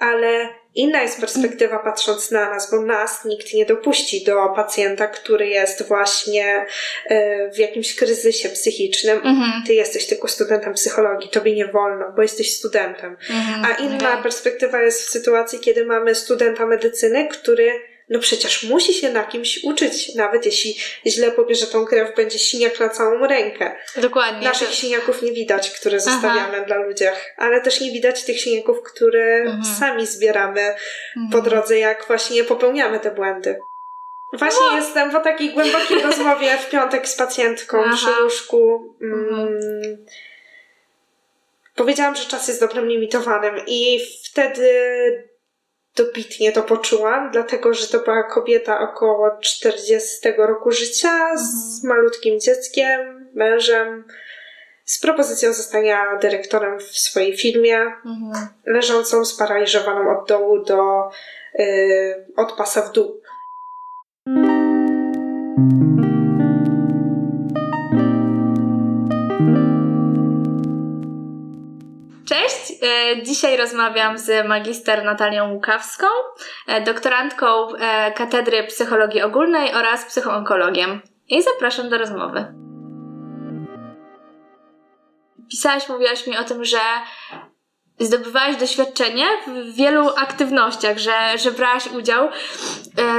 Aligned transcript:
ale 0.00 0.48
inna 0.74 1.02
jest 1.02 1.20
perspektywa 1.20 1.78
patrząc 1.78 2.30
na 2.30 2.50
nas, 2.50 2.70
bo 2.70 2.80
nas 2.80 3.24
nikt 3.24 3.54
nie 3.54 3.66
dopuści 3.66 4.24
do 4.24 4.48
pacjenta, 4.56 5.06
który 5.06 5.48
jest 5.48 5.88
właśnie 5.88 6.66
e, 7.06 7.50
w 7.50 7.58
jakimś 7.58 7.94
kryzysie 7.94 8.48
psychicznym. 8.48 9.16
Mhm. 9.16 9.62
Ty 9.66 9.74
jesteś 9.74 10.06
tylko 10.06 10.28
studentem 10.28 10.74
psychologii, 10.74 11.30
tobie 11.30 11.56
nie 11.56 11.66
wolno, 11.66 12.12
bo 12.16 12.22
jesteś 12.22 12.56
studentem. 12.56 13.16
Mhm. 13.30 13.64
A 13.64 13.82
inna 13.82 14.16
perspektywa 14.22 14.82
jest 14.82 15.02
w 15.02 15.10
sytuacji, 15.10 15.58
kiedy 15.58 15.86
mamy 15.86 16.14
studenta 16.14 16.66
medycyny, 16.66 17.28
który 17.28 17.89
no 18.10 18.18
przecież 18.18 18.62
musi 18.62 18.94
się 18.94 19.10
na 19.10 19.24
kimś 19.24 19.64
uczyć, 19.64 20.14
nawet 20.14 20.46
jeśli 20.46 20.76
źle 21.06 21.30
pobierze 21.32 21.66
tą 21.66 21.84
krew, 21.86 22.14
będzie 22.16 22.38
siniak 22.38 22.80
na 22.80 22.88
całą 22.88 23.26
rękę. 23.26 23.76
Dokładnie. 23.96 24.48
Naszych 24.48 24.68
to- 24.68 24.74
siniaków 24.74 25.22
nie 25.22 25.32
widać, 25.32 25.70
które 25.70 26.00
zostawiamy 26.00 26.64
dla 26.66 26.76
ludziach, 26.76 27.34
ale 27.36 27.60
też 27.60 27.80
nie 27.80 27.92
widać 27.92 28.24
tych 28.24 28.40
siniaków, 28.40 28.82
które 28.82 29.34
Mhm. 29.36 29.64
sami 29.78 30.06
zbieramy 30.06 30.74
po 31.32 31.38
Mhm. 31.38 31.44
drodze, 31.44 31.78
jak 31.78 32.06
właśnie 32.06 32.44
popełniamy 32.44 33.00
te 33.00 33.10
błędy. 33.10 33.58
Właśnie 34.32 34.66
No. 34.70 34.76
jestem 34.76 35.10
po 35.10 35.20
takiej 35.20 35.50
głębokiej 35.54 36.02
rozmowie 36.10 36.58
w 36.58 36.70
piątek 36.70 37.08
z 37.08 37.16
pacjentką 37.16 37.82
Aha. 37.84 37.96
przy 37.96 38.22
łóżku. 38.24 38.94
Mm, 39.02 39.28
Mhm. 39.28 40.06
Powiedziałam, 41.76 42.16
że 42.16 42.24
czas 42.24 42.48
jest 42.48 42.60
dobrem 42.60 42.88
limitowanym 42.88 43.54
i 43.66 44.00
wtedy 44.30 44.70
dobitnie 45.96 46.52
to 46.52 46.62
poczułam, 46.62 47.30
dlatego 47.30 47.74
że 47.74 47.86
to 47.86 47.98
była 47.98 48.22
kobieta 48.22 48.80
około 48.80 49.38
40 49.40 50.18
roku 50.38 50.72
życia 50.72 51.36
z 51.36 51.84
malutkim 51.84 52.40
dzieckiem, 52.40 53.30
mężem, 53.34 54.04
z 54.84 55.00
propozycją 55.00 55.52
zostania 55.52 56.16
dyrektorem 56.22 56.80
w 56.80 56.98
swojej 56.98 57.36
firmie, 57.36 57.78
Mhm. 57.80 58.48
leżącą 58.66 59.24
sparaliżowaną 59.24 60.18
od 60.18 60.28
dołu 60.28 60.64
do 60.64 61.10
yy, 61.54 62.26
od 62.36 62.52
pasa 62.52 62.82
w 62.82 62.92
dół. 62.92 63.19
Dzisiaj 73.22 73.56
rozmawiam 73.56 74.18
z 74.18 74.48
magister 74.48 75.04
Natalią 75.04 75.52
Łukawską, 75.52 76.06
e, 76.66 76.80
doktorantką 76.80 77.46
e, 77.76 78.12
Katedry 78.12 78.62
Psychologii 78.62 79.22
Ogólnej 79.22 79.74
oraz 79.74 80.04
psychoonkologiem. 80.04 81.00
I 81.28 81.42
zapraszam 81.42 81.88
do 81.88 81.98
rozmowy. 81.98 82.54
Pisałaś, 85.50 85.88
mówiłaś 85.88 86.26
mi 86.26 86.38
o 86.38 86.44
tym, 86.44 86.64
że 86.64 86.78
zdobywałaś 88.00 88.56
doświadczenie 88.56 89.26
w 89.46 89.74
wielu 89.74 90.08
aktywnościach, 90.08 90.98
że, 90.98 91.38
że 91.38 91.50
brałaś 91.50 91.86
udział 91.86 92.26
e, 92.26 92.30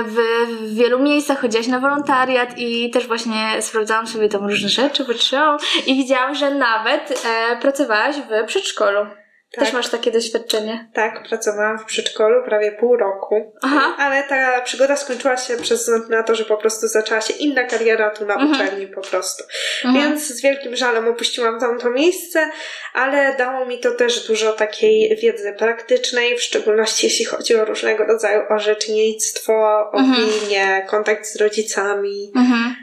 w, 0.03 0.15
w 0.47 0.75
wielu 0.75 0.99
miejscach, 0.99 1.41
chodziłaś 1.41 1.67
na 1.67 1.79
wolontariat 1.79 2.57
i 2.57 2.89
też 2.89 3.07
właśnie 3.07 3.61
sprawdzałam 3.61 4.07
sobie 4.07 4.29
tam 4.29 4.45
różne 4.47 4.69
rzeczy, 4.69 5.05
patrzyłam 5.05 5.57
i 5.85 5.95
widziałam, 5.95 6.35
że 6.35 6.55
nawet 6.55 7.25
e, 7.25 7.57
pracowałaś 7.57 8.15
w 8.15 8.45
przedszkolu. 8.45 9.20
Też 9.51 9.63
Tak. 9.65 9.73
masz 9.73 9.89
takie 9.89 10.11
doświadczenie. 10.11 10.89
Tak, 10.93 11.23
pracowałam 11.29 11.79
w 11.79 11.85
przedszkolu 11.85 12.43
prawie 12.45 12.71
pół 12.71 12.97
roku, 12.97 13.53
Aha. 13.61 13.95
ale 13.99 14.23
ta 14.23 14.61
przygoda 14.61 14.95
skończyła 14.95 15.37
się 15.37 15.57
przez 15.57 15.79
wzgląd 15.81 16.09
na 16.09 16.23
to, 16.23 16.35
że 16.35 16.45
po 16.45 16.57
prostu 16.57 16.87
zaczęła 16.87 17.21
się 17.21 17.33
inna 17.33 17.63
kariera 17.63 18.09
tu 18.09 18.25
na 18.25 18.33
Mhm. 18.33 18.51
uczelni 18.51 18.87
po 18.87 19.01
prostu. 19.01 19.43
Mhm. 19.85 20.05
Więc 20.09 20.27
z 20.27 20.41
wielkim 20.41 20.75
żalem 20.75 21.07
opuściłam 21.07 21.59
tamto 21.59 21.89
miejsce, 21.89 22.49
ale 22.93 23.35
dało 23.37 23.65
mi 23.65 23.79
to 23.79 23.91
też 23.91 24.27
dużo 24.27 24.53
takiej 24.53 25.15
wiedzy 25.15 25.53
praktycznej, 25.59 26.37
w 26.37 26.41
szczególności 26.41 27.05
jeśli 27.07 27.25
chodzi 27.25 27.55
o 27.55 27.65
różnego 27.65 28.03
rodzaju 28.03 28.41
orzecznictwo, 28.49 29.85
Mhm. 29.93 30.25
opinie, 30.29 30.85
kontakt 30.89 31.25
z 31.27 31.35
rodzicami, 31.35 32.31
Mhm. 32.35 32.75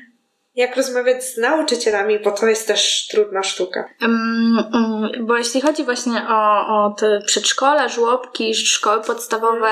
Jak 0.59 0.77
rozmawiać 0.77 1.25
z 1.25 1.37
nauczycielami, 1.37 2.19
bo 2.19 2.31
to 2.31 2.47
jest 2.47 2.67
też 2.67 3.07
trudna 3.11 3.43
sztuka. 3.43 3.89
Mm, 4.03 4.65
mm, 4.75 5.27
bo 5.27 5.37
jeśli 5.37 5.61
chodzi 5.61 5.85
właśnie 5.85 6.27
o, 6.29 6.67
o 6.67 6.95
te 6.99 7.21
przedszkola, 7.27 7.89
żłobki, 7.89 8.55
szkoły 8.55 9.03
podstawowe, 9.03 9.71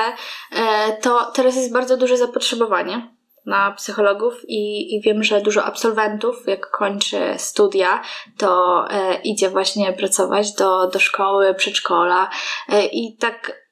e, 0.51 0.93
to 1.01 1.31
teraz 1.35 1.55
jest 1.55 1.73
bardzo 1.73 1.97
duże 1.97 2.17
zapotrzebowanie 2.17 3.09
na 3.45 3.71
psychologów 3.71 4.33
i, 4.47 4.95
i 4.95 5.01
wiem, 5.01 5.23
że 5.23 5.41
dużo 5.41 5.63
absolwentów, 5.63 6.35
jak 6.47 6.69
kończy 6.69 7.19
studia, 7.37 8.01
to 8.37 8.83
e, 8.89 9.21
idzie 9.23 9.49
właśnie 9.49 9.93
pracować 9.93 10.53
do, 10.53 10.87
do 10.87 10.99
szkoły, 10.99 11.53
przedszkola 11.53 12.29
e, 12.69 12.85
i 12.85 13.17
tak 13.17 13.66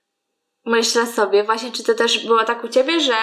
myślę 0.66 1.06
sobie, 1.08 1.44
właśnie 1.44 1.72
czy 1.72 1.84
to 1.84 1.94
też 1.94 2.26
było 2.26 2.44
tak 2.44 2.64
u 2.64 2.68
Ciebie, 2.68 3.00
że 3.00 3.16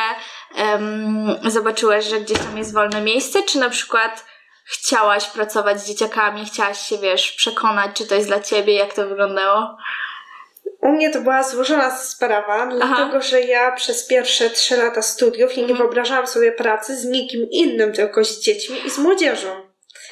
em, 0.56 1.26
zobaczyłeś, 1.46 2.04
że 2.04 2.20
gdzieś 2.20 2.38
tam 2.38 2.58
jest 2.58 2.74
wolne 2.74 3.00
miejsce, 3.00 3.42
czy 3.42 3.58
na 3.58 3.70
przykład 3.70 4.24
chciałaś 4.64 5.26
pracować 5.26 5.80
z 5.80 5.88
dzieciakami, 5.88 6.44
chciałaś 6.44 6.78
się, 6.78 6.98
wiesz, 6.98 7.32
przekonać, 7.32 7.90
czy 7.94 8.06
to 8.06 8.14
jest 8.14 8.26
dla 8.28 8.40
ciebie, 8.40 8.74
jak 8.74 8.94
to 8.94 9.06
wyglądało? 9.08 9.76
U 10.80 10.88
mnie 10.88 11.10
to 11.10 11.20
była 11.20 11.42
złożona 11.42 11.96
sprawa, 11.96 12.66
dlatego 12.66 13.20
że 13.20 13.40
ja 13.40 13.72
przez 13.72 14.06
pierwsze 14.06 14.50
trzy 14.50 14.76
lata 14.76 15.02
studiów 15.02 15.56
nie 15.56 15.62
Mhm. 15.62 15.78
wyobrażałam 15.78 16.26
sobie 16.26 16.52
pracy 16.52 16.96
z 16.96 17.04
nikim 17.04 17.50
innym, 17.50 17.92
tylko 17.92 18.24
z 18.24 18.40
dziećmi 18.40 18.86
i 18.86 18.90
z 18.90 18.98
młodzieżą. 18.98 19.61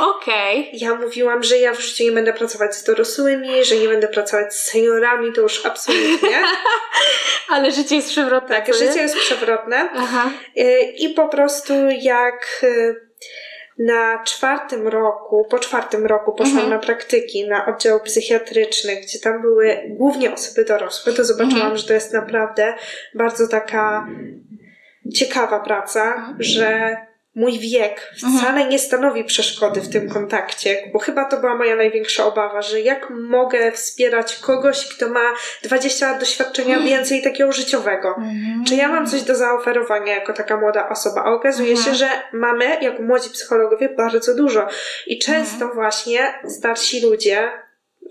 Okej. 0.00 0.70
Ja 0.72 0.94
mówiłam, 0.94 1.42
że 1.42 1.58
ja 1.58 1.74
w 1.74 1.80
życiu 1.80 2.04
nie 2.04 2.12
będę 2.12 2.32
pracować 2.32 2.74
z 2.76 2.84
dorosłymi, 2.84 3.64
że 3.64 3.76
nie 3.76 3.88
będę 3.88 4.08
pracować 4.08 4.54
z 4.54 4.62
seniorami, 4.70 5.32
to 5.32 5.40
już 5.40 5.66
absolutnie. 5.66 6.42
Ale 7.48 7.70
życie 7.72 7.96
jest 7.96 8.08
przewrotne. 8.08 8.56
Tak, 8.56 8.74
życie 8.74 9.00
jest 9.02 9.16
przewrotne. 9.16 9.90
Aha. 9.96 10.30
Y, 10.58 10.80
I 10.98 11.08
po 11.08 11.28
prostu 11.28 11.72
jak 12.00 12.60
y, 12.62 12.94
na 13.78 14.22
czwartym 14.24 14.88
roku, 14.88 15.46
po 15.50 15.58
czwartym 15.58 16.06
roku 16.06 16.32
poszłam 16.32 16.52
Mhm. 16.58 16.70
na 16.70 16.78
praktyki 16.78 17.48
na 17.48 17.66
oddział 17.66 18.00
psychiatryczny, 18.00 18.96
gdzie 18.96 19.18
tam 19.18 19.42
były 19.42 19.80
głównie 19.88 20.32
osoby 20.32 20.64
dorosłe, 20.64 21.12
to 21.12 21.24
zobaczyłam, 21.24 21.56
Mhm. 21.60 21.76
że 21.76 21.86
to 21.86 21.92
jest 21.92 22.12
naprawdę 22.12 22.74
bardzo 23.14 23.48
taka 23.48 24.06
ciekawa 25.14 25.60
praca, 25.60 26.14
Mhm. 26.14 26.36
że 26.38 26.96
mój 27.34 27.58
wiek 27.58 28.10
wcale 28.38 28.64
nie 28.68 28.78
stanowi 28.78 29.24
przeszkody 29.24 29.80
w 29.80 29.88
tym 29.88 30.08
kontakcie, 30.10 30.90
bo 30.92 30.98
chyba 30.98 31.24
to 31.24 31.36
była 31.36 31.54
moja 31.56 31.76
największa 31.76 32.24
obawa, 32.24 32.62
że 32.62 32.80
jak 32.80 33.10
mogę 33.10 33.72
wspierać 33.72 34.36
kogoś, 34.36 34.88
kto 34.88 35.08
ma 35.08 35.32
20 35.62 36.10
lat 36.10 36.20
doświadczenia 36.20 36.74
Mhm. 36.76 36.86
więcej 36.88 37.22
takiego 37.22 37.52
życiowego. 37.52 38.08
Mhm. 38.08 38.64
Czy 38.68 38.74
ja 38.74 38.88
mam 38.88 39.06
coś 39.06 39.22
do 39.22 39.34
zaoferowania 39.36 40.14
jako 40.14 40.32
taka 40.32 40.56
młoda 40.56 40.88
osoba? 40.88 41.24
A 41.24 41.30
okazuje 41.32 41.70
Mhm. 41.70 41.86
się, 41.88 41.94
że 41.94 42.08
mamy, 42.32 42.78
jako 42.82 43.02
młodzi 43.02 43.30
psychologowie, 43.30 43.88
bardzo 43.88 44.34
dużo. 44.34 44.66
I 45.06 45.18
często 45.18 45.54
Mhm. 45.54 45.74
właśnie 45.74 46.34
starsi 46.48 47.00
ludzie 47.06 47.50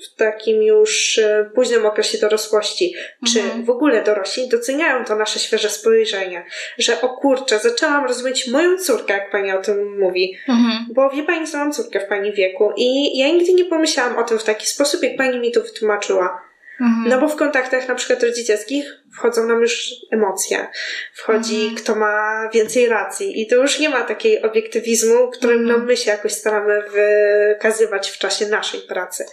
w 0.06 0.16
takim 0.16 0.64
już 0.64 1.18
e, 1.18 1.50
późnym 1.56 1.86
okresie 1.86 2.18
dorosłości, 2.18 2.96
czy 3.34 3.40
Mhm. 3.42 3.66
w 3.66 3.70
ogóle 3.70 4.04
dorośli, 4.04 4.50
doceniają 4.50 5.06
to 5.06 5.16
nasze 5.16 5.40
świeże 5.40 5.70
spojrzenie, 5.70 6.46
że 6.78 7.02
o 7.02 7.10
kurczę, 7.10 7.60
zaczęłam 7.60 8.06
rozumieć 8.06 8.48
moją 8.48 8.78
córkę, 8.78 9.14
jak 9.14 9.32
pani 9.32 9.52
o 9.52 9.62
tym 9.62 10.00
mówi. 10.00 10.38
Mhm. 10.48 10.86
Bo 10.94 11.10
wie 11.10 11.24
pani, 11.24 11.48
że 11.48 11.58
mam 11.58 11.74
córkę 11.74 12.00
w 12.00 12.06
pani 12.08 12.34
wieku 12.34 12.74
i 12.78 13.18
ja 13.18 13.28
nigdy 13.28 13.54
nie 13.54 13.66
pomyślałam 13.66 14.18
o 14.18 14.24
tym 14.24 14.40
w 14.40 14.44
taki 14.44 14.68
sposób, 14.68 15.04
jak 15.04 15.16
pani 15.18 15.40
mi 15.40 15.52
to 15.52 15.62
wytłumaczyła. 15.62 16.50
Mhm. 16.82 17.10
No 17.10 17.20
bo 17.20 17.28
w 17.28 17.36
kontaktach 17.36 17.88
na 17.88 17.96
przykład 17.96 18.24
rodzicielskich 18.24 18.86
wchodzą 19.14 19.48
nam 19.48 19.62
już 19.62 19.90
emocje. 20.12 20.68
Wchodzi 21.14 21.56
Mhm. 21.56 21.76
kto 21.76 21.96
ma 21.96 22.50
więcej 22.54 22.88
racji 22.90 23.42
i 23.42 23.48
to 23.48 23.56
już 23.56 23.80
nie 23.80 23.90
ma 23.90 24.04
takiej 24.04 24.42
obiektywizmu, 24.42 25.30
którym 25.32 25.64
no, 25.64 25.70
Mhm. 25.70 25.86
my 25.88 25.98
się 25.98 26.12
jakoś 26.12 26.32
staramy 26.34 26.84
wykazywać 26.90 28.10
w 28.12 28.18
czasie 28.18 28.46
naszej 28.48 28.80
pracy. 28.82 29.26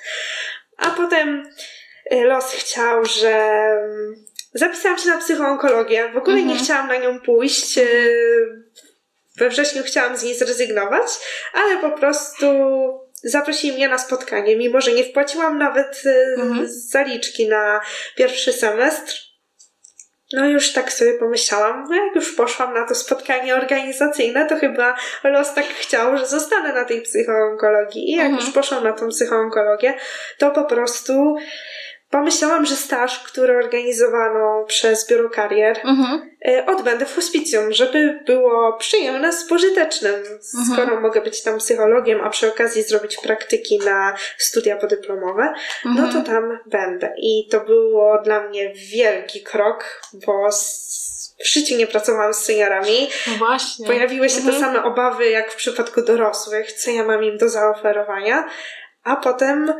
A 0.76 0.90
potem 0.90 1.42
y, 2.12 2.24
los 2.24 2.52
chciał, 2.52 3.04
że 3.04 3.30
mm, 3.30 4.14
zapisałam 4.54 4.98
się 4.98 5.08
na 5.08 5.18
psychoonkologię. 5.18 6.08
W 6.12 6.16
ogóle 6.16 6.36
nie 6.36 6.42
Mhm. 6.42 6.64
chciałam 6.64 6.88
na 6.88 6.96
nią 6.96 7.20
pójść. 7.20 7.78
y, 7.78 8.66
We 9.38 9.48
wrześniu 9.48 9.82
chciałam 9.82 10.16
z 10.16 10.22
niej 10.22 10.34
zrezygnować, 10.34 11.06
ale 11.52 11.76
po 11.76 11.90
prostu 11.90 12.46
zaprosili 13.22 13.72
mnie 13.72 13.88
na 13.88 13.98
spotkanie, 13.98 14.56
mimo 14.56 14.80
że 14.80 14.92
nie 14.92 15.04
wpłaciłam 15.04 15.58
nawet 15.58 16.02
y, 16.06 16.34
Mhm. 16.38 16.66
zaliczki 16.68 17.48
na 17.48 17.80
pierwszy 18.16 18.52
semestr. 18.52 19.25
No 20.32 20.48
już 20.48 20.72
tak 20.72 20.92
sobie 20.92 21.14
pomyślałam, 21.14 21.86
no 21.90 21.96
jak 22.04 22.14
już 22.14 22.34
poszłam 22.34 22.74
na 22.74 22.86
to 22.86 22.94
spotkanie 22.94 23.54
organizacyjne, 23.54 24.46
to 24.46 24.56
chyba 24.56 24.96
los 25.24 25.54
tak 25.54 25.64
chciał, 25.64 26.18
że 26.18 26.26
zostanę 26.26 26.72
na 26.72 26.84
tej 26.84 27.02
psychoonkologii. 27.02 28.10
I 28.10 28.16
jak 28.16 28.26
Mhm. 28.26 28.44
już 28.44 28.54
poszłam 28.54 28.84
na 28.84 28.92
tą 28.92 29.08
psychoonkologię, 29.08 29.94
to 30.38 30.50
po 30.50 30.64
prostu 30.64 31.36
pomyślałam, 32.20 32.66
że 32.66 32.76
staż, 32.76 33.18
który 33.24 33.56
organizowano 33.58 34.64
przez 34.68 35.06
Biuro 35.08 35.30
Karier, 35.30 35.80
Mhm. 35.84 36.30
y, 36.48 36.64
odbędę 36.66 37.06
w 37.06 37.14
hospicjum, 37.14 37.72
żeby 37.72 38.20
było 38.26 38.72
przyjemne 38.72 39.32
z 39.32 39.44
pożytecznym. 39.48 40.14
Skoro 40.66 40.82
Mhm. 40.82 41.02
mogę 41.02 41.20
być 41.20 41.42
tam 41.42 41.58
psychologiem, 41.58 42.20
a 42.20 42.30
przy 42.30 42.48
okazji 42.48 42.82
zrobić 42.82 43.16
praktyki 43.22 43.78
na 43.78 44.14
studia 44.38 44.76
podyplomowe, 44.76 45.54
no 45.84 45.90
Mhm. 45.90 46.12
to 46.12 46.30
tam 46.30 46.58
będę. 46.66 47.14
I 47.18 47.48
to 47.50 47.60
było 47.60 48.18
dla 48.24 48.40
mnie 48.48 48.72
wielki 48.92 49.42
krok, 49.42 50.00
bo 50.26 50.48
w 51.44 51.46
życiu 51.48 51.76
nie 51.76 51.86
pracowałam 51.86 52.34
z 52.34 52.38
seniorami. 52.44 53.08
No 53.26 53.34
właśnie. 53.38 53.86
Pojawiły 53.86 54.28
się 54.28 54.40
te 54.42 54.52
Mhm. 54.52 54.60
same 54.60 54.84
obawy, 54.84 55.30
jak 55.30 55.52
w 55.52 55.56
przypadku 55.56 56.02
dorosłych, 56.02 56.72
co 56.72 56.90
ja 56.90 57.04
mam 57.04 57.24
im 57.24 57.38
do 57.38 57.48
zaoferowania, 57.48 58.48
a 59.04 59.16
potem 59.16 59.74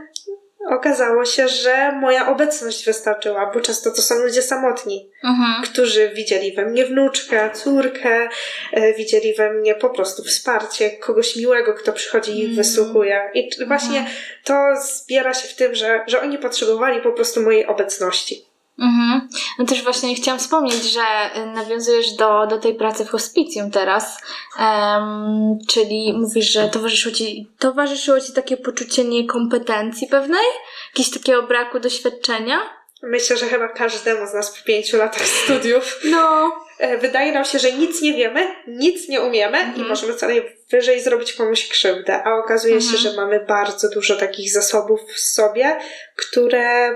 okazało 0.70 1.24
się, 1.24 1.48
że 1.48 1.92
moja 1.92 2.28
obecność 2.28 2.84
wystarczyła, 2.86 3.50
bo 3.54 3.60
często 3.60 3.90
to 3.90 4.02
są 4.02 4.14
ludzie 4.18 4.42
samotni, 4.42 5.10
Mhm. 5.24 5.62
którzy 5.62 6.08
widzieli 6.08 6.52
we 6.52 6.64
mnie 6.66 6.86
wnuczkę, 6.86 7.50
córkę, 7.54 8.28
e, 8.72 8.94
widzieli 8.94 9.34
we 9.34 9.52
mnie 9.52 9.74
po 9.74 9.90
prostu 9.90 10.24
wsparcie, 10.24 10.90
kogoś 10.90 11.36
miłego, 11.36 11.74
kto 11.74 11.92
przychodzi 11.92 12.32
i 12.32 12.38
ich 12.38 12.44
Mm. 12.44 12.56
wysłuchuje. 12.56 13.30
I 13.34 13.50
właśnie 13.66 14.06
to 14.44 14.54
zbiera 14.82 15.34
się 15.34 15.48
w 15.48 15.54
tym, 15.56 15.74
że, 15.74 16.04
że 16.06 16.20
oni 16.20 16.38
potrzebowali 16.38 17.00
po 17.00 17.12
prostu 17.12 17.42
mojej 17.42 17.66
obecności. 17.66 18.46
Mhm. 18.78 19.28
No 19.58 19.64
też 19.64 19.82
właśnie 19.82 20.14
chciałam 20.14 20.38
wspomnieć, 20.40 20.82
że 20.84 21.00
y, 21.42 21.46
nawiązujesz 21.46 22.12
do, 22.12 22.46
do 22.46 22.58
tej 22.58 22.74
pracy 22.74 23.04
w 23.04 23.08
hospicjum 23.10 23.70
teraz, 23.70 24.18
Em, 24.58 25.58
czyli 25.68 26.12
mówisz, 26.18 26.52
że 26.52 26.68
towarzyszyło 26.68 27.14
ci, 27.14 27.50
towarzyszyło 27.58 28.20
ci 28.20 28.32
takie 28.32 28.56
poczucie 28.56 29.04
niekompetencji 29.04 30.06
pewnej? 30.08 30.44
Jakiegoś 30.90 31.18
takiego 31.20 31.42
braku 31.42 31.80
doświadczenia? 31.80 32.58
Myślę, 33.02 33.36
że 33.36 33.46
chyba 33.46 33.68
każdemu 33.68 34.26
z 34.26 34.34
nas 34.34 34.58
po 34.58 34.64
pięciu 34.64 34.96
latach 34.96 35.26
studiów 35.26 36.00
No. 36.04 36.52
e, 36.78 36.98
wydaje 36.98 37.32
nam 37.32 37.44
się, 37.44 37.58
że 37.58 37.72
nic 37.72 38.02
nie 38.02 38.14
wiemy, 38.14 38.48
nic 38.68 39.08
nie 39.08 39.20
umiemy 39.20 39.58
i 39.58 39.62
Mhm. 39.62 39.88
możemy 39.88 40.14
co 40.14 40.26
najwyżej 40.26 41.00
zrobić 41.02 41.32
komuś 41.32 41.68
krzywdę, 41.68 42.22
a 42.24 42.34
okazuje 42.34 42.80
się, 42.80 42.96
Mhm. 42.96 43.02
że 43.02 43.12
mamy 43.22 43.40
bardzo 43.48 43.88
dużo 43.90 44.16
takich 44.16 44.52
zasobów 44.52 45.00
w 45.14 45.20
sobie, 45.20 45.78
które 46.16 46.90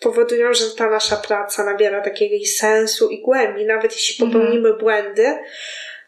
powodują, 0.00 0.54
że 0.54 0.70
ta 0.70 0.90
nasza 0.90 1.16
praca 1.16 1.64
nabiera 1.64 2.00
takiego 2.00 2.46
sensu 2.58 3.08
i 3.08 3.22
głębi. 3.22 3.64
Nawet 3.64 3.92
jeśli 3.92 4.24
Mhm. 4.24 4.32
popełnimy 4.32 4.74
błędy, 4.74 5.38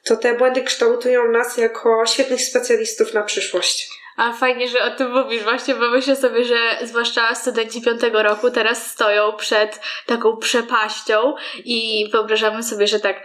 to 0.05 0.17
te 0.17 0.35
błędy 0.35 0.63
kształtują 0.63 1.31
nas 1.31 1.57
jako 1.57 2.07
świetnych 2.07 2.41
specjalistów 2.43 3.15
na 3.15 3.23
przyszłość. 3.23 3.89
A 4.17 4.33
fajnie, 4.33 4.69
że 4.69 4.85
o 4.85 4.91
tym 4.91 5.13
mówisz 5.13 5.43
właśnie, 5.43 5.75
bo 5.75 5.91
myślę 5.91 6.17
sobie, 6.17 6.45
że 6.45 6.79
zwłaszcza 6.83 7.35
studenci 7.35 7.83
piątego 7.83 8.23
roku 8.23 8.51
teraz 8.51 8.91
stoją 8.91 9.33
przed 9.33 9.81
taką 10.07 10.37
przepaścią 10.37 11.35
i 11.65 12.09
wyobrażamy 12.13 12.63
sobie, 12.63 12.87
że 12.87 13.01
tak 13.01 13.25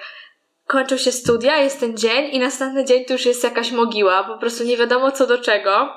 kończą 0.68 0.98
się 0.98 1.12
studia, 1.12 1.57
jest 1.57 1.80
ten 1.80 1.98
dzień 1.98 2.30
i 2.31 2.39
następny 2.39 2.86
dzień 2.86 3.06
to 3.06 3.13
już 3.13 3.25
jest 3.25 3.44
jakaś 3.44 3.71
mogiła, 3.71 4.24
po 4.24 4.38
prostu 4.38 4.63
nie 4.63 4.77
wiadomo 4.77 5.12
co 5.12 5.27
do 5.27 5.38
czego. 5.38 5.94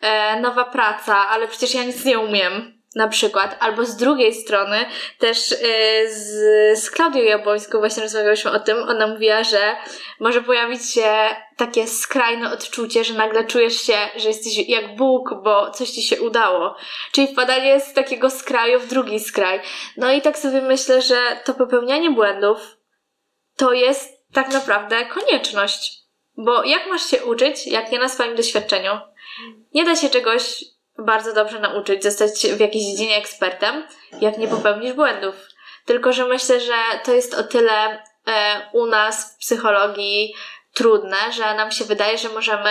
E, 0.00 0.40
nowa 0.40 0.64
praca, 0.64 1.28
ale 1.28 1.48
przecież 1.48 1.74
ja 1.74 1.84
nic 1.84 2.04
nie 2.04 2.18
umiem. 2.18 2.73
Na 2.94 3.08
przykład, 3.08 3.56
albo 3.60 3.84
z 3.84 3.96
drugiej 3.96 4.34
strony 4.34 4.86
też 5.18 5.52
e, 5.52 5.56
z, 6.08 6.28
z 6.78 6.90
Klaudią 6.90 7.22
Jabłońską 7.22 7.78
właśnie 7.78 8.02
rozmawiałyśmy 8.02 8.50
o 8.50 8.60
tym. 8.60 8.76
Ona 8.88 9.06
mówiła, 9.06 9.44
że 9.44 9.76
może 10.20 10.42
pojawić 10.42 10.90
się 10.90 11.28
takie 11.56 11.86
skrajne 11.86 12.52
odczucie, 12.52 13.04
że 13.04 13.14
nagle 13.14 13.44
czujesz 13.44 13.80
się, 13.80 13.96
że 14.16 14.28
jesteś 14.28 14.68
jak 14.68 14.96
Bóg, 14.96 15.30
bo 15.42 15.70
coś 15.70 15.90
ci 15.90 16.02
się 16.02 16.22
udało. 16.22 16.76
Czyli 17.12 17.26
wpadanie 17.26 17.80
z 17.80 17.92
takiego 17.92 18.30
skraju 18.30 18.80
w 18.80 18.88
drugi 18.88 19.20
skraj. 19.20 19.60
No 19.96 20.12
i 20.12 20.22
tak 20.22 20.38
sobie 20.38 20.62
myślę, 20.62 21.02
że 21.02 21.16
to 21.44 21.54
popełnianie 21.54 22.10
błędów 22.10 22.76
to 23.56 23.72
jest 23.72 24.24
tak 24.32 24.52
naprawdę 24.52 25.06
konieczność. 25.06 26.04
Bo 26.36 26.64
jak 26.64 26.86
masz 26.86 27.10
się 27.10 27.24
uczyć, 27.24 27.66
jak 27.66 27.92
nie 27.92 27.98
na 27.98 28.08
swoim 28.08 28.36
doświadczeniu? 28.36 28.92
Nie 29.74 29.84
da 29.84 29.96
się 29.96 30.10
czegoś 30.10 30.64
bardzo 30.98 31.32
dobrze 31.32 31.60
nauczyć, 31.60 32.02
zostać 32.02 32.46
w 32.46 32.60
jakiejś 32.60 32.84
dziedzinie 32.84 33.16
ekspertem, 33.16 33.86
jak 34.20 34.38
nie 34.38 34.48
popełnisz 34.48 34.92
błędów. 34.92 35.34
Tylko, 35.84 36.12
że 36.12 36.26
myślę, 36.26 36.60
że 36.60 36.74
to 37.04 37.12
jest 37.12 37.34
o 37.34 37.42
tyle 37.42 38.02
e, 38.26 38.70
u 38.72 38.86
nas 38.86 39.34
w 39.34 39.38
psychologii 39.38 40.34
trudne, 40.74 41.16
że 41.32 41.54
nam 41.54 41.70
się 41.70 41.84
wydaje, 41.84 42.18
że 42.18 42.28
możemy 42.28 42.70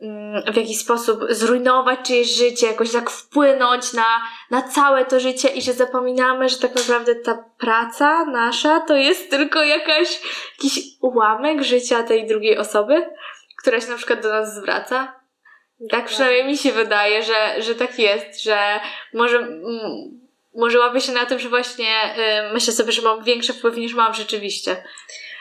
mm, 0.00 0.52
w 0.52 0.56
jakiś 0.56 0.78
sposób 0.78 1.20
zrujnować 1.30 1.98
czyjeś 2.02 2.28
życie, 2.28 2.66
jakoś 2.66 2.92
tak 2.92 3.10
wpłynąć 3.10 3.92
na, 3.92 4.20
na 4.50 4.62
całe 4.62 5.04
to 5.04 5.20
życie 5.20 5.48
i 5.48 5.62
że 5.62 5.72
zapominamy, 5.72 6.48
że 6.48 6.58
tak 6.58 6.74
naprawdę 6.74 7.14
ta 7.14 7.44
praca 7.58 8.24
nasza 8.24 8.80
to 8.80 8.96
jest 8.96 9.30
tylko 9.30 9.62
jakaś, 9.62 10.20
jakiś 10.58 10.80
ułamek 11.00 11.62
życia 11.62 12.02
tej 12.02 12.26
drugiej 12.26 12.58
osoby, 12.58 13.10
która 13.58 13.80
się 13.80 13.88
na 13.88 13.96
przykład 13.96 14.22
do 14.22 14.28
nas 14.28 14.54
zwraca. 14.54 15.17
Tak 15.90 16.06
przynajmniej 16.06 16.44
mi 16.44 16.58
się 16.58 16.72
wydaje, 16.72 17.22
że, 17.22 17.62
że 17.62 17.74
tak 17.74 17.98
jest, 17.98 18.42
że 18.42 18.80
może, 19.14 19.48
może 20.54 20.78
łapię 20.78 21.00
się 21.00 21.12
na 21.12 21.26
tym, 21.26 21.38
że 21.38 21.48
właśnie 21.48 22.14
y, 22.48 22.52
myślę 22.52 22.72
sobie, 22.72 22.92
że 22.92 23.02
mam 23.02 23.24
większy 23.24 23.52
wpływ 23.52 23.76
niż 23.76 23.94
mam 23.94 24.14
rzeczywiście. 24.14 24.84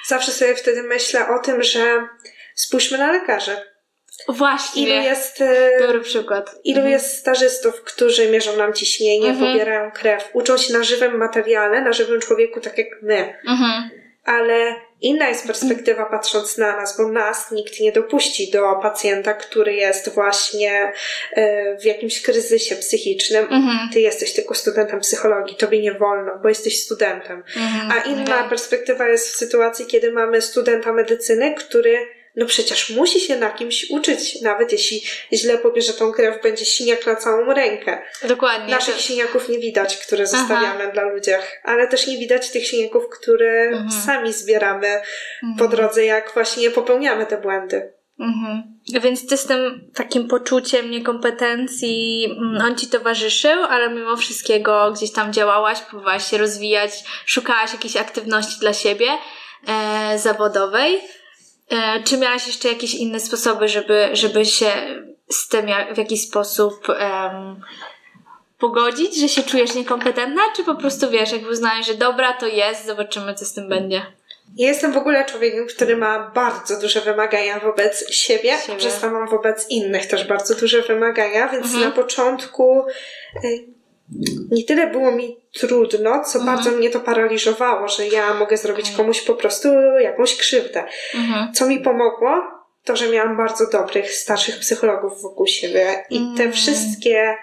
Zawsze 0.05 0.31
sobie 0.31 0.55
wtedy 0.55 0.83
myślę 0.83 1.27
o 1.35 1.39
tym, 1.39 1.63
że 1.63 2.07
spójrzmy 2.55 2.97
na 2.97 3.11
lekarzy. 3.11 3.57
Właśnie. 4.29 4.83
Ilu 4.83 5.03
jest, 5.03 5.41
e, 5.41 5.71
Dobry 5.79 6.01
przykład. 6.01 6.55
ilu 6.63 6.77
Mhm. 6.77 6.91
jest 6.93 7.17
stażystów, 7.17 7.81
którzy 7.83 8.29
mierzą 8.29 8.57
nam 8.57 8.73
ciśnienie, 8.73 9.29
Mhm. 9.29 9.51
pobierają 9.51 9.91
krew, 9.91 10.29
uczą 10.33 10.57
się 10.57 10.73
na 10.73 10.83
żywym 10.83 11.17
materiale, 11.17 11.81
na 11.81 11.93
żywym 11.93 12.21
człowieku, 12.21 12.59
tak 12.61 12.77
jak 12.77 12.87
my. 13.01 13.39
Mhm. 13.47 13.89
Ale 14.25 14.75
inna 15.01 15.29
jest 15.29 15.47
perspektywa 15.47 16.05
patrząc 16.05 16.57
na 16.57 16.77
nas, 16.77 16.97
bo 16.97 17.07
nas 17.07 17.51
nikt 17.51 17.79
nie 17.79 17.91
dopuści 17.91 18.51
do 18.51 18.75
pacjenta, 18.81 19.33
który 19.33 19.73
jest 19.73 20.09
właśnie 20.09 20.93
e, 21.33 21.77
w 21.77 21.85
jakimś 21.85 22.21
kryzysie 22.21 22.75
psychicznym. 22.75 23.43
Mhm. 23.43 23.89
Ty 23.93 23.99
jesteś 23.99 24.33
tylko 24.33 24.55
studentem 24.55 24.99
psychologii, 24.99 25.55
tobie 25.55 25.81
nie 25.81 25.93
wolno, 25.93 26.31
bo 26.43 26.49
jesteś 26.49 26.83
studentem. 26.83 27.43
Mhm. 27.55 27.91
A 27.91 28.09
inna 28.09 28.43
perspektywa 28.49 29.07
jest 29.07 29.29
w 29.29 29.35
sytuacji, 29.35 29.85
kiedy 29.85 30.11
mamy 30.11 30.41
studenta 30.41 30.93
medycyny, 30.93 31.55
który 31.55 32.16
no 32.37 32.45
przecież 32.45 32.89
musi 32.89 33.19
się 33.19 33.35
na 33.37 33.49
kimś 33.49 33.89
uczyć, 33.89 34.41
nawet 34.41 34.71
jeśli 34.71 35.01
źle 35.33 35.57
pobierze 35.57 35.93
tą 35.93 36.11
krew, 36.11 36.41
będzie 36.43 36.65
siniak 36.65 37.05
na 37.05 37.15
całą 37.15 37.53
rękę. 37.53 38.01
Dokładnie. 38.27 38.71
Naszych 38.73 38.95
To- 38.95 39.01
siniaków 39.01 39.49
nie 39.49 39.59
widać, 39.59 39.97
które 39.97 40.27
zostawiamy 40.27 40.91
dla 40.93 41.03
ludziach, 41.03 41.61
ale 41.63 41.87
też 41.87 42.07
nie 42.07 42.17
widać 42.17 42.49
tych 42.51 42.67
siniaków, 42.67 43.03
które 43.09 43.61
Mhm. 43.61 43.91
sami 44.05 44.33
zbieramy 44.33 45.01
po 45.41 45.63
Mhm. 45.63 45.71
drodze, 45.71 46.05
jak 46.05 46.33
właśnie 46.33 46.71
popełniamy 46.71 47.25
te 47.25 47.37
błędy. 47.37 47.93
Mhm. 48.19 48.63
Więc 49.01 49.27
ty 49.27 49.37
z 49.37 49.45
tym 49.45 49.91
takim 49.95 50.27
poczuciem 50.27 50.91
niekompetencji, 50.91 52.25
mm, 52.37 52.61
on 52.65 52.75
ci 52.75 52.87
towarzyszył, 52.87 53.63
ale 53.63 53.89
mimo 53.89 54.17
wszystkiego 54.17 54.91
gdzieś 54.91 55.11
tam 55.11 55.33
działałaś, 55.33 55.79
próbowałaś 55.81 56.29
się 56.29 56.37
rozwijać, 56.37 56.91
szukałaś 57.25 57.73
jakiejś 57.73 57.95
aktywności 57.97 58.59
dla 58.59 58.73
siebie 58.73 59.07
e, 59.67 60.19
zawodowej. 60.19 61.01
E, 61.71 62.03
czy 62.03 62.17
miałaś 62.17 62.47
jeszcze 62.47 62.67
jakieś 62.69 62.95
inne 62.95 63.19
sposoby, 63.19 63.67
żeby, 63.67 64.09
żeby 64.13 64.45
się 64.45 64.71
z 65.29 65.47
tym 65.47 65.65
w 65.93 65.97
jakiś 65.97 66.21
sposób 66.27 66.87
pogodzić, 68.59 69.15
że 69.19 69.29
się 69.29 69.43
czujesz 69.43 69.75
niekompetentna, 69.75 70.41
czy 70.55 70.63
po 70.63 70.75
prostu 70.75 71.09
wiesz, 71.09 71.31
jakby 71.31 71.49
uznałeś, 71.49 71.85
że 71.87 71.93
dobra, 71.93 72.33
to 72.33 72.47
jest, 72.47 72.85
zobaczymy, 72.85 73.33
co 73.35 73.45
z 73.45 73.53
tym 73.53 73.69
będzie. 73.69 74.05
Ja 74.57 74.67
jestem 74.67 74.93
w 74.93 74.97
ogóle 74.97 75.25
człowiekiem, 75.25 75.67
który 75.67 75.97
ma 75.97 76.31
bardzo 76.35 76.81
duże 76.81 77.01
wymagania 77.01 77.59
wobec 77.59 78.13
siebie, 78.13 78.57
Siebie. 78.65 78.77
przez 78.77 78.99
to 78.99 79.09
mam 79.11 79.27
wobec 79.27 79.69
innych 79.69 80.05
też 80.05 80.23
bardzo 80.27 80.55
duże 80.55 80.81
wymagania, 80.81 81.47
więc 81.47 81.65
Mhm. 81.65 81.83
na 81.83 81.91
początku 81.91 82.85
y, 83.43 83.65
nie 84.51 84.63
tyle 84.63 84.87
było 84.87 85.11
mi 85.11 85.37
trudno, 85.53 86.23
co 86.23 86.39
Mhm. 86.39 86.55
bardzo 86.55 86.71
mnie 86.71 86.89
to 86.89 86.99
paraliżowało, 86.99 87.87
że 87.87 88.07
ja 88.07 88.33
mogę 88.33 88.57
zrobić 88.57 88.91
komuś 88.91 89.21
po 89.21 89.33
prostu 89.35 89.69
jakąś 90.01 90.35
krzywdę. 90.37 90.83
Mhm. 91.15 91.53
Co 91.53 91.67
mi 91.67 91.79
pomogło, 91.79 92.29
to 92.83 92.95
że 92.95 93.09
miałam 93.09 93.37
bardzo 93.37 93.69
dobrych, 93.69 94.11
starszych 94.11 94.59
psychologów 94.59 95.21
wokół 95.21 95.47
siebie 95.47 96.05
i 96.09 96.19
te 96.37 96.43
Mm. 96.43 96.53
wszystkie 96.53 97.35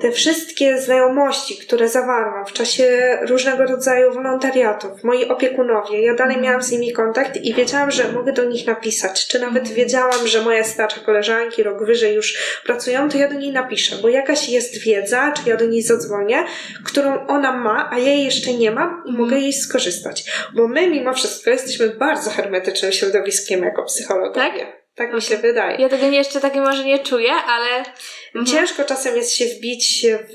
te 0.00 0.12
wszystkie 0.12 0.78
znajomości, 0.80 1.56
które 1.56 1.88
zawarłam 1.88 2.46
w 2.46 2.52
czasie 2.52 3.18
różnego 3.28 3.64
rodzaju 3.64 4.12
wolontariatów, 4.12 5.04
moi 5.04 5.28
opiekunowie, 5.28 6.02
ja 6.02 6.14
dalej 6.14 6.34
Mhm. 6.36 6.44
miałam 6.44 6.62
z 6.62 6.70
nimi 6.70 6.92
kontakt 6.92 7.36
i 7.36 7.54
wiedziałam, 7.54 7.90
że 7.90 8.12
mogę 8.12 8.32
do 8.32 8.44
nich 8.44 8.66
napisać. 8.66 9.26
Czy 9.28 9.38
nawet 9.38 9.58
Mhm. 9.58 9.76
wiedziałam, 9.76 10.26
że 10.26 10.42
moje 10.42 10.64
starsze 10.64 11.00
koleżanki 11.00 11.62
rok 11.62 11.84
wyżej 11.84 12.14
już 12.14 12.38
pracują, 12.64 13.08
to 13.08 13.18
ja 13.18 13.28
do 13.28 13.34
niej 13.34 13.52
napiszę, 13.52 13.96
bo 14.02 14.08
jakaś 14.08 14.48
jest 14.48 14.78
wiedza, 14.78 15.32
czy 15.32 15.50
ja 15.50 15.56
do 15.56 15.64
niej 15.64 15.82
zadzwonię, 15.82 16.44
którą 16.84 17.26
ona 17.26 17.52
ma, 17.52 17.88
a 17.92 17.98
ja 17.98 18.04
jej 18.08 18.24
jeszcze 18.24 18.52
nie 18.54 18.70
mam 18.70 19.02
i 19.06 19.10
Mhm. 19.10 19.16
mogę 19.16 19.38
jej 19.38 19.52
skorzystać. 19.52 20.24
Bo 20.54 20.68
my 20.68 20.90
mimo 20.90 21.14
wszystko 21.14 21.50
jesteśmy 21.50 21.88
bardzo 21.88 22.30
hermetycznym 22.30 22.92
środowiskiem 22.92 23.62
jako 23.64 23.82
psychologowie. 23.84 24.34
Tak 24.50 24.77
mi 25.14 25.22
się 25.22 25.36
wydaje. 25.36 25.76
Ja 25.78 25.88
tego 25.88 26.06
jeszcze 26.06 26.40
takiej 26.40 26.60
może 26.60 26.84
nie 26.84 26.98
czuję, 26.98 27.32
ale... 27.32 27.78
Mhm. 28.34 28.46
Ciężko 28.46 28.84
czasem 28.84 29.16
jest 29.16 29.34
się 29.34 29.46
wbić 29.46 30.06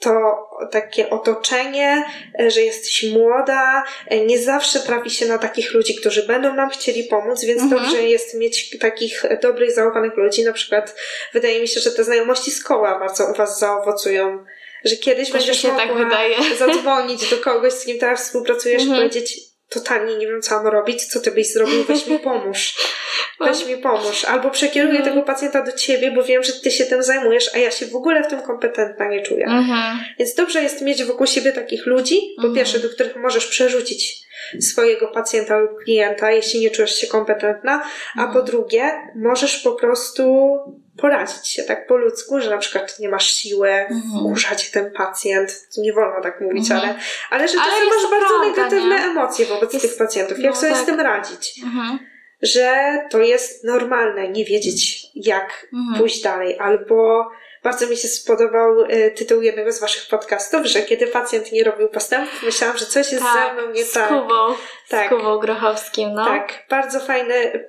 to 0.00 0.48
takie 0.70 1.10
otoczenie, 1.10 2.04
że 2.48 2.60
jesteś 2.62 3.04
młoda, 3.12 3.84
nie 4.26 4.38
zawsze 4.38 4.80
trafi 4.80 5.10
się 5.10 5.26
na 5.26 5.38
takich 5.38 5.74
ludzi, 5.74 5.94
którzy 5.94 6.26
będą 6.26 6.54
nam 6.54 6.70
chcieli 6.70 7.04
pomóc, 7.04 7.44
więc 7.44 7.62
mhm. 7.62 7.82
dobrze 7.82 8.02
jest 8.02 8.34
mieć 8.34 8.78
takich 8.78 9.22
dobrych, 9.42 9.72
zaufanych 9.72 10.16
ludzi. 10.16 10.44
Na 10.44 10.52
przykład 10.52 10.96
wydaje 11.32 11.60
mi 11.60 11.68
się, 11.68 11.80
że 11.80 11.90
te 11.90 12.04
znajomości 12.04 12.50
z 12.50 12.64
koła 12.64 12.98
bardzo 12.98 13.26
u 13.26 13.34
Was 13.34 13.58
zaowocują. 13.58 14.44
Że 14.84 14.96
kiedyś 14.96 15.30
Też 15.30 15.32
będziesz 15.32 15.62
się 15.62 15.68
tak 15.68 15.94
wydaje. 15.94 16.36
zadzwonić 16.58 17.30
do 17.30 17.36
kogoś, 17.36 17.72
z 17.72 17.84
kim 17.84 17.98
teraz 17.98 18.22
współpracujesz 18.22 18.82
mhm. 18.82 18.96
i 18.96 19.00
powiedzieć 19.00 19.55
totalnie 19.68 20.16
nie 20.16 20.26
wiem, 20.26 20.42
co 20.42 20.54
mam 20.54 20.66
robić, 20.66 21.04
co 21.04 21.20
ty 21.20 21.30
byś 21.30 21.52
zrobił, 21.52 21.84
weź 21.84 22.06
mi 22.06 22.18
pomóż. 22.18 22.74
Weź 23.40 23.66
mi 23.66 23.76
pomóż. 23.76 24.24
Albo 24.24 24.50
przekieruję 24.50 24.98
no. 24.98 25.04
tego 25.04 25.22
pacjenta 25.22 25.62
do 25.62 25.72
ciebie, 25.72 26.10
bo 26.10 26.22
wiem, 26.22 26.42
że 26.42 26.52
ty 26.52 26.70
się 26.70 26.84
tym 26.84 27.02
zajmujesz, 27.02 27.54
a 27.54 27.58
ja 27.58 27.70
się 27.70 27.86
w 27.86 27.96
ogóle 27.96 28.24
w 28.24 28.26
tym 28.26 28.42
kompetentna 28.42 29.08
nie 29.08 29.22
czuję. 29.22 29.44
Mhm. 29.44 29.98
Więc 30.18 30.34
dobrze 30.34 30.62
jest 30.62 30.82
mieć 30.82 31.04
wokół 31.04 31.26
siebie 31.26 31.52
takich 31.52 31.86
ludzi, 31.86 32.20
po 32.36 32.42
mhm. 32.42 32.54
pierwsze, 32.54 32.78
do 32.78 32.88
których 32.88 33.16
możesz 33.16 33.46
przerzucić 33.46 34.26
swojego 34.60 35.08
pacjenta 35.08 35.58
lub 35.58 35.70
klienta, 35.84 36.30
jeśli 36.30 36.60
nie 36.60 36.70
czujesz 36.70 36.94
się 36.94 37.06
kompetentna, 37.06 37.82
a 38.14 38.22
po 38.22 38.26
mhm. 38.26 38.44
drugie, 38.44 38.90
możesz 39.14 39.58
po 39.58 39.72
prostu 39.72 40.56
poradzić 40.98 41.48
się 41.48 41.62
tak 41.62 41.86
po 41.86 41.96
ludzku, 41.96 42.40
że 42.40 42.50
na 42.50 42.58
przykład 42.58 42.98
nie 42.98 43.08
masz 43.08 43.32
siły, 43.32 43.70
mhm. 43.70 44.56
cię 44.56 44.70
ten 44.72 44.92
pacjent, 44.92 45.68
nie 45.78 45.92
wolno 45.92 46.22
tak 46.22 46.40
mówić, 46.40 46.70
mhm. 46.70 46.80
ale, 46.80 47.00
ale 47.30 47.48
że 47.48 47.54
czasem 47.54 47.88
masz 47.88 48.10
bardzo 48.10 48.38
prawda, 48.38 48.48
negatywne 48.48 48.98
nie? 48.98 49.04
emocje 49.04 49.46
wobec 49.46 49.72
jest, 49.72 49.88
tych 49.88 49.96
pacjentów. 49.98 50.38
Jak 50.38 50.54
no, 50.54 50.60
sobie 50.60 50.72
tak. 50.72 50.82
z 50.82 50.86
tym 50.86 51.00
radzić? 51.00 51.60
Mhm. 51.64 51.98
Że 52.42 52.98
to 53.10 53.18
jest 53.18 53.64
normalne, 53.64 54.28
nie 54.28 54.44
wiedzieć 54.44 55.06
jak 55.14 55.68
mhm. 55.72 55.98
pójść 55.98 56.22
dalej, 56.22 56.58
albo 56.58 57.26
bardzo 57.64 57.86
mi 57.86 57.96
się 57.96 58.08
spodobał 58.08 58.80
y, 58.80 59.10
tytuł 59.16 59.42
jednego 59.42 59.72
z 59.72 59.80
waszych 59.80 60.08
podcastów, 60.08 60.66
że 60.66 60.82
kiedy 60.82 61.06
pacjent 61.06 61.52
nie 61.52 61.64
robił 61.64 61.88
postępów, 61.88 62.42
myślałam, 62.42 62.78
że 62.78 62.86
coś 62.86 63.12
jest 63.12 63.24
tak, 63.24 63.56
ze 63.56 63.62
mną 63.62 63.72
nie 63.72 63.84
z 63.84 63.92
tak. 63.92 64.08
Kubą, 64.08 64.54
tak. 64.88 65.06
Z 65.06 65.10
Kubą 65.10 65.38
Grochowskim, 65.38 66.12
no. 66.12 66.26
Tak, 66.26 66.66
bardzo 66.70 67.00
fajny 67.00 67.64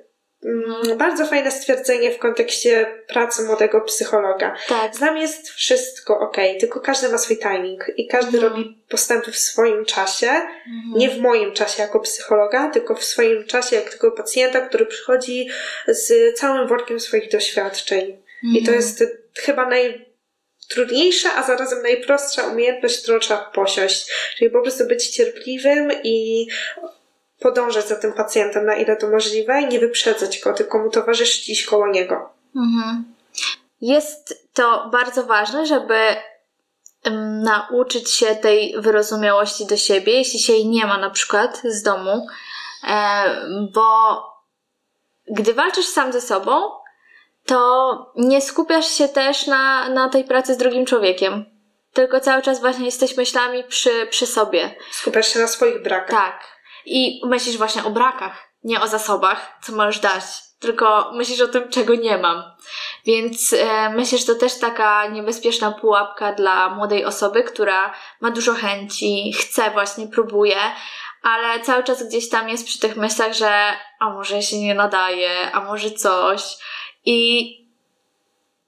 bardzo 0.96 1.26
fajne 1.26 1.50
stwierdzenie 1.50 2.10
w 2.10 2.18
kontekście 2.18 2.86
pracy 3.08 3.42
młodego 3.42 3.80
psychologa. 3.80 4.56
Tak. 4.68 4.96
Z 4.96 5.00
nami 5.00 5.20
jest 5.20 5.48
wszystko 5.48 6.20
ok, 6.20 6.36
tylko 6.60 6.80
każdy 6.80 7.08
ma 7.08 7.18
swój 7.18 7.38
timing 7.38 7.84
i 7.96 8.06
każdy 8.06 8.38
mhm. 8.38 8.52
robi 8.52 8.82
postępy 8.88 9.32
w 9.32 9.38
swoim 9.38 9.84
czasie. 9.84 10.26
Mhm. 10.26 10.94
Nie 10.96 11.10
w 11.10 11.20
moim 11.20 11.52
czasie 11.52 11.82
jako 11.82 12.00
psychologa, 12.00 12.70
tylko 12.70 12.94
w 12.94 13.04
swoim 13.04 13.46
czasie 13.46 13.76
jako 13.76 13.90
tego 13.90 14.10
pacjenta, 14.12 14.60
który 14.60 14.86
przychodzi 14.86 15.48
z 15.88 16.38
całym 16.38 16.68
workiem 16.68 17.00
swoich 17.00 17.30
doświadczeń. 17.30 18.02
Mhm. 18.02 18.22
I 18.42 18.64
to 18.64 18.72
mhm. 18.72 18.76
jest 18.76 19.04
chyba 19.34 19.68
najtrudniejsza, 19.68 21.34
a 21.36 21.46
zarazem 21.46 21.82
najprostsza 21.82 22.46
umiejętność, 22.46 23.02
którą 23.02 23.18
trzeba 23.18 23.40
posiąść. 23.54 24.12
Czyli 24.36 24.50
po 24.50 24.62
prostu 24.62 24.86
być 24.86 25.08
cierpliwym 25.08 25.92
i 26.04 26.46
podążać 27.40 27.88
za 27.88 27.96
tym 27.96 28.12
pacjentem 28.12 28.66
na 28.66 28.74
ile 28.74 28.96
to 28.96 29.08
możliwe 29.08 29.62
i 29.62 29.66
nie 29.66 29.78
wyprzedzać 29.78 30.40
go, 30.40 30.52
tylko 30.52 30.78
mu 30.78 30.90
towarzyszyć 30.90 31.48
iść 31.48 31.66
koło 31.66 31.88
niego. 31.88 32.32
Mhm. 32.56 33.04
Jest 33.80 34.48
to 34.54 34.88
bardzo 34.92 35.24
ważne, 35.24 35.66
żeby 35.66 35.98
nauczyć 37.42 38.10
się 38.10 38.36
tej 38.36 38.74
wyrozumiałości 38.78 39.66
do 39.66 39.76
siebie, 39.76 40.12
jeśli 40.12 40.40
się 40.40 40.52
jej 40.52 40.66
nie 40.66 40.86
ma 40.86 40.98
na 40.98 41.10
przykład 41.10 41.62
z 41.64 41.82
domu, 41.82 42.26
e, 42.88 43.24
bo 43.74 44.18
gdy 45.30 45.54
walczysz 45.54 45.86
sam 45.86 46.12
ze 46.12 46.20
sobą, 46.20 46.70
to 47.46 48.12
nie 48.16 48.40
skupiasz 48.40 48.88
się 48.88 49.08
też 49.08 49.46
na, 49.46 49.88
na 49.88 50.08
tej 50.08 50.24
pracy 50.24 50.54
z 50.54 50.56
drugim 50.56 50.86
człowiekiem. 50.86 51.44
Tylko 51.92 52.20
cały 52.20 52.42
czas 52.42 52.60
właśnie 52.60 52.86
jesteś 52.86 53.16
myślami 53.16 53.64
przy, 53.64 54.06
przy 54.10 54.26
sobie. 54.26 54.74
Skupiasz 54.90 55.32
się 55.32 55.38
na 55.38 55.48
swoich 55.48 55.82
brakach. 55.82 56.10
Tak. 56.10 56.57
I 56.88 57.20
myślisz 57.26 57.56
właśnie 57.56 57.84
o 57.84 57.90
brakach, 57.90 58.48
nie 58.64 58.80
o 58.80 58.86
zasobach, 58.86 59.58
co 59.62 59.72
możesz 59.72 60.00
dać, 60.00 60.22
tylko 60.60 61.10
myślisz 61.14 61.40
o 61.40 61.48
tym, 61.48 61.68
czego 61.68 61.94
nie 61.94 62.18
mam. 62.18 62.42
Więc 63.04 63.52
e, 63.52 64.18
że 64.18 64.26
to 64.26 64.34
też 64.34 64.58
taka 64.58 65.06
niebezpieczna 65.06 65.70
pułapka 65.70 66.32
dla 66.32 66.68
młodej 66.68 67.04
osoby, 67.04 67.42
która 67.42 67.94
ma 68.20 68.30
dużo 68.30 68.54
chęci, 68.54 69.32
chce 69.38 69.70
właśnie, 69.70 70.06
próbuje, 70.06 70.56
ale 71.22 71.60
cały 71.60 71.84
czas 71.84 72.08
gdzieś 72.08 72.28
tam 72.28 72.48
jest 72.48 72.66
przy 72.66 72.78
tych 72.78 72.96
myślach, 72.96 73.32
że 73.32 73.72
a 74.00 74.10
może 74.10 74.42
się 74.42 74.58
nie 74.58 74.74
nadaje, 74.74 75.52
a 75.52 75.60
może 75.60 75.90
coś. 75.90 76.42
I 77.04 77.50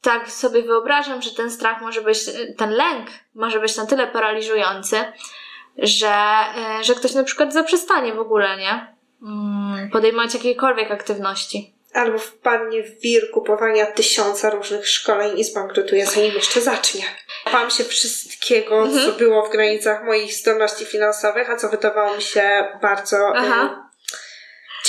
tak 0.01 0.31
sobie 0.31 0.63
wyobrażam, 0.63 1.23
że 1.23 1.31
ten 1.31 1.51
strach 1.51 1.81
może 1.81 2.03
być, 2.03 2.19
ten 2.59 2.71
lęk 2.71 3.09
może 3.35 3.61
być 3.61 3.77
na 3.77 3.87
tyle 3.87 4.07
paraliżujący, 4.07 5.13
że, 5.79 6.15
e, 6.81 6.85
że 6.85 6.95
ktoś 6.95 7.15
na 7.15 7.25
przykład 7.25 7.53
zaprzestanie 7.53 8.15
w 8.15 8.19
ogóle, 8.19 8.57
nie? 8.57 8.95
Mm, 9.23 9.91
podejmować 9.91 10.35
jakiejkolwiek 10.35 10.91
aktywności. 10.91 11.75
Albo 11.95 12.19
wpadnie 12.19 12.83
w 12.83 13.01
wir 13.01 13.31
kupowania 13.31 13.87
tysiąca 13.87 14.51
różnych 14.51 14.89
szkoleń 14.89 15.39
i 15.39 15.45
zbankrutuje, 15.45 16.07
zanim 16.07 16.35
jeszcze 16.35 16.61
zacznie. 16.61 17.03
Pam 17.53 17.71
się 17.71 17.85
wszystkiego, 17.85 18.83
mhm. 18.83 19.07
co 19.07 19.19
było 19.19 19.47
w 19.47 19.53
granicach 19.53 20.05
moich 20.05 20.35
zdolności 20.35 20.85
finansowych, 20.85 21.51
a 21.51 21.57
co 21.57 21.69
wydawało 21.69 22.17
mi 22.17 22.23
się 22.23 22.69
bardzo 22.83 23.33
Aha 23.37 23.90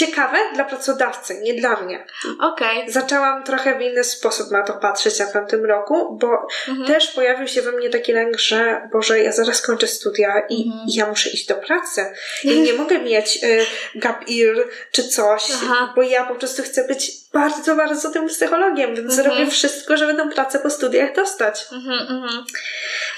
ciekawe 0.05 0.37
dla 0.53 0.63
pracodawcy, 0.63 1.39
nie 1.41 1.53
dla 1.53 1.81
mnie. 1.81 2.05
Okej. 2.39 2.79
Okay. 2.79 2.91
Zaczęłam 2.91 3.43
trochę 3.43 3.77
w 3.77 3.81
inny 3.81 4.03
sposób 4.03 4.51
na 4.51 4.63
to 4.63 4.73
patrzeć 4.73 5.19
na 5.19 5.25
tamtym 5.25 5.65
roku, 5.65 6.17
bo 6.21 6.47
mhm. 6.67 6.87
też 6.87 7.07
pojawił 7.07 7.47
się 7.47 7.61
we 7.61 7.71
mnie 7.71 7.89
taki 7.89 8.13
lęk, 8.13 8.37
że 8.37 8.89
Boże, 8.91 9.19
ja 9.19 9.31
zaraz 9.31 9.61
kończę 9.61 9.87
studia 9.87 10.43
i, 10.49 10.67
mhm. 10.67 10.85
ja 10.87 11.07
muszę 11.07 11.29
iść 11.29 11.47
do 11.47 11.55
pracy. 11.55 12.05
I 12.43 12.61
nie 12.67 12.73
mogę 12.73 12.99
mieć 12.99 13.43
y, 13.43 13.65
gap 13.95 14.29
year 14.29 14.55
czy 14.91 15.03
coś, 15.03 15.43
Aha. 15.53 15.93
bo 15.95 16.01
ja 16.01 16.25
po 16.25 16.35
prostu 16.35 16.63
chcę 16.63 16.87
być 16.87 17.11
bardzo, 17.33 17.75
bardzo 17.75 18.11
tym 18.11 18.27
psychologiem, 18.27 18.95
więc 18.95 19.17
mhm. 19.17 19.23
zrobię 19.23 19.51
wszystko, 19.51 19.97
żeby 19.97 20.13
tę 20.13 20.29
pracę 20.29 20.59
po 20.59 20.69
studiach 20.69 21.15
dostać. 21.15 21.65
Mhm, 21.71 21.99
mhm. 21.99 22.45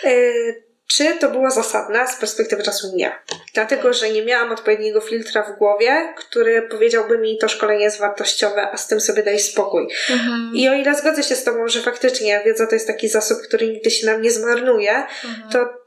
Y, 0.06 0.73
czy 0.94 1.18
to 1.18 1.30
było 1.30 1.52
zasadne? 1.52 2.08
Z 2.08 2.16
perspektywy 2.16 2.64
czasu 2.64 2.92
nie. 2.96 3.12
Dlatego, 3.54 3.94
że 3.94 4.10
nie 4.10 4.26
miałam 4.26 4.52
odpowiedniego 4.52 5.02
filtra 5.02 5.44
w 5.44 5.58
głowie, 5.58 6.14
który 6.18 6.62
powiedziałby 6.62 7.18
mi, 7.18 7.38
to 7.38 7.48
szkolenie 7.48 7.84
jest 7.84 8.00
wartościowe, 8.00 8.72
a 8.72 8.78
z 8.78 8.88
tym 8.88 9.02
sobie 9.02 9.24
daj 9.24 9.40
spokój. 9.40 9.88
Mhm. 10.10 10.52
I 10.56 10.70
o 10.70 10.74
ile 10.74 10.96
zgodzę 10.96 11.24
się 11.24 11.36
z 11.36 11.44
Tobą, 11.44 11.68
że 11.68 11.82
faktycznie 11.82 12.42
wiedza 12.46 12.68
to 12.68 12.76
jest 12.76 12.88
taki 12.88 13.10
zasób, 13.10 13.38
który 13.48 13.68
nigdy 13.68 13.92
się 13.92 14.06
nam 14.06 14.22
nie 14.22 14.32
zmarnuje, 14.32 14.94
mhm. 14.96 15.50
to 15.52 15.84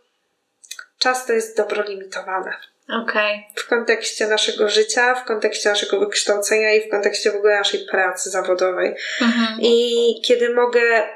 czas 0.98 1.26
to 1.26 1.32
jest 1.32 1.56
dobro 1.56 1.82
limitowane. 1.82 2.56
Okay. 3.02 3.42
W 3.54 3.66
kontekście 3.66 4.26
naszego 4.26 4.68
życia, 4.68 5.14
w 5.14 5.25
kontekście 5.25 5.68
naszego 5.68 6.00
wykształcenia 6.00 6.75
i 6.75 6.88
w 6.88 6.90
kontekście 6.90 7.32
w 7.32 7.36
ogóle 7.36 7.58
naszej 7.58 7.80
pracy 7.80 8.30
zawodowej. 8.30 8.94
Mhm. 9.20 9.60
I 9.60 9.96
kiedy 10.25 10.54
mogę 10.54 11.08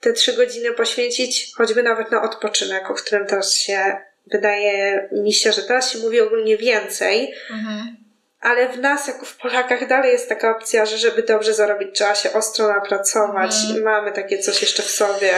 te 0.00 0.12
trzy 0.12 0.32
godziny 0.32 0.72
poświęcić 0.72 1.52
choćby 1.56 1.82
nawet 1.82 2.10
na 2.10 2.22
odpoczynek, 2.22 2.90
o 2.90 2.94
którym 2.94 3.26
teraz 3.26 3.54
się 3.54 3.96
wydaje 4.26 5.08
mi 5.12 5.32
się, 5.32 5.52
że 5.52 5.62
teraz 5.62 5.92
się 5.92 5.98
mówi 5.98 6.20
ogólnie 6.20 6.56
więcej, 6.56 7.34
mhm. 7.50 7.96
ale 8.40 8.68
w 8.68 8.78
nas, 8.78 9.08
jako 9.08 9.26
w 9.26 9.36
Polakach, 9.36 9.88
dalej 9.88 10.12
jest 10.12 10.28
taka 10.28 10.56
opcja, 10.56 10.86
że 10.86 10.98
żeby 10.98 11.22
dobrze 11.22 11.54
zarobić, 11.54 11.88
trzeba 11.94 12.14
się 12.14 12.32
ostro 12.32 12.68
napracować 12.68 13.52
mhm. 13.54 13.78
i 13.78 13.82
mamy 13.82 14.12
takie 14.12 14.38
coś 14.38 14.62
jeszcze 14.62 14.82
w 14.82 14.90
sobie, 14.90 15.32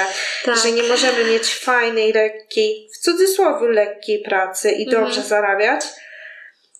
tak. 0.45 0.57
że 0.57 0.73
nie 0.73 0.83
możemy 0.83 1.25
mieć 1.25 1.55
fajnej, 1.55 2.13
lekkiej, 2.13 2.89
w 2.95 2.99
cudzysłowie 2.99 3.69
lekkiej 3.69 4.23
pracy 4.23 4.71
i 4.71 4.85
mhm. 4.85 5.05
dobrze 5.05 5.23
zarabiać, 5.23 5.85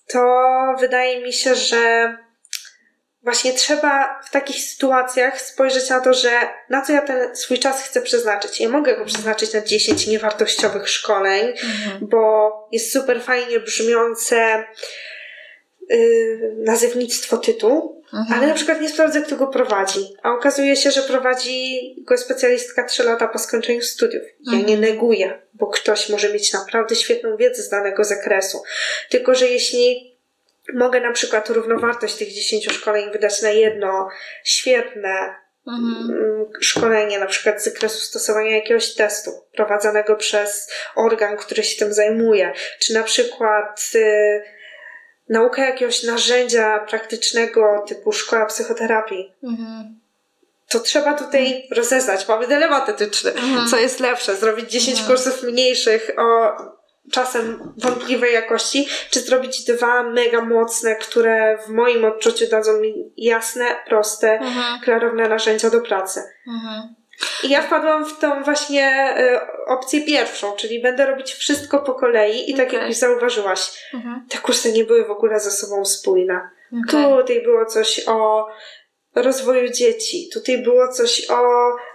to 0.07 0.49
wydaje 0.81 1.21
mi 1.21 1.33
się, 1.33 1.55
że 1.55 2.17
właśnie 3.23 3.53
trzeba 3.53 4.21
w 4.27 4.31
takich 4.31 4.57
sytuacjach 4.57 5.41
spojrzeć 5.41 5.91
na 5.91 6.01
to, 6.01 6.15
że 6.15 6.31
na 6.71 6.83
co 6.83 6.93
ja 6.93 7.03
ten 7.03 7.37
swój 7.37 7.59
czas 7.59 7.83
chcę 7.83 8.03
przeznaczyć. 8.03 8.61
Ja 8.61 8.69
mogę 8.69 8.97
go 8.97 9.05
przeznaczyć 9.05 9.53
na 9.53 9.61
10 9.61 10.07
niewartościowych 10.07 10.89
szkoleń, 10.89 11.49
mhm. 11.49 11.99
bo 12.01 12.53
jest 12.73 12.93
super 12.93 13.23
fajnie 13.23 13.61
brzmiące 13.61 14.65
yy, 15.89 16.55
nazewnictwo 16.59 17.39
tytułu, 17.39 18.03
mhm. 18.15 18.39
ale 18.39 18.49
na 18.49 18.55
przykład 18.55 18.81
nie 18.81 18.89
sprawdzę, 18.89 19.23
kto 19.23 19.37
go 19.37 19.47
prowadzi. 19.47 20.15
A 20.23 20.33
okazuje 20.33 20.77
się, 20.77 20.91
że 20.91 21.03
prowadzi 21.03 21.95
go 21.99 22.19
specjalistka 22.19 22.85
3 22.85 23.03
lata 23.03 23.29
po 23.29 23.39
skończeniu 23.39 23.83
studiów. 23.83 24.23
Ja 24.41 24.53
mhm. 24.53 24.67
nie 24.67 24.77
neguję, 24.77 25.43
bo 25.55 25.67
ktoś 25.67 26.09
może 26.09 26.33
mieć 26.33 26.53
naprawdę 26.53 26.97
świetną 26.97 27.37
wiedzę 27.37 27.63
z 27.63 27.69
danego 27.69 28.05
zakresu. 28.05 28.63
Tylko, 29.11 29.35
że 29.35 29.49
jeśli 29.49 30.12
mogę 30.75 31.01
na 31.01 31.13
przykład 31.13 31.49
równowartość 31.49 32.15
tych 32.15 32.33
10 32.33 32.73
szkoleń 32.73 33.13
wydać 33.13 33.43
na 33.43 33.51
jedno 33.51 34.09
świetne 34.45 35.35
mhm. 35.67 36.11
Mm, 36.11 36.47
szkolenie, 36.61 37.19
na 37.19 37.27
przykład 37.27 37.63
z 37.63 37.65
zakresu 37.65 38.01
stosowania 38.01 38.57
jakiegoś 38.57 38.95
testu 38.95 39.31
prowadzonego 39.57 40.17
przez 40.17 40.71
organ, 40.95 41.37
który 41.37 41.63
się 41.63 41.79
tym 41.79 41.95
zajmuje, 41.95 42.53
czy 42.79 42.95
na 42.95 43.03
przykład 43.03 43.91
y, 43.95 44.43
nauka 45.29 45.65
jakiegoś 45.65 46.03
narzędzia 46.03 46.79
praktycznego 46.79 47.85
typu 47.89 48.13
szkoła 48.13 48.47
psychoterapii. 48.47 49.33
Mhm. 49.43 50.01
To 50.69 50.81
trzeba 50.81 51.15
tutaj 51.15 51.69
rozeznać. 51.71 52.29
Mamy 52.29 52.47
dylemat 52.47 52.89
etyczny. 52.89 53.31
Mhm. 53.31 53.69
Co 53.69 53.79
jest 53.79 54.01
lepsze? 54.01 54.37
Zrobić 54.37 54.71
10 54.71 55.03
kursów 55.03 55.43
mniejszych 55.43 56.11
o 56.17 56.57
czasem 57.13 57.73
wątpliwej 57.77 58.35
jakości, 58.35 58.89
czy 59.11 59.21
zrobić 59.21 59.65
dwa 59.65 60.03
mega 60.03 60.41
mocne, 60.45 60.97
które 60.97 61.59
w 61.67 61.69
moim 61.69 62.05
odczuciu 62.05 62.45
dadzą 62.51 62.81
mi 62.81 63.13
jasne, 63.17 63.65
proste, 63.87 64.33
Mhm. 64.33 64.81
klarowne 64.81 65.29
narzędzia 65.29 65.71
do 65.71 65.81
pracy. 65.81 66.23
Mhm. 66.49 66.95
I 67.45 67.49
ja 67.49 67.63
wpadłam 67.63 68.05
w 68.05 68.19
tą 68.19 68.43
właśnie 68.43 69.15
y, 69.19 69.41
opcję 69.67 70.01
pierwszą, 70.01 70.53
czyli 70.57 70.83
będę 70.83 71.07
robić 71.07 71.33
wszystko 71.33 71.79
po 71.79 71.95
kolei 71.95 72.51
i 72.51 72.55
tak 72.55 72.67
Okej. 72.67 72.79
jak 72.79 72.89
już 72.89 72.97
zauważyłaś, 72.97 73.89
Mhm. 73.95 74.27
te 74.29 74.39
kursy 74.39 74.73
nie 74.73 74.85
były 74.85 75.05
w 75.05 75.11
ogóle 75.11 75.41
ze 75.41 75.51
sobą 75.51 75.85
spójne. 75.85 76.41
Okej. 76.89 77.05
Tutaj 77.05 77.43
było 77.43 77.67
coś 77.67 78.01
o 78.09 78.47
rozwoju 79.15 79.69
dzieci, 79.73 80.29
tutaj 80.33 80.59
było 80.59 80.89
coś 80.89 81.31
o 81.31 81.43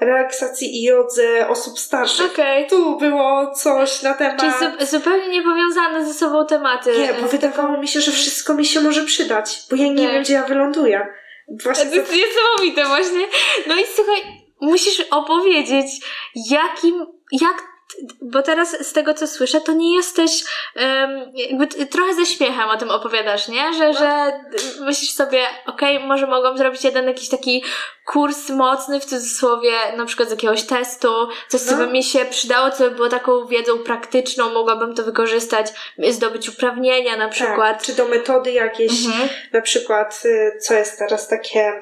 relaksacji 0.01 0.77
i 0.77 0.83
jodze 0.83 1.47
osób 1.49 1.79
starszych. 1.79 2.31
Okej. 2.31 2.67
Tu 2.67 2.97
było 2.97 3.51
coś 3.55 4.01
na 4.01 4.13
temat... 4.13 4.39
Czyli 4.39 4.51
zu- 4.51 4.85
zupełnie 4.97 5.27
niepowiązane 5.29 6.05
ze 6.05 6.13
sobą 6.13 6.45
tematy. 6.45 6.99
Nie, 6.99 7.13
bo 7.21 7.27
wydawało 7.27 7.77
mi 7.77 7.87
się, 7.87 8.01
że 8.01 8.11
wszystko 8.11 8.53
mi 8.53 8.65
się 8.65 8.81
może 8.81 9.05
przydać, 9.05 9.59
bo 9.69 9.75
ja 9.75 9.87
nie 9.87 10.03
Tak. 10.03 10.13
wiem, 10.13 10.23
gdzie 10.23 10.33
ja 10.33 10.43
wyląduję. 10.43 11.07
Właśnie 11.63 11.85
To 11.85 11.95
jest 11.95 12.11
niesamowite 12.15 12.85
właśnie. 12.85 13.27
No 13.67 13.75
i 13.75 13.83
słuchaj, 13.95 14.21
musisz 14.61 15.01
opowiedzieć, 15.11 15.87
jakim, 16.49 17.05
jak, 17.41 17.63
bo 18.21 18.41
teraz 18.41 18.87
z 18.87 18.93
tego 18.93 19.13
co 19.13 19.27
słyszę, 19.27 19.61
to 19.61 19.73
nie 19.73 19.95
jesteś, 19.95 20.43
em, 20.75 21.31
jakby 21.35 21.67
trochę 21.67 22.13
ze 22.13 22.25
śmiechem 22.25 22.69
o 22.69 22.77
tym 22.77 22.89
opowiadasz, 22.89 23.47
nie? 23.47 23.73
Że, 23.73 23.93
że 23.93 24.31
myślisz 24.81 25.11
sobie, 25.13 25.41
okej, 25.65 25.99
może 25.99 26.27
mogłam 26.27 26.57
zrobić 26.57 26.83
jeden 26.83 27.07
jakiś 27.07 27.29
taki 27.29 27.63
kurs 28.05 28.49
mocny, 28.49 28.99
w 28.99 29.05
cudzysłowie, 29.05 29.71
na 29.97 30.05
przykład 30.05 30.27
z 30.27 30.31
jakiegoś 30.31 30.63
testu, 30.63 31.07
coś, 31.47 31.61
co 31.61 31.71
No. 31.71 31.77
by 31.77 31.87
mi 31.93 32.03
się 32.03 32.25
przydało, 32.25 32.71
co 32.71 32.83
by 32.83 32.91
było 32.91 33.09
taką 33.09 33.45
wiedzą 33.47 33.77
praktyczną, 33.79 34.53
mogłabym 34.53 34.95
to 34.95 35.03
wykorzystać, 35.03 35.67
zdobyć 36.09 36.49
uprawnienia 36.49 37.17
na 37.17 37.29
przykład. 37.29 37.77
Tak, 37.77 37.81
czy 37.81 37.93
do 37.95 38.07
metody 38.07 38.51
jakieś, 38.51 39.05
Mhm. 39.05 39.29
na 39.53 39.61
przykład, 39.61 40.21
y, 40.25 40.57
co 40.61 40.73
jest 40.73 40.99
teraz 40.99 41.27
takie 41.27 41.73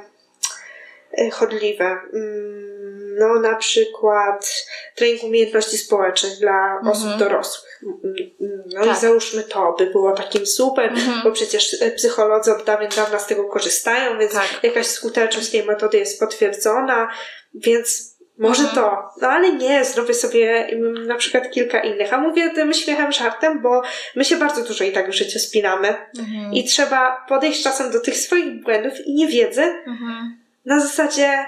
y, 1.20 1.32
chodliwe. 1.32 1.86
Mm, 2.14 2.75
No, 3.20 3.40
na 3.40 3.56
przykład 3.56 4.66
trening 4.96 5.24
umiejętności 5.24 5.78
społecznych 5.78 6.40
dla 6.40 6.76
Mhm. 6.78 6.88
osób 6.88 7.18
dorosłych. 7.20 7.80
Mm, 7.84 8.16
mm, 8.42 8.64
No 8.74 8.86
Tak. 8.86 8.98
i 8.98 9.00
załóżmy 9.02 9.44
to, 9.44 9.76
by 9.80 9.86
było 9.86 10.12
takim 10.12 10.46
super, 10.46 10.90
Mhm. 10.90 11.22
bo 11.24 11.32
przecież 11.32 11.74
y, 11.74 11.92
psycholodzy 11.92 12.52
od 12.56 12.64
dawien 12.64 12.90
dawna 12.96 13.20
z 13.20 13.28
tego 13.28 13.44
korzystają, 13.44 14.20
więc 14.20 14.34
Tak. 14.34 14.60
jakaś 14.64 14.86
skuteczność 14.88 15.50
tej 15.52 15.64
metody 15.66 15.98
jest 15.98 16.20
potwierdzona, 16.20 17.08
więc 17.54 18.16
może 18.38 18.64
Mhm. 18.64 18.76
to. 18.76 19.10
No 19.22 19.28
ale 19.28 19.52
nie, 19.54 19.86
zrobię 19.86 20.14
sobie 20.14 20.68
mm, 20.68 21.08
na 21.08 21.16
przykład 21.16 21.52
kilka 21.52 21.80
innych. 21.80 22.14
A 22.14 22.18
mówię 22.18 22.50
tym 22.50 22.74
śmiechem, 22.74 23.12
żartem, 23.12 23.62
bo 23.62 23.82
my 24.16 24.26
się 24.26 24.36
bardzo 24.38 24.64
dużo 24.64 24.84
i 24.84 24.92
tak 24.92 25.10
w 25.10 25.14
życiu 25.14 25.40
spinamy. 25.40 25.88
Mhm. 26.20 26.54
I 26.54 26.64
trzeba 26.64 27.26
podejść 27.30 27.64
czasem 27.64 27.92
do 27.92 28.00
tych 28.00 28.18
swoich 28.18 28.64
błędów 28.64 28.94
i 29.06 29.14
niewiedzy 29.16 29.62
Mhm. 29.62 30.38
na 30.66 30.80
zasadzie 30.80 31.46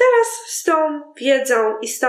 teraz 0.00 0.26
z 0.46 0.64
tą 0.64 1.02
wiedzą 1.16 1.78
i 1.80 1.88
z 1.88 1.98
tą 1.98 2.08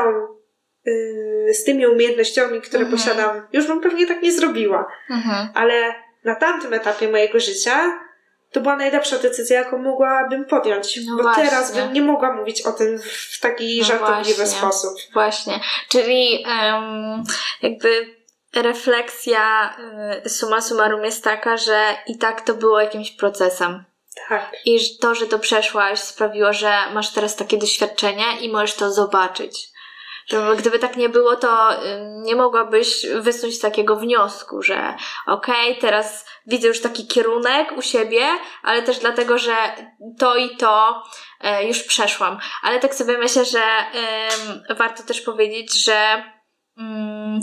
yy, 0.85 1.53
z 1.53 1.63
tymi 1.63 1.87
umiejętnościami, 1.87 2.61
które 2.61 2.83
Mhm. 2.83 2.97
posiadam, 2.99 3.47
już 3.53 3.67
bym 3.67 3.81
pewnie 3.81 4.07
tak 4.07 4.21
nie 4.21 4.31
zrobiła. 4.31 4.87
Mhm. 5.09 5.49
Ale 5.53 5.95
na 6.23 6.35
tamtym 6.35 6.73
etapie 6.73 7.07
mojego 7.11 7.39
życia 7.39 7.99
to 8.51 8.61
była 8.61 8.75
najlepsza 8.75 9.17
decyzja, 9.17 9.59
jaką 9.59 9.77
mogłabym 9.77 10.45
podjąć. 10.45 10.99
No 11.07 11.17
bo 11.17 11.23
właśnie. 11.23 11.43
teraz 11.43 11.75
bym 11.75 11.93
nie 11.93 12.01
mogła 12.01 12.33
mówić 12.33 12.61
o 12.61 12.71
tym 12.71 12.99
w 13.33 13.39
taki 13.41 13.79
No 13.79 13.85
żartobliwy 13.85 14.33
właśnie. 14.43 14.57
sposób. 14.57 14.93
Właśnie. 15.13 15.59
Czyli 15.89 16.45
em, 16.47 17.23
jakby 17.61 18.15
refleksja 18.55 19.75
y, 20.25 20.29
summa 20.29 20.61
summarum 20.61 21.03
jest 21.05 21.23
taka, 21.23 21.57
że 21.57 21.83
i 22.07 22.17
tak 22.17 22.41
to 22.41 22.53
było 22.53 22.81
jakimś 22.81 23.11
procesem. 23.11 23.83
Tak. 24.29 24.55
I 24.65 24.97
to, 24.97 25.15
że 25.15 25.27
to 25.27 25.39
przeszłaś, 25.39 25.99
sprawiło, 25.99 26.53
że 26.53 26.73
masz 26.93 27.09
teraz 27.09 27.35
takie 27.35 27.57
doświadczenie 27.57 28.39
i 28.41 28.49
możesz 28.49 28.75
to 28.75 28.91
zobaczyć. 28.91 29.71
Że 30.27 30.55
gdyby 30.57 30.79
tak 30.79 30.97
nie 30.97 31.09
było, 31.09 31.35
to 31.35 31.73
y, 31.73 31.77
nie 32.23 32.35
mogłabyś 32.35 33.05
wysnuć 33.15 33.59
takiego 33.59 33.95
wniosku, 33.95 34.61
że 34.61 34.95
okej, 35.27 35.77
teraz 35.77 36.25
widzę 36.47 36.67
już 36.67 36.81
taki 36.81 37.07
kierunek 37.07 37.77
u 37.77 37.81
siebie, 37.81 38.27
ale 38.63 38.83
też 38.83 38.99
dlatego, 38.99 39.37
że 39.37 39.55
to 40.19 40.35
i 40.35 40.57
to 40.57 41.03
e, 41.41 41.67
już 41.67 41.83
przeszłam. 41.83 42.39
Ale 42.63 42.79
tak 42.79 42.95
sobie 42.95 43.17
myślę, 43.17 43.45
że 43.45 43.63
warto 44.69 45.03
też 45.03 45.21
powiedzieć, 45.21 45.83
że 45.83 46.23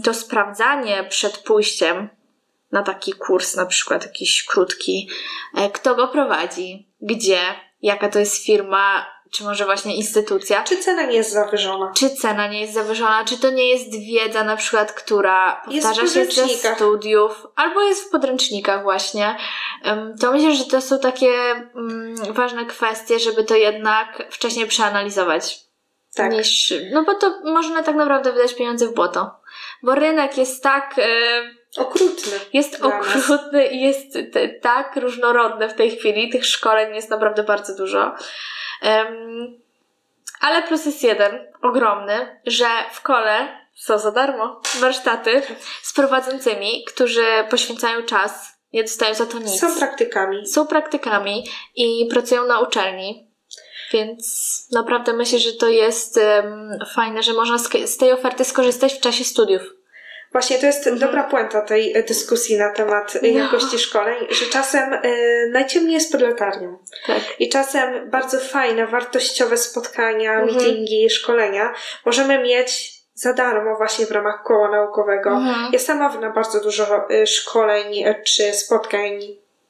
to 0.04 0.14
sprawdzanie 0.14 1.04
przed 1.04 1.38
pójściem 1.38 2.17
na 2.72 2.82
taki 2.82 3.12
kurs, 3.12 3.56
na 3.56 3.66
przykład 3.66 4.02
jakiś 4.02 4.44
krótki, 4.44 5.10
e, 5.54 5.70
kto 5.70 5.94
go 5.94 6.08
prowadzi, 6.08 6.92
gdzie, 7.00 7.40
jaka 7.82 8.08
to 8.08 8.18
jest 8.18 8.44
firma, 8.44 9.06
czy 9.30 9.44
może 9.44 9.64
właśnie 9.64 9.96
instytucja, 9.96 10.62
Czy 10.62 10.76
cena 10.76 11.06
nie 11.06 11.16
jest 11.16 11.32
zawyżona? 11.32 11.92
czy 11.96 12.10
cena 12.10 12.48
nie 12.48 12.60
jest 12.60 12.72
zawyżona, 12.72 13.24
czy 13.24 13.38
to 13.38 13.50
nie 13.50 13.68
jest 13.68 13.90
wiedza 13.90 14.44
na 14.44 14.56
przykład, 14.56 14.92
która 14.92 15.62
powtarza 15.64 16.06
się 16.06 16.24
ze 16.24 16.48
studiów, 16.74 17.46
albo 17.56 17.82
jest 17.82 18.04
w 18.04 18.10
podręcznikach 18.10 18.82
właśnie. 18.82 19.36
To 20.20 20.32
myślę, 20.32 20.54
że 20.54 20.64
to 20.64 20.80
są 20.80 20.98
takie 20.98 21.30
mm, 21.30 22.14
ważne 22.32 22.66
kwestie, 22.66 23.18
żeby 23.18 23.44
to 23.44 23.54
jednak 23.54 24.28
wcześniej 24.30 24.66
przeanalizować. 24.66 25.60
Tak. 26.14 26.32
Niż, 26.32 26.74
no 26.92 27.04
bo 27.04 27.14
to 27.14 27.40
można 27.44 27.82
tak 27.82 27.96
naprawdę 27.96 28.32
wydać 28.32 28.54
pieniądze 28.54 28.86
w 28.86 28.94
błoto. 28.94 29.30
Bo 29.82 29.94
rynek 29.94 30.38
jest 30.38 30.62
tak, 30.62 30.94
e, 30.98 31.57
Okrutny. 31.76 32.32
jest 32.52 32.82
okrutny 32.82 33.66
i 33.66 33.80
jest 33.80 34.12
t- 34.32 34.48
tak 34.48 34.96
różnorodny 34.96 35.68
w 35.68 35.74
tej 35.74 35.90
chwili. 35.96 36.30
Tych 36.30 36.46
szkoleń 36.46 36.94
jest 36.94 37.10
naprawdę 37.10 37.42
bardzo 37.42 37.76
dużo. 37.76 38.14
Em, 38.82 39.60
ale 40.40 40.62
plus 40.62 40.86
jest 40.86 41.02
jeden, 41.02 41.38
ogromny, 41.62 42.40
że 42.46 42.66
w 42.92 43.02
kole 43.02 43.48
są 43.74 43.98
za 43.98 44.10
darmo 44.10 44.60
warsztaty 44.80 45.42
z 45.82 45.92
prowadzącymi, 45.92 46.84
którzy 46.84 47.24
poświęcają 47.50 48.02
czas, 48.02 48.58
nie 48.72 48.82
dostają 48.82 49.14
za 49.14 49.26
to 49.26 49.38
nic. 49.38 49.60
Są 49.60 49.78
praktykami. 49.78 50.46
Są 50.46 50.66
praktykami 50.66 51.44
i 51.76 52.08
pracują 52.10 52.46
na 52.46 52.60
uczelni. 52.60 53.28
Więc 53.92 54.66
naprawdę 54.72 55.12
myślę, 55.12 55.38
że 55.38 55.52
to 55.52 55.68
jest 55.68 56.18
em, 56.18 56.78
fajne, 56.94 57.22
że 57.22 57.32
można 57.32 57.58
z 57.86 57.96
tej 57.96 58.12
oferty 58.12 58.44
skorzystać 58.44 58.94
w 58.94 59.00
czasie 59.00 59.24
studiów. 59.24 59.62
Właśnie 60.32 60.58
to 60.58 60.66
jest 60.66 60.86
Mhm. 60.86 60.98
dobra 60.98 61.22
puenta 61.22 61.60
tej 61.60 62.04
dyskusji 62.08 62.56
na 62.58 62.72
temat 62.72 63.14
No. 63.22 63.28
jakości 63.28 63.78
szkoleń, 63.78 64.26
że 64.30 64.46
czasem 64.46 64.92
e, 64.94 65.00
najciemniej 65.52 65.94
jest 65.94 66.12
pod 66.12 66.20
latarnią. 66.20 66.78
Tak. 67.06 67.20
I 67.38 67.48
czasem 67.48 68.10
bardzo 68.10 68.40
fajne, 68.40 68.86
wartościowe 68.86 69.56
spotkania, 69.56 70.32
Mhm. 70.40 70.56
meetingi, 70.56 71.10
szkolenia 71.10 71.74
możemy 72.06 72.38
mieć 72.38 72.98
za 73.14 73.32
darmo 73.32 73.76
właśnie 73.76 74.06
w 74.06 74.10
ramach 74.10 74.42
koła 74.44 74.70
naukowego. 74.70 75.30
Mhm. 75.30 75.72
Ja 75.72 75.78
sama 75.78 76.16
na 76.18 76.30
bardzo 76.30 76.60
dużo 76.60 77.10
e, 77.10 77.26
szkoleń 77.26 78.04
czy 78.24 78.52
spotkań 78.54 79.20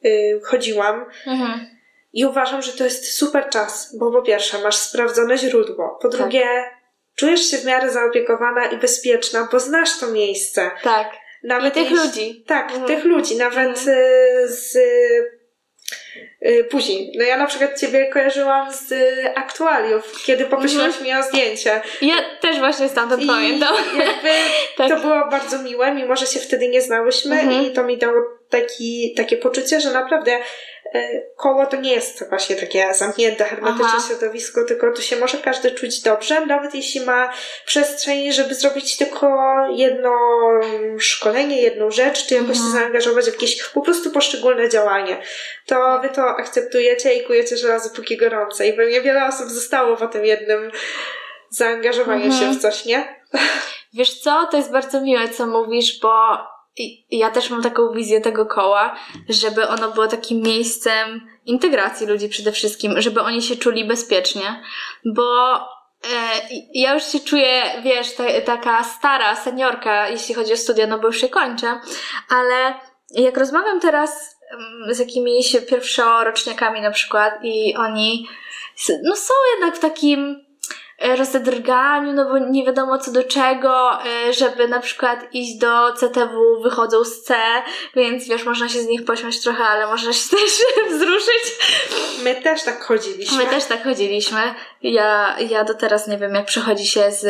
e, 0.05 0.09
chodziłam 0.44 1.05
Mhm. 1.27 1.66
i 2.12 2.25
uważam, 2.27 2.62
że 2.62 2.73
to 2.73 2.85
jest 2.85 3.12
super 3.12 3.49
czas, 3.51 3.97
bo 3.99 4.12
po 4.12 4.23
pierwsze 4.23 4.59
masz 4.62 4.77
sprawdzone 4.77 5.38
źródło, 5.38 5.99
po 6.03 6.09
drugie 6.09 6.47
czujesz 7.18 7.50
się 7.50 7.59
w 7.59 7.64
miarę 7.64 7.90
zaopiekowana 7.90 8.66
i 8.66 8.76
bezpieczna, 8.76 9.48
bo 9.52 9.61
znasz 9.61 9.98
to 10.00 10.07
miejsce. 10.07 10.70
Tak. 10.83 11.11
Nawet 11.42 11.76
I 11.76 11.81
tych 11.83 11.90
ludzi. 11.90 12.44
Tak, 12.46 12.70
Mhm. 12.70 12.87
tych 12.87 13.04
ludzi, 13.04 13.37
nawet 13.37 13.68
Mhm. 13.78 13.88
y, 13.98 14.48
z 14.48 14.76
y, 16.46 16.64
później. 16.70 17.12
No 17.18 17.24
ja 17.24 17.37
na 17.37 17.46
przykład 17.46 17.81
Ciebie 17.81 18.07
kojarzyłam 18.12 18.72
z 18.72 18.92
y, 18.92 19.33
aktualiów, 19.35 20.22
kiedy 20.26 20.44
poprosiłaś 20.44 20.87
Mhm. 20.87 21.02
mnie 21.04 21.18
o 21.18 21.22
zdjęcie. 21.22 21.81
Ja 22.02 22.14
też 22.40 22.59
właśnie 22.59 22.88
stamtąd 22.88 23.22
I 23.22 23.26
pamiętam. 23.26 23.74
jakby 23.98 24.28
Tak. 24.76 24.88
to 24.88 24.96
było 25.00 25.28
bardzo 25.31 25.59
miłe, 25.62 25.94
mimo 25.94 26.16
że 26.16 26.26
się 26.26 26.40
wtedy 26.40 26.68
nie 26.68 26.83
znałyśmy 26.83 27.40
Mhm. 27.40 27.64
i 27.66 27.70
to 27.72 27.85
mi 27.85 27.98
dało 27.98 28.14
taki, 28.50 29.14
takie 29.16 29.37
poczucie, 29.37 29.81
że 29.81 29.90
naprawdę 29.92 30.38
koło 31.37 31.66
to 31.66 31.77
nie 31.77 31.92
jest 31.94 32.29
właśnie 32.29 32.57
takie 32.57 32.94
zamknięte, 32.94 33.44
hermetyczne 33.44 33.87
Aha. 33.88 34.05
środowisko, 34.09 34.64
tylko 34.64 34.92
tu 34.92 35.03
się 35.03 35.16
może 35.16 35.38
każdy 35.38 35.70
czuć 35.70 36.03
dobrze, 36.03 36.46
nawet 36.46 36.74
jeśli 36.74 37.01
ma 37.01 37.33
przestrzeń, 37.66 38.33
żeby 38.33 38.55
zrobić 38.55 38.96
tylko 38.96 39.29
jedno 39.70 40.12
szkolenie, 40.98 41.62
jedną 41.62 41.90
rzecz, 41.90 42.27
czy 42.27 42.35
jakoś 42.35 42.57
się 42.57 42.62
Mhm. 42.62 42.72
zaangażować 42.72 43.24
w 43.24 43.33
jakieś 43.33 43.62
po 43.62 43.81
prostu 43.81 44.11
poszczególne 44.11 44.68
działanie. 44.68 45.22
To 45.66 46.01
wy 46.03 46.09
to 46.09 46.22
akceptujecie 46.29 47.14
i 47.14 47.24
kujecie 47.24 47.57
żelazo 47.57 47.90
póki 47.96 48.16
gorące 48.16 48.68
i 48.68 48.72
pewnie 48.72 49.01
wiele 49.01 49.27
osób 49.27 49.48
zostało 49.48 49.96
po 49.96 50.07
tym 50.07 50.24
jednym 50.24 50.70
zaangażowaniu 51.51 52.24
Mhm. 52.24 52.42
się 52.55 52.59
w 52.59 52.62
coś, 52.62 52.85
nie? 52.85 53.22
Wiesz 53.94 54.20
co, 54.20 54.48
to 54.51 54.57
jest 54.57 54.72
bardzo 54.72 55.01
miłe, 55.01 55.29
co 55.29 55.46
mówisz, 55.46 56.01
bo 56.01 56.12
ja 57.11 57.31
też 57.31 57.50
mam 57.50 57.62
taką 57.62 57.92
wizję 57.92 58.20
tego 58.20 58.46
koła, 58.46 58.96
żeby 59.28 59.68
ono 59.68 59.92
było 59.92 60.07
takim 60.07 60.42
miejscem 60.42 61.28
integracji 61.46 62.07
ludzi 62.07 62.28
przede 62.28 62.52
wszystkim, 62.52 63.00
żeby 63.00 63.20
oni 63.20 63.42
się 63.42 63.57
czuli 63.57 63.85
bezpiecznie, 63.85 64.62
bo 65.04 65.54
e, 65.57 65.61
ja 66.74 66.94
już 66.94 67.04
się 67.04 67.20
czuję, 67.20 67.62
wiesz, 67.85 68.14
ta, 68.14 68.24
taka 68.44 68.85
stara 68.85 69.37
seniorka, 69.37 70.09
jeśli 70.09 70.35
chodzi 70.35 70.52
o 70.52 70.57
studia, 70.57 70.87
no 70.87 70.98
bo 70.98 71.07
już 71.07 71.20
się 71.20 71.28
kończę, 71.28 71.81
ale 72.28 72.74
jak 73.11 73.37
rozmawiam 73.37 73.81
teraz 73.81 74.37
mm, 74.52 74.94
z 74.94 74.98
jakimiś 74.98 75.57
pierwszoroczniakami 75.70 76.81
na 76.81 76.90
przykład 76.90 77.35
i 77.42 77.76
oni 77.76 78.28
no 79.04 79.16
są 79.16 79.35
jednak 79.54 79.76
w 79.76 79.81
takim 79.81 80.47
E, 80.98 81.16
rozedrganiu, 81.16 82.12
no 82.12 82.24
bo 82.24 82.38
nie 82.38 82.64
wiadomo 82.64 82.98
co 82.98 83.12
do 83.12 83.24
czego, 83.24 84.04
e, 84.04 84.32
żeby 84.32 84.68
na 84.68 84.80
przykład 84.80 85.34
iść 85.34 85.58
do 85.58 85.92
CTW, 85.92 86.61
wychodzą 86.62 87.04
z 87.04 87.22
C, 87.22 87.34
więc 87.96 88.28
wiesz, 88.28 88.44
można 88.44 88.68
się 88.68 88.80
z 88.80 88.87
nich 88.87 89.04
pośmiać 89.04 89.40
trochę, 89.40 89.64
ale 89.64 89.87
można 89.87 90.12
się 90.12 90.28
też 90.37 90.50
wzruszyć. 90.90 91.58
My 92.22 92.34
też 92.34 92.62
tak 92.62 92.84
chodziliśmy. 92.84 93.44
My 93.44 93.50
też 93.50 93.64
tak 93.64 93.84
chodziliśmy. 93.84 94.54
Ja, 94.82 95.37
ja 95.40 95.64
do 95.64 95.74
teraz 95.74 96.08
nie 96.08 96.18
wiem, 96.18 96.34
jak 96.34 96.46
przechodzi 96.46 96.87
się 96.87 97.11
z 97.11 97.26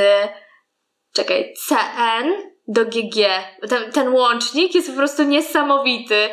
czekaj, 1.15 1.55
CN 1.69 2.58
do 2.69 2.85
GG. 2.85 3.17
Ten, 3.69 3.93
ten 3.93 4.09
łącznik 4.09 4.75
jest 4.75 4.91
po 4.91 4.97
prostu 4.97 5.23
niesamowity. 5.23 6.29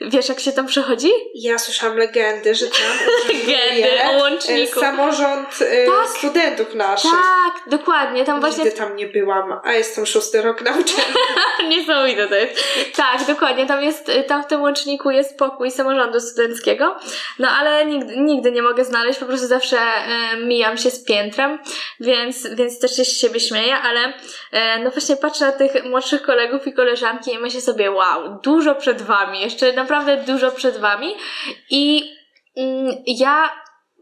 Wiesz, 0.00 0.28
jak 0.28 0.40
się 0.40 0.52
tam 0.52 0.66
przechodzi? 0.66 1.10
Ja 1.34 1.58
słyszałam 1.58 1.96
legendy, 1.96 2.54
że 2.54 2.66
tam 2.66 2.98
legendy 3.28 3.88
o 4.10 4.18
łączniku. 4.18 4.80
Samorząd 4.80 5.60
y, 5.60 5.86
tak, 5.86 6.08
studentów 6.18 6.74
naszych. 6.74 7.10
Tak, 7.10 7.70
dokładnie. 7.70 8.24
Tam 8.24 8.40
Nigdy 8.40 8.50
właśnie... 8.50 8.72
tam 8.72 8.96
nie 8.96 9.06
byłam, 9.06 9.60
a 9.64 9.72
jestem 9.72 10.06
szósty 10.06 10.42
rok 10.42 10.62
nauczania. 10.62 11.14
Niesamowite 11.68 12.28
to 12.28 12.34
jest. 12.34 12.62
Tak, 12.96 13.26
dokładnie. 13.26 13.66
Tam 13.66 13.82
jest, 13.82 14.10
tam 14.28 14.42
w 14.42 14.46
tym 14.46 14.62
łączniku 14.62 15.10
jest 15.10 15.38
pokój 15.38 15.70
samorządu 15.70 16.20
studenckiego. 16.20 16.96
No 17.38 17.48
ale 17.48 17.86
nigdy, 17.86 18.16
nigdy 18.16 18.52
nie 18.52 18.62
mogę 18.62 18.84
znaleźć, 18.84 19.18
po 19.18 19.26
prostu 19.26 19.46
zawsze 19.46 19.78
e, 19.78 20.36
mijam 20.36 20.78
się 20.78 20.90
z 20.90 21.04
piętrem, 21.04 21.58
więc, 22.00 22.46
więc 22.54 22.78
też 22.78 22.96
się 22.96 23.04
z 23.04 23.18
siebie 23.18 23.40
śmieję, 23.40 23.76
ale 23.76 24.12
e, 24.52 24.78
no 24.78 24.90
właśnie 24.90 25.16
patrzę 25.16 25.46
na 25.46 25.52
tych 25.68 25.84
młodszych 25.84 26.22
kolegów 26.22 26.66
i 26.66 26.72
koleżanki 26.72 27.32
i 27.32 27.38
myślę 27.38 27.60
sobie, 27.60 27.90
wow, 27.90 28.40
dużo 28.42 28.74
przed 28.74 29.02
wami, 29.02 29.40
jeszcze 29.40 29.72
naprawdę 29.72 30.16
dużo 30.16 30.50
przed 30.50 30.76
wami. 30.76 31.14
I 31.70 32.12
mm, 32.56 32.96
ja 33.06 33.50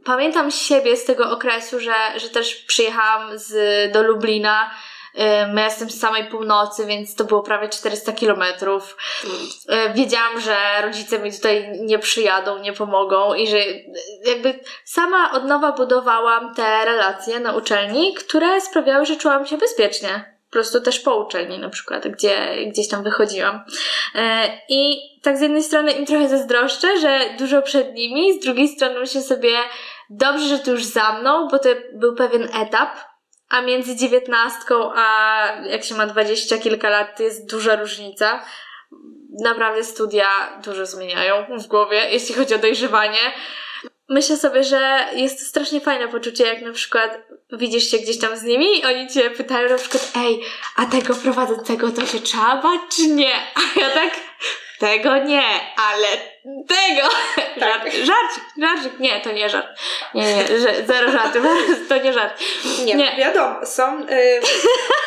pamiętam 0.05 0.51
siebie 0.51 0.96
z 0.96 1.05
tego 1.05 1.31
okresu, 1.31 1.81
że, 1.81 1.94
że 2.16 2.29
też 2.29 2.55
przyjechałam 2.55 3.38
z, 3.38 3.92
do 3.92 4.03
Lublina. 4.03 4.70
Ja 5.55 5.64
jestem 5.64 5.90
z 5.90 6.01
samej 6.01 6.25
północy, 6.25 6.87
więc 6.87 7.14
to 7.14 7.25
było 7.25 7.42
prawie 7.42 7.68
400 7.68 8.12
kilometrów. 8.12 8.96
Wiedziałam, 9.94 10.40
że 10.40 10.57
rodzice 10.83 11.18
mi 11.18 11.33
tutaj 11.33 11.81
nie 11.81 11.98
przyjadą, 11.98 12.59
nie 12.59 12.72
pomogą 12.72 13.35
i 13.35 13.48
że 13.48 13.59
jakby 14.25 14.61
sama 14.85 15.33
od 15.33 15.44
nowa 15.44 15.72
budowałam 15.72 16.55
te 16.55 16.85
relacje 16.85 17.40
na 17.40 17.53
uczelni, 17.53 18.14
które 18.14 18.61
sprawiały, 18.61 19.07
że 19.07 19.16
czułam 19.16 19.46
się 19.46 19.59
bezpiecznie 19.59 20.32
prostu 20.52 20.80
też 20.80 21.00
po 21.00 21.16
uczelni 21.16 21.58
na 21.58 21.68
przykład, 21.68 22.08
gdzie 22.08 22.66
gdzieś 22.66 22.88
tam 22.88 23.02
wychodziłam. 23.02 23.64
E, 24.14 24.48
I 24.68 25.00
tak 25.22 25.38
z 25.38 25.40
jednej 25.40 25.62
strony 25.62 25.92
im 25.92 26.06
trochę 26.06 26.28
zazdroszczę, 26.28 27.00
że 27.00 27.20
dużo 27.38 27.62
przed 27.62 27.94
nimi, 27.94 28.40
z 28.40 28.44
drugiej 28.44 28.68
strony 28.68 29.00
myślę 29.00 29.22
sobie, 29.22 29.58
dobrze, 30.10 30.48
że 30.48 30.58
to 30.58 30.70
już 30.70 30.84
za 30.84 31.12
mną, 31.12 31.48
bo 31.48 31.58
to 31.58 31.68
był 31.94 32.14
pewien 32.14 32.48
etap, 32.54 32.90
a 33.48 33.60
między 33.60 33.96
dziewiętnastką 33.96 34.92
a 34.94 35.46
jak 35.70 35.84
się 35.84 35.94
ma 35.94 36.06
dwadzieścia 36.06 36.58
kilka 36.58 36.90
lat, 36.90 37.16
to 37.16 37.22
jest 37.22 37.50
duża 37.50 37.76
różnica. 37.76 38.44
Naprawdę 39.44 39.84
studia 39.84 40.26
dużo 40.64 40.86
zmieniają 40.86 41.46
w 41.58 41.66
głowie, 41.66 42.10
jeśli 42.10 42.34
chodzi 42.34 42.54
o 42.54 42.58
dojrzewanie 42.58 43.32
myślę 44.12 44.37
sobie, 44.37 44.64
że 44.64 45.07
jest 45.14 45.38
to 45.38 45.44
strasznie 45.44 45.81
fajne 45.81 46.09
poczucie, 46.09 46.44
jak 46.46 46.62
na 46.62 46.72
przykład 46.72 47.18
widzisz 47.53 47.90
się 47.90 47.98
gdzieś 47.98 48.18
tam 48.18 48.37
z 48.37 48.42
nimi 48.42 48.79
i 48.81 48.85
oni 48.85 49.09
cię 49.09 49.31
pytają 49.31 49.68
na 49.68 49.79
przykład, 49.79 50.12
ej, 50.16 50.40
a 50.77 50.87
tego 50.87 51.14
prowadzącego 51.14 51.90
to 51.90 52.07
się 52.07 52.20
trzeba 52.20 52.57
bać, 52.57 52.81
czy 52.96 53.07
nie? 53.07 53.35
A 53.35 53.81
ja 53.81 53.90
tak, 53.90 54.11
tego 54.79 55.16
nie, 55.18 55.44
ale 55.77 56.09
tego! 56.68 57.09
Tak. 57.61 57.92
Żart, 57.92 57.94
żart, 57.94 58.83
żart, 58.83 59.01
nie, 59.01 59.20
to 59.20 59.33
nie 59.33 59.48
żart. 59.48 59.66
Nie, 60.14 60.35
nie, 60.35 60.59
że, 60.59 60.87
zero 60.87 61.11
żartów, 61.11 61.42
to 61.88 61.96
nie 61.96 62.12
żart. 62.12 62.40
Nie, 62.85 62.94
nie. 62.94 63.16
wiadomo, 63.18 63.66
są, 63.66 64.01
y, 64.03 64.40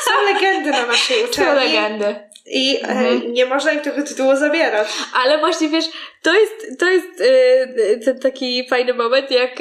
są 0.04 0.34
legendy 0.34 0.72
na 0.72 0.86
naszej 0.86 1.24
uczelni. 1.26 1.52
Są 1.52 1.56
legendy. 1.56 2.30
I 2.46 2.80
mhm. 2.82 3.34
nie 3.34 3.46
można 3.46 3.72
im 3.72 3.80
tego 3.80 4.04
tytułu 4.04 4.36
zabierać. 4.36 4.88
Ale 5.14 5.38
właśnie 5.38 5.70
wiesz, 5.70 5.86
to 6.22 6.34
jest, 6.40 6.80
to 6.80 6.90
jest 6.90 7.22
e, 7.22 7.98
ten 7.98 8.20
taki 8.20 8.68
fajny 8.70 8.94
moment, 8.94 9.32
jak 9.32 9.52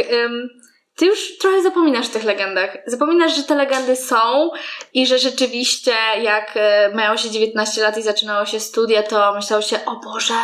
ty 0.97 1.07
już 1.07 1.39
trochę 1.39 1.63
zapominasz 1.63 2.07
o 2.07 2.13
tych 2.13 2.25
legendach. 2.25 2.77
Zapominasz, 2.87 3.37
że 3.37 3.43
te 3.43 3.55
legendy 3.55 3.97
są 3.97 4.51
i 4.95 5.07
że 5.07 5.19
rzeczywiście 5.19 5.95
jak 6.23 6.53
e, 6.55 6.93
miało 6.95 7.17
się 7.17 7.31
19 7.31 7.83
lat 7.83 7.99
i 7.99 8.03
zaczynało 8.03 8.47
się 8.47 8.61
studia, 8.61 9.03
to 9.03 9.35
myślało 9.35 9.63
się, 9.63 9.85
o 9.87 9.97
Boże, 9.97 10.35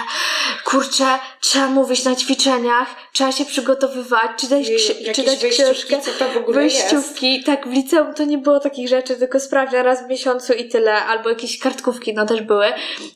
kurczę, 0.64 1.18
trzeba 1.40 1.66
mówić 1.66 2.04
na 2.04 2.16
ćwiczeniach, 2.16 2.88
trzeba 3.12 3.32
się 3.32 3.44
przygotowywać, 3.44 4.30
czytać, 4.36 4.66
czytać 5.14 5.44
książkę. 5.50 6.00
Co 6.00 6.10
to 6.12 6.28
w 6.28 6.36
ogóle 6.36 6.60
Wyjściówki. 6.60 7.34
Jest? 7.34 7.46
Tak, 7.46 7.68
w 7.68 7.72
liceum 7.72 8.14
to 8.14 8.24
nie 8.24 8.38
było 8.38 8.60
takich 8.60 8.88
rzeczy, 8.88 9.16
tylko 9.16 9.40
sprawdzę 9.40 9.82
raz 9.82 10.06
w 10.06 10.08
miesiącu 10.08 10.52
i 10.52 10.68
tyle, 10.68 11.04
albo 11.04 11.28
jakieś 11.28 11.58
kartkówki, 11.58 12.14
no 12.14 12.26
też 12.26 12.42
były. 12.42 12.66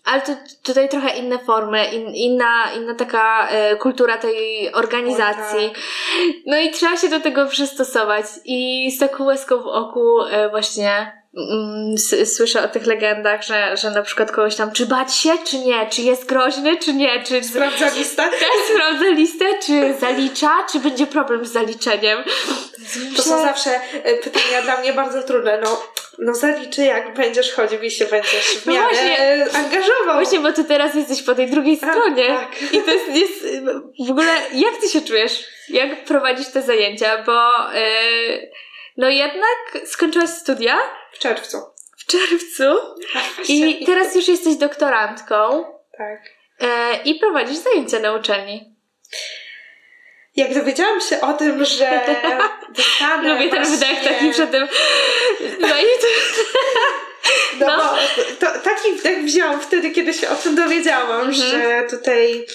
Ale 0.04 0.22
to, 0.22 0.32
tutaj 0.62 0.88
trochę 0.88 1.18
inne 1.18 1.38
formy, 1.38 1.84
in, 1.84 2.14
inna, 2.14 2.72
inna 2.76 2.94
taka 2.94 3.48
e, 3.48 3.76
kultura 3.76 4.18
tej 4.18 4.72
organizacji. 4.72 5.68
tak. 5.68 5.82
No 6.46 6.58
i 6.58 6.70
trzeba 6.70 6.96
się 6.96 7.08
do 7.08 7.20
tego 7.24 7.46
przystosować 7.46 8.26
i 8.44 8.90
z 8.90 8.98
taką 8.98 9.24
łezką 9.24 9.62
w 9.62 9.66
oku 9.66 10.22
e, 10.22 10.48
właśnie 10.50 11.23
słyszę 12.26 12.64
o 12.64 12.68
tych 12.68 12.86
legendach, 12.86 13.42
że, 13.42 13.76
że 13.76 13.90
na 13.90 14.02
przykład 14.02 14.32
kogoś 14.32 14.56
tam, 14.56 14.72
czy 14.72 14.86
bać 14.86 15.14
się, 15.14 15.30
czy 15.46 15.58
nie, 15.58 15.86
czy 15.86 16.02
jest 16.02 16.26
groźny, 16.26 16.76
czy 16.76 16.94
nie, 16.94 17.22
czy... 17.22 17.44
Sprawdza 17.44 17.88
listę? 17.88 18.22
Tak, 18.22 18.50
sprawdza 18.74 19.08
listę, 19.08 19.44
czy 19.66 19.94
zalicza, 20.00 20.66
czy 20.72 20.80
będzie 20.80 21.06
problem 21.06 21.44
z 21.44 21.52
zaliczeniem. 21.52 22.18
To 23.16 23.22
są 23.22 23.42
zawsze 23.42 23.70
e, 24.04 24.14
pytania 24.14 24.62
dla 24.62 24.76
mnie 24.76 24.92
bardzo 24.92 25.22
trudne, 25.22 25.60
no 25.64 25.82
no 26.18 26.34
zaliczy 26.34 26.82
jak 26.82 27.14
będziesz 27.14 27.52
chodził 27.52 27.82
i 27.82 27.90
się 27.90 28.04
będziesz 28.04 28.58
w 28.62 28.66
no 28.66 28.72
miarę 28.72 28.86
no 28.86 28.98
właśnie, 28.98 29.46
angażował. 29.58 30.14
Właśnie, 30.14 30.40
bo 30.40 30.52
ty 30.52 30.64
teraz 30.64 30.94
jesteś 30.94 31.22
po 31.22 31.34
tej 31.34 31.50
drugiej 31.50 31.76
stronie. 31.76 32.26
tak. 32.26 32.72
I 32.72 32.82
to 32.82 32.90
jest, 32.90 33.08
jest, 33.08 33.46
w 34.06 34.10
ogóle, 34.10 34.32
jak 34.52 34.76
ty 34.80 34.88
się 34.88 35.00
czujesz? 35.00 35.44
Jak 35.68 36.04
prowadzisz 36.04 36.48
te 36.48 36.62
zajęcia? 36.62 37.22
Bo 37.22 37.32
yy, 37.72 38.50
no 38.96 39.08
jednak 39.08 39.86
skończyłaś 39.86 40.30
studia. 40.30 40.78
W 41.12 41.18
czerwcu. 41.18 41.58
W 41.98 42.06
czerwcu. 42.06 42.64
I 43.48 43.86
teraz 43.86 44.14
już 44.14 44.28
jesteś 44.28 44.56
doktorantką. 44.56 45.64
Tak. 45.98 46.20
Yy, 46.60 46.68
I 47.04 47.14
prowadzisz 47.14 47.56
zajęcia 47.56 47.98
na 47.98 48.12
uczelni. 48.12 48.74
Jak 50.36 50.54
dowiedziałam 50.54 51.00
się 51.00 51.20
o 51.20 51.32
tym, 51.32 51.64
że 51.64 52.00
dostanę 52.76 53.34
Lubię 53.34 53.48
ten 53.48 53.64
wydech 53.64 54.04
taki 54.04 54.30
przed 54.30 54.50
tym... 54.50 54.68
No 55.60 55.68
i 55.68 56.00
to... 56.00 56.06
No, 57.60 57.66
no. 57.66 57.94
To, 58.40 58.58
taki 58.58 58.92
wdech 58.92 59.24
wziąłam 59.24 59.60
wtedy, 59.60 59.90
kiedy 59.90 60.12
się 60.12 60.28
o 60.28 60.34
tym 60.34 60.54
dowiedziałam, 60.54 61.28
mhm. 61.28 61.34
że 61.34 61.86
tutaj 61.90 62.46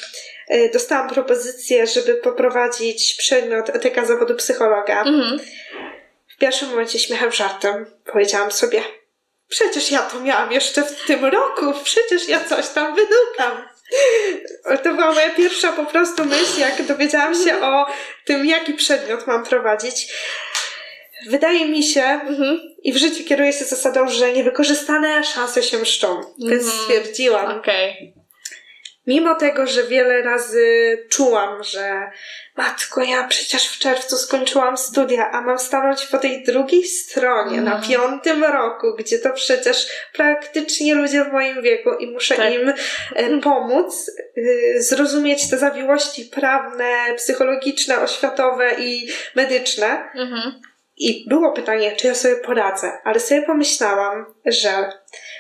y, 0.52 0.70
dostałam 0.74 1.10
propozycję, 1.10 1.88
żeby 1.88 2.16
poprowadzić 2.16 3.16
przedmiot 3.16 3.70
etyka 3.70 4.06
zawodu 4.06 4.36
psychologa. 4.36 5.02
Mhm. 5.02 5.40
W 6.40 6.42
pierwszym 6.42 6.70
momencie 6.70 7.00
śmiechem 7.00 7.32
żartem 7.32 7.86
powiedziałam 8.14 8.52
sobie, 8.52 8.84
przecież 9.48 9.92
ja 9.92 10.02
to 10.02 10.20
miałam 10.20 10.52
jeszcze 10.52 10.84
w 10.84 11.06
tym 11.06 11.26
roku, 11.26 11.74
przecież 11.84 12.30
ja 12.30 12.46
coś 12.46 12.70
tam 12.70 12.96
wydukam. 12.96 13.68
To 14.84 14.94
była 14.94 15.12
moja 15.12 15.30
pierwsza 15.30 15.72
po 15.72 15.86
prostu 15.86 16.26
myśl, 16.26 16.60
jak 16.60 16.84
dowiedziałam 16.84 17.36
się 17.36 17.62
o 17.62 17.86
tym, 18.26 18.46
jaki 18.46 18.74
przedmiot 18.74 19.28
mam 19.28 19.46
prowadzić. 19.46 20.14
Wydaje 21.28 21.66
mi 21.66 21.84
się, 21.84 22.04
mhm. 22.04 22.60
i 22.84 22.94
w 22.94 22.98
życiu 22.98 23.24
kieruję 23.24 23.54
się 23.54 23.66
zasadą, 23.66 24.10
że 24.10 24.34
niewykorzystane 24.34 25.24
szanse 25.24 25.64
się 25.64 25.78
mszczą. 25.78 26.18
Mhm. 26.18 26.34
Więc 26.40 26.74
stwierdziłam. 26.74 27.60
Okay. 27.60 28.19
Mimo 29.10 29.36
tego, 29.36 29.68
że 29.68 29.84
wiele 29.84 30.22
razy 30.22 30.98
czułam, 31.10 31.64
że 31.64 32.12
matko, 32.58 33.04
ja 33.04 33.28
przecież 33.28 33.68
w 33.68 33.80
czerwcu 33.80 34.18
skończyłam 34.18 34.78
studia, 34.78 35.32
a 35.32 35.42
mam 35.42 35.60
stanąć 35.60 36.06
po 36.06 36.18
tej 36.18 36.44
drugiej 36.44 36.84
stronie, 36.84 37.58
mm. 37.58 37.66
na 37.66 37.76
mhm. 37.76 37.92
piątym 37.92 38.44
roku, 38.44 38.96
gdzie 39.00 39.20
to 39.20 39.30
przecież 39.34 39.88
praktycznie 40.14 40.96
ludzie 40.96 41.24
w 41.24 41.32
moim 41.32 41.62
wieku 41.62 41.94
i 41.94 42.08
muszę 42.12 42.36
tak. 42.36 42.54
im 42.54 42.74
e, 43.16 43.40
pomóc 43.42 44.12
y, 44.38 44.84
zrozumieć 44.84 45.50
te 45.50 45.58
zawiłości 45.58 46.26
prawne, 46.26 47.16
psychologiczne, 47.18 48.00
oświatowe 48.00 48.76
i 48.80 49.10
medyczne. 49.36 50.10
Mm-hmm. 50.16 50.52
I 50.98 51.26
było 51.30 51.52
pytanie, 51.52 51.96
czy 51.96 52.08
ja 52.08 52.16
sobie 52.16 52.36
poradzę, 52.36 52.92
ale 53.04 53.20
sobie 53.20 53.42
pomyślałam, 53.42 54.26
że 54.46 54.92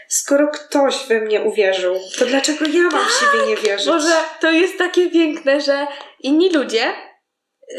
skoro 0.10 0.48
ktoś 0.48 1.08
we 1.08 1.22
mnie 1.22 1.41
uwierzył, 1.41 2.00
to 2.19 2.26
dlaczego 2.26 2.65
ja 2.65 2.84
mam 2.84 3.06
w 3.06 3.12
siebie 3.12 3.48
nie 3.48 3.58
wierzyć? 3.58 3.88
Może 3.88 4.13
to 4.41 4.52
jest 4.52 4.78
takie 4.78 5.10
piękne, 5.10 5.62
że 5.62 5.88
inni 6.19 6.50
ludzie, 6.50 6.93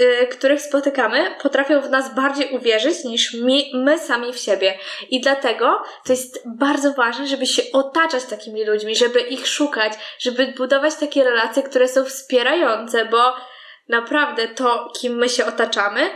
y, 0.01 0.27
których 0.27 0.63
spotykamy, 0.63 1.35
potrafią 1.43 1.81
w 1.81 1.91
nas 1.91 2.15
bardziej 2.15 2.57
uwierzyć 2.57 3.05
niż 3.05 3.35
my, 3.35 3.63
my 3.75 3.99
sami 3.99 4.33
w 4.33 4.39
siebie. 4.39 4.79
I 5.11 5.21
dlatego 5.21 5.83
to 6.07 6.13
jest 6.13 6.43
bardzo 6.47 6.93
ważne, 6.93 7.27
żeby 7.27 7.47
się 7.47 7.63
otaczać 7.73 8.25
takimi 8.25 8.65
ludźmi, 8.65 8.97
żeby 8.97 9.21
ich 9.21 9.47
szukać, 9.47 9.93
żeby 10.19 10.47
budować 10.47 10.95
takie 10.95 11.25
relacje, 11.25 11.63
które 11.63 11.89
są 11.89 12.05
wspierające, 12.05 13.05
bo 13.05 13.35
naprawdę 13.89 14.49
to, 14.49 14.93
kim 15.01 15.17
my 15.17 15.29
się 15.29 15.47
otaczamy, 15.47 16.11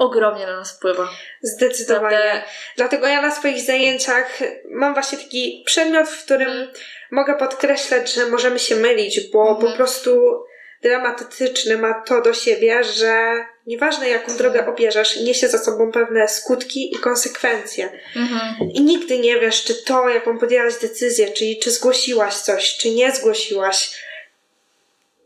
ogromnie 0.00 0.46
na 0.46 0.56
nas 0.56 0.76
wpływa. 0.76 1.08
Zdecydowanie. 1.42 2.44
Dlatego 2.76 3.06
ja 3.06 3.22
na 3.22 3.30
swoich 3.34 3.60
zajęciach 3.60 4.38
mam 4.70 4.94
właśnie 4.94 5.18
taki 5.18 5.62
przedmiot, 5.66 6.08
w 6.08 6.24
którym 6.24 6.48
Mhm. 6.50 6.68
mogę 7.10 7.34
podkreślać, 7.34 8.12
że 8.14 8.26
możemy 8.26 8.58
się 8.58 8.76
mylić, 8.76 9.30
bo 9.32 9.48
Mhm. 9.50 9.70
po 9.70 9.76
prostu 9.76 10.44
dramatyczny 10.82 11.78
ma 11.78 12.02
to 12.06 12.22
do 12.22 12.34
siebie, 12.34 12.84
że 12.84 13.44
nieważne 13.66 14.08
jaką 14.08 14.36
drogę 14.36 14.66
obierzesz, 14.66 15.16
niesie 15.16 15.48
za 15.48 15.58
sobą 15.58 15.92
pewne 15.92 16.28
skutki 16.28 16.94
i 16.94 16.98
konsekwencje. 16.98 17.90
Mhm. 18.16 18.70
I 18.74 18.80
nigdy 18.80 19.18
nie 19.18 19.40
wiesz, 19.40 19.64
czy 19.64 19.74
to, 19.84 20.08
jaką 20.08 20.38
podjęłaś 20.38 20.74
decyzję, 20.74 21.32
czyli 21.32 21.58
czy 21.58 21.70
zgłosiłaś 21.70 22.34
coś, 22.34 22.76
czy 22.76 22.90
nie 22.90 23.12
zgłosiłaś, 23.12 23.90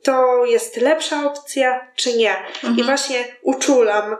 to 0.02 0.44
jest 0.44 0.76
lepsza 0.76 1.24
opcja, 1.26 1.92
czy 1.96 2.12
nie. 2.16 2.37
I 2.62 2.66
Mhm. 2.66 2.87
właśnie 2.87 3.24
uczulam 3.42 4.16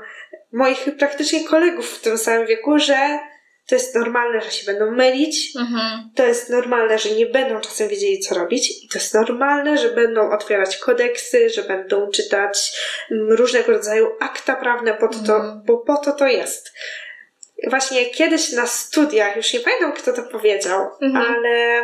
moich 0.55 0.87
praktycznie 0.99 1.45
kolegów 1.45 1.91
w 1.91 2.01
tym 2.01 2.19
samym 2.19 2.47
wieku, 2.47 2.79
że 2.79 3.19
to 3.67 3.75
jest 3.75 3.95
normalne, 3.95 4.41
że 4.41 4.51
się 4.51 4.67
będą 4.67 4.91
mylić, 4.91 5.57
Mhm. 5.61 6.11
to 6.15 6.27
jest 6.27 6.51
normalne, 6.51 6.99
że 6.99 7.11
nie 7.11 7.27
będą 7.27 7.61
czasem 7.61 7.89
wiedzieli, 7.89 8.21
co 8.21 8.35
robić, 8.35 8.85
i 8.85 8.89
to 8.89 8.99
jest 8.99 9.15
normalne, 9.15 9.79
że 9.79 9.89
będą 9.91 10.31
otwierać 10.31 10.77
kodeksy, 10.77 11.51
że 11.51 11.63
będą 11.63 12.11
czytać 12.11 12.73
mm, 13.11 13.33
różnego 13.33 13.73
rodzaju 13.73 14.11
akta 14.21 14.57
prawne, 14.57 14.95
po 14.95 15.09
to, 15.09 15.19
to, 15.27 15.37
Mhm. 15.37 15.63
bo 15.67 15.79
po 15.79 15.97
to 15.97 16.13
to 16.13 16.27
jest. 16.27 16.73
Właśnie 17.71 18.07
kiedyś 18.11 18.53
na 18.53 18.67
studiach, 18.67 19.37
już 19.37 19.53
nie 19.53 19.61
pamiętam 19.61 19.93
kto 19.93 20.13
to 20.13 20.23
powiedział, 20.23 20.91
Mhm. 21.03 21.27
ale 21.35 21.81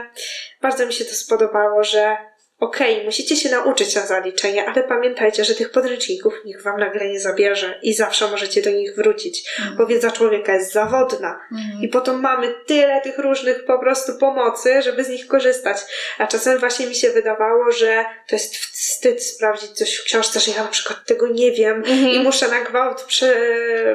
bardzo 0.63 0.87
mi 0.87 0.93
się 0.93 1.05
to 1.05 1.15
spodobało, 1.15 1.85
że 1.85 2.17
okej, 2.61 3.05
musicie 3.05 3.37
się 3.37 3.49
nauczyć 3.49 3.95
na 3.95 4.07
zaliczenie, 4.07 4.67
ale 4.69 4.83
pamiętajcie, 4.83 5.45
że 5.45 5.55
tych 5.55 5.71
podręczników 5.71 6.35
nikt 6.45 6.63
wam 6.63 6.81
nagle 6.81 7.09
nie 7.09 7.21
zabierze 7.21 7.79
i 7.83 7.95
zawsze 7.95 8.29
możecie 8.29 8.63
do 8.63 8.71
nich 8.71 8.95
wrócić, 8.95 9.51
bo 9.77 9.87
wiedza 9.87 10.11
człowieka 10.11 10.55
jest 10.55 10.73
zawodna. 10.73 11.41
Mhm. 11.53 11.83
I 11.83 11.89
potem 11.89 12.21
mamy 12.21 12.55
tyle 12.67 13.01
tych 13.01 13.19
różnych 13.19 13.65
po 13.65 13.79
prostu 13.79 14.19
pomocy, 14.19 14.83
żeby 14.83 15.05
z 15.05 15.09
nich 15.09 15.27
korzystać. 15.27 15.77
A 16.19 16.27
czasem 16.27 16.59
właśnie 16.59 16.87
mi 16.87 16.95
się 16.95 17.11
wydawało, 17.11 17.73
że 17.73 18.05
to 18.29 18.37
jest 18.37 18.57
wstyd 18.57 19.25
sprawdzić 19.25 19.71
coś 19.71 19.97
w 19.97 20.05
książce, 20.05 20.41
że 20.41 20.53
ja 20.53 20.63
na 20.63 20.69
przykład 20.69 21.05
tego 21.07 21.29
nie 21.29 21.53
wiem 21.53 21.77
Mhm. 21.77 22.11
i 22.11 22.19
muszę 22.19 22.49
na 22.49 22.61
gwałt 22.61 23.03
prze, 23.03 23.35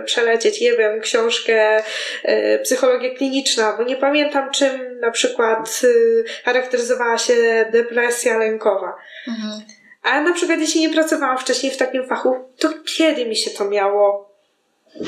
przelecieć, 0.06 0.62
nie 0.62 0.74
wiem, 0.74 1.02
książkę 1.02 1.84
e, 2.24 2.60
psychologia 2.60 3.16
kliniczna, 3.16 3.76
bo 3.78 3.84
nie 3.84 3.96
pamiętam 3.96 4.52
czym 4.52 5.00
na 5.00 5.12
przykład 5.12 5.82
e, 5.84 6.44
charakteryzowała 6.44 7.18
się 7.18 7.66
depresja 7.72 8.38
lękowa. 8.56 8.96
Mhm. 9.28 9.62
A 10.04 10.22
na 10.22 10.34
przykład 10.34 10.60
jeśli 10.60 10.82
nie 10.82 10.90
pracowałam 10.90 11.38
wcześniej 11.38 11.72
w 11.72 11.78
takim 11.78 12.08
fachu, 12.08 12.36
to 12.60 12.70
kiedy 12.98 13.26
mi 13.26 13.36
się 13.36 13.52
to 13.52 13.66
miało 13.66 14.36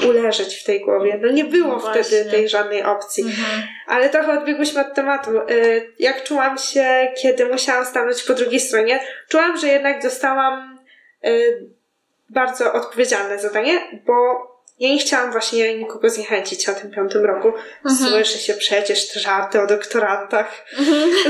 uleżeć 0.07 0.55
w 0.55 0.63
tej 0.63 0.81
głowie? 0.81 1.19
No 1.21 1.31
nie 1.31 1.45
było 1.45 1.67
No 1.67 1.79
wtedy 1.79 2.25
tej 2.31 2.49
żadnej 2.49 2.83
opcji. 2.83 3.23
Mhm. 3.23 3.63
Ale 3.87 4.09
trochę 4.09 4.39
odbiegłyśmy 4.39 4.81
od 4.81 4.93
tematu. 4.93 5.31
Y, 5.49 5.93
Jak 5.99 6.23
czułam 6.23 6.57
się, 6.57 7.11
kiedy 7.21 7.45
musiałam 7.45 7.85
stanąć 7.85 8.23
po 8.23 8.33
drugiej 8.33 8.59
stronie? 8.59 8.99
Czułam, 9.27 9.57
że 9.57 9.67
jednak 9.67 10.03
dostałam 10.03 10.79
y, 11.25 11.69
bardzo 12.29 12.73
odpowiedzialne 12.73 13.39
zadanie, 13.39 14.01
bo 14.05 14.56
ja 14.79 14.89
nie 14.89 14.99
chciałam 14.99 15.31
właśnie 15.31 15.77
nikogo 15.77 16.09
zniechęcić 16.09 16.67
na 16.67 16.73
tym 16.73 16.91
piątym 16.91 17.25
roku. 17.25 17.47
Mhm. 17.85 18.11
Słyszy 18.11 18.39
się 18.39 18.53
przecież 18.53 19.09
te 19.09 19.19
żarty 19.19 19.61
o 19.61 19.67
doktorantach, 19.67 20.65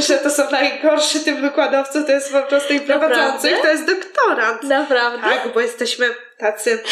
że 0.08 0.18
to 0.18 0.30
są 0.30 0.52
najgorszy 0.52 1.20
typ 1.20 1.40
wykładowców, 1.40 2.06
to 2.06 2.12
jest 2.12 2.32
po 2.32 2.42
prostu 2.42 2.74
i 2.74 2.80
prowadzących, 2.80 3.62
to 3.62 3.68
jest 3.68 3.86
doktorant. 3.86 4.64
Naprawdę? 4.64 5.22
Tak, 5.22 5.54
bo 5.54 5.62
jesteśmy 5.62 6.10
tacy 6.38 6.84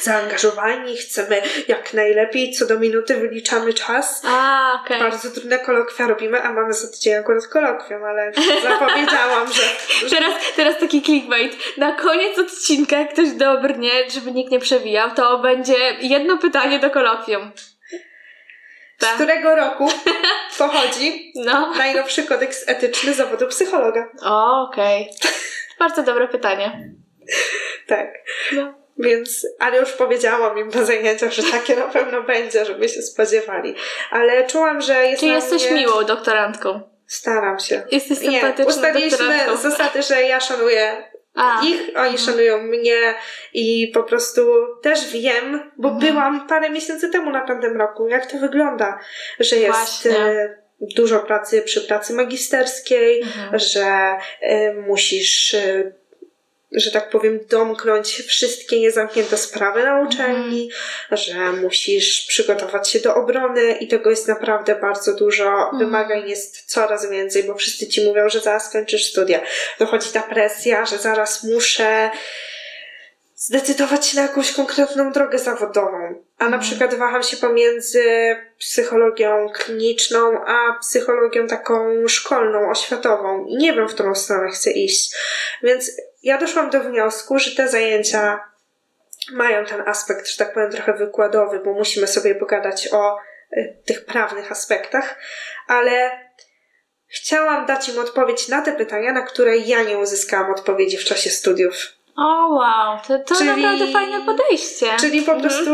zaangażowani, 0.00 0.96
chcemy 0.96 1.42
jak 1.68 1.94
najlepiej, 1.94 2.52
co 2.52 2.66
do 2.66 2.78
minuty 2.78 3.14
wyliczamy 3.16 3.74
czas. 3.74 4.22
A, 4.26 4.72
okej. 4.84 5.00
Bardzo 5.00 5.30
trudne 5.30 5.58
kolokwia 5.58 6.06
robimy, 6.06 6.42
a 6.42 6.52
mamy 6.52 6.72
za 6.72 6.88
tydzień 6.92 7.14
akurat 7.14 7.46
kolokwium, 7.46 8.04
ale 8.04 8.32
zapowiedziałam, 8.62 9.52
że 9.52 9.62
Teraz, 10.10 10.34
teraz 10.56 10.78
taki 10.78 11.02
clickbait. 11.02 11.56
Na 11.76 11.92
koniec 11.92 12.38
odcinka, 12.38 12.98
jak 12.98 13.12
ktoś 13.12 13.30
dobrnie, 13.30 13.90
żeby 14.10 14.32
nikt 14.32 14.52
nie 14.52 14.58
przewijał, 14.60 15.10
to 15.14 15.38
będzie 15.38 15.74
jedno 16.00 16.38
pytanie 16.38 16.78
do 16.78 16.90
kolokwium. 16.90 17.50
z 18.98 19.00
Tak. 19.00 19.14
którego 19.14 19.56
roku 19.56 19.88
pochodzi 20.58 21.32
No. 21.34 21.72
najnowszy 21.78 22.22
kodeks 22.22 22.68
etyczny 22.68 23.14
zawodu 23.14 23.46
psychologa. 23.46 24.08
Okej. 24.22 25.10
Bardzo 25.78 26.02
dobre 26.02 26.28
pytanie. 26.28 26.90
Tak. 27.88 28.08
No. 28.52 28.74
Więc, 28.98 29.46
ale 29.58 29.78
już 29.78 29.92
powiedziałam 29.92 30.58
im 30.58 30.68
na 30.68 30.84
zajęciach, 30.84 31.32
że 31.32 31.42
takie 31.42 31.76
na 31.76 31.86
pewno 31.86 32.22
będzie, 32.22 32.64
żeby 32.64 32.88
się 32.88 33.02
spodziewali. 33.02 33.74
Ale 34.10 34.46
czułam, 34.46 34.80
że 34.80 35.06
jest 35.06 35.20
Czy 35.20 35.26
jesteś 35.26 35.70
mnie... 35.70 35.80
miłą 35.80 36.04
doktorantką? 36.04 36.80
Staram 37.06 37.58
się. 37.58 37.82
Jesteś 37.90 38.20
Nie, 38.20 38.30
sympatyczną 38.40 38.66
ustaliliśmy 38.74 39.18
doktorantką. 39.18 39.56
zasady, 39.56 40.02
że 40.02 40.22
ja 40.22 40.40
szanuję 40.40 41.04
A, 41.34 41.60
ich, 41.64 41.80
oni 41.96 42.18
szanują 42.18 42.62
mnie 42.62 43.14
i 43.52 43.90
po 43.94 44.02
prostu 44.02 44.42
też 44.82 45.12
wiem, 45.12 45.70
bo 45.76 45.88
Mhm. 45.88 46.12
byłam 46.12 46.48
parę 46.48 46.70
miesięcy 46.70 47.08
temu 47.08 47.30
na 47.30 47.46
tamtym 47.46 47.76
roku, 47.76 48.08
jak 48.08 48.26
to 48.30 48.38
wygląda, 48.38 48.98
że 49.40 49.56
jest 49.56 50.06
e, 50.06 50.58
dużo 50.80 51.18
pracy 51.20 51.62
przy 51.62 51.80
pracy 51.80 52.12
magisterskiej, 52.14 53.22
Mhm. 53.22 53.58
że 53.58 53.86
e, 54.40 54.74
musisz, 54.74 55.54
e, 55.54 55.92
że 56.72 56.90
tak 56.90 57.10
powiem, 57.10 57.40
domknąć 57.48 58.12
wszystkie 58.12 58.80
niezamknięte 58.80 59.36
sprawy 59.36 59.82
na 59.82 60.00
uczelni, 60.00 60.70
że 61.10 61.52
musisz 61.52 62.26
przygotować 62.26 62.90
się 62.90 63.00
do 63.00 63.14
obrony 63.14 63.72
i 63.72 63.88
tego 63.88 64.10
jest 64.10 64.28
naprawdę 64.28 64.74
bardzo 64.74 65.14
dużo. 65.14 65.44
Mhm. 65.44 65.78
Wymagań 65.78 66.28
jest 66.28 66.64
coraz 66.66 67.10
więcej, 67.10 67.44
bo 67.44 67.54
wszyscy 67.54 67.86
ci 67.86 68.04
mówią, 68.04 68.28
że 68.28 68.40
zaraz 68.40 68.68
skończysz 68.68 69.10
studia. 69.10 69.40
Dochodzi 69.78 70.12
ta 70.12 70.22
presja, 70.22 70.86
że 70.86 70.98
zaraz 70.98 71.44
muszę 71.44 72.10
zdecydować 73.38 74.06
się 74.06 74.16
na 74.16 74.22
jakąś 74.22 74.52
konkretną 74.52 75.12
drogę 75.12 75.38
zawodową. 75.38 76.24
A 76.38 76.44
na 76.44 76.56
Mhm. 76.56 76.62
przykład 76.62 76.94
waham 76.94 77.22
się 77.22 77.36
pomiędzy 77.36 78.04
psychologią 78.58 79.48
kliniczną, 79.54 80.44
a 80.46 80.78
psychologią 80.80 81.46
taką 81.46 82.08
szkolną, 82.08 82.70
oświatową. 82.70 83.46
I 83.46 83.56
nie 83.56 83.72
wiem, 83.72 83.88
w 83.88 83.94
którą 83.94 84.14
stronę 84.14 84.50
chcę 84.50 84.70
iść. 84.70 85.14
Więc 85.62 85.90
ja 86.22 86.38
doszłam 86.38 86.70
do 86.70 86.80
wniosku, 86.80 87.38
że 87.38 87.50
te 87.50 87.68
zajęcia 87.68 88.44
mają 89.32 89.64
ten 89.64 89.88
aspekt, 89.88 90.28
że 90.28 90.36
tak 90.36 90.54
powiem, 90.54 90.70
trochę 90.70 90.92
wykładowy, 90.92 91.60
bo 91.60 91.72
musimy 91.72 92.06
sobie 92.06 92.34
pogadać 92.34 92.88
o 92.92 93.18
y, 93.56 93.82
tych 93.86 94.04
prawnych 94.04 94.52
aspektach, 94.52 95.18
ale 95.66 96.10
chciałam 97.06 97.66
dać 97.66 97.88
im 97.88 97.98
odpowiedź 97.98 98.48
na 98.48 98.62
te 98.62 98.72
pytania, 98.72 99.12
na 99.12 99.22
które 99.22 99.56
ja 99.56 99.82
nie 99.82 99.98
uzyskałam 99.98 100.50
odpowiedzi 100.50 100.96
w 100.96 101.04
czasie 101.04 101.30
studiów. 101.30 101.97
O, 102.20 102.48
wow. 102.54 102.98
To, 103.08 103.18
to 103.18 103.34
Czyli- 103.34 103.50
naprawdę 103.50 103.92
fajne 103.92 104.20
podejście. 104.26 104.86
Czyli 105.00 105.22
po 105.22 105.32
Mhm. 105.32 105.40
prostu 105.50 105.70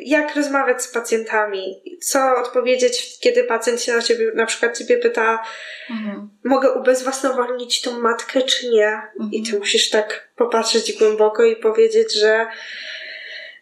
jak 0.00 0.36
rozmawiać 0.36 0.82
z 0.82 0.88
pacjentami, 0.92 1.82
co 2.02 2.18
odpowiedzieć, 2.36 3.18
kiedy 3.20 3.44
pacjent 3.44 3.82
się 3.82 3.92
na 3.92 4.02
ciebie, 4.02 4.32
na 4.34 4.46
przykład 4.46 4.78
ciebie 4.78 4.98
pyta, 4.98 5.42
Mhm. 5.90 6.30
mogę 6.44 6.72
ubezwłasnowolnić 6.72 7.82
tą 7.82 8.00
matkę, 8.00 8.42
czy 8.42 8.70
nie? 8.70 9.02
I 9.32 9.42
ty 9.42 9.58
musisz 9.58 9.90
tak 9.90 10.28
popatrzeć 10.36 10.92
głęboko 10.98 11.44
i 11.44 11.56
powiedzieć, 11.56 12.14
że 12.20 12.46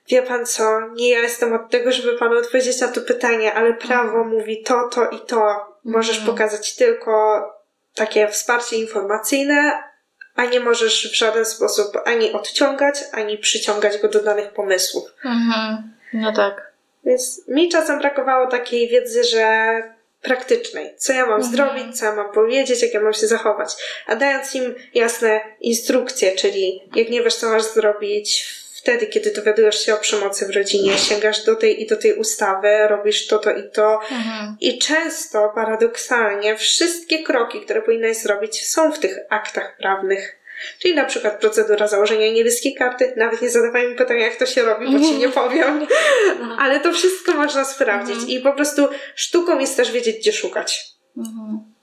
wie 0.09 0.23
pan 0.23 0.47
co, 0.47 0.81
nie 0.95 1.11
ja 1.11 1.19
jestem 1.21 1.53
od 1.55 1.71
tego, 1.71 1.93
żeby 1.93 2.19
panu 2.19 2.39
odpowiedzieć 2.39 2.81
na 2.81 2.89
to 2.89 3.01
pytanie, 3.01 3.55
ale 3.55 3.75
prawo 3.75 4.25
mówi 4.25 4.63
to, 4.63 4.89
to 4.89 5.11
i 5.11 5.21
to. 5.21 5.57
Możesz 5.85 6.19
Mhm. 6.19 6.35
pokazać 6.37 6.75
tylko 6.77 7.43
takie 7.95 8.29
wsparcie 8.29 8.77
informacyjne, 8.77 9.73
a 10.37 10.45
nie 10.45 10.61
możesz 10.61 11.13
w 11.13 11.15
żaden 11.15 11.45
sposób 11.45 11.97
ani 12.05 12.33
odciągać, 12.33 12.97
ani 13.13 13.39
przyciągać 13.39 13.99
go 13.99 14.09
do 14.09 14.23
danych 14.23 14.49
pomysłów. 14.53 15.05
Mhm. 15.25 15.95
No 16.13 16.33
tak. 16.33 16.73
Więc 17.05 17.49
mi 17.49 17.69
czasem 17.69 17.99
brakowało 17.99 18.47
takiej 18.47 18.89
wiedzy, 18.89 19.25
że 19.25 19.83
praktycznej. 20.23 20.95
Co 20.99 21.13
ja 21.13 21.27
mam 21.27 21.41
Mhm. 21.43 21.53
zrobić, 21.57 21.99
co 21.99 22.05
ja 22.05 22.15
mam 22.15 22.33
powiedzieć, 22.33 22.83
jak 22.83 22.95
ja 22.95 23.01
mam 23.01 23.13
się 23.13 23.27
zachować. 23.27 23.75
A 24.07 24.17
dając 24.17 24.55
im 24.55 24.75
jasne 24.95 25.41
instrukcje, 25.61 26.37
czyli 26.37 26.83
jak 26.97 27.09
nie 27.11 27.23
wiesz, 27.23 27.35
co 27.35 27.51
masz 27.51 27.63
zrobić 27.63 28.47
wtedy, 28.87 29.07
kiedy 29.07 29.31
dowiadujesz 29.31 29.85
się 29.85 29.95
o 29.95 29.97
przemocy 29.97 30.47
w 30.47 30.51
rodzinie, 30.51 30.99
sięgasz 30.99 31.45
do 31.45 31.57
tej 31.57 31.83
i 31.83 31.87
do 31.87 31.97
tej 31.97 32.15
ustawy, 32.15 32.89
robisz 32.89 33.27
to, 33.27 33.39
to 33.39 33.51
i 33.51 33.71
to. 33.71 34.01
Mhm. 34.11 34.57
I 34.61 34.79
często, 34.79 35.53
paradoksalnie, 35.55 36.57
wszystkie 36.57 37.23
kroki, 37.23 37.61
które 37.61 37.83
powinnaś 37.83 38.17
zrobić, 38.17 38.67
są 38.67 38.93
w 38.93 38.99
tych 38.99 39.19
aktach 39.31 39.77
prawnych. 39.77 40.39
Czyli 40.79 40.95
na 40.95 41.05
przykład 41.05 41.41
procedura 41.41 41.89
założenia 41.89 42.33
niebieskiej 42.33 42.75
karty. 42.75 43.15
Nawet 43.17 43.43
nie 43.43 43.51
zadawaj 43.51 43.89
mi 43.89 43.95
pytania, 43.95 44.25
jak 44.25 44.37
to 44.37 44.47
się 44.47 44.63
robi, 44.63 44.93
bo 44.93 44.99
ci 44.99 45.15
nie 45.19 45.29
powiem. 45.43 45.87
Ale 46.59 46.81
to 46.81 46.93
wszystko 46.93 47.33
można 47.33 47.65
sprawdzić. 47.65 48.17
I 48.29 48.41
po 48.41 48.53
prostu 48.53 48.89
sztuką 49.15 49.59
jest 49.59 49.77
też 49.77 49.93
wiedzieć, 49.93 50.17
gdzie 50.17 50.33
szukać. 50.33 50.85
Mhm. 51.17 51.77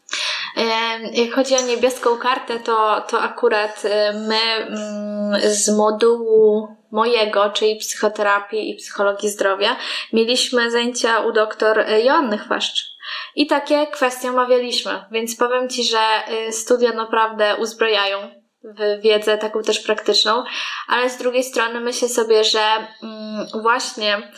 Jak 1.13 1.33
chodzi 1.33 1.55
o 1.55 1.61
niebieską 1.61 2.17
kartę, 2.17 2.59
to, 2.59 3.05
to 3.09 3.21
akurat 3.21 3.81
e, 3.85 4.13
my 4.13 4.35
mm, 4.35 5.41
z 5.41 5.69
modułu 5.69 6.67
mojego, 6.93 7.49
czyli 7.49 7.75
psychoterapii 7.75 8.69
i 8.69 8.75
psychologii 8.75 9.29
zdrowia, 9.29 9.75
mieliśmy 10.13 10.71
zajęcia 10.71 11.19
u 11.19 11.31
doktor 11.31 11.85
Joanny 12.03 12.37
Chwaszcz. 12.37 12.93
I 13.35 13.47
takie 13.47 13.87
kwestie 13.87 14.29
omawialiśmy, 14.29 15.05
więc 15.11 15.35
powiem 15.35 15.69
Ci, 15.69 15.83
że 15.83 15.99
y, 16.47 16.51
studia 16.51 16.93
naprawdę 16.93 17.55
uzbrajają 17.55 18.17
w 18.63 19.01
wiedzę 19.01 19.37
taką 19.37 19.63
też 19.63 19.79
praktyczną, 19.79 20.43
ale 20.87 21.09
z 21.09 21.17
drugiej 21.17 21.43
strony 21.43 21.79
myślę 21.79 22.09
sobie, 22.09 22.43
że 22.43 22.61
mm, 23.03 23.47
właśnie 23.61 24.31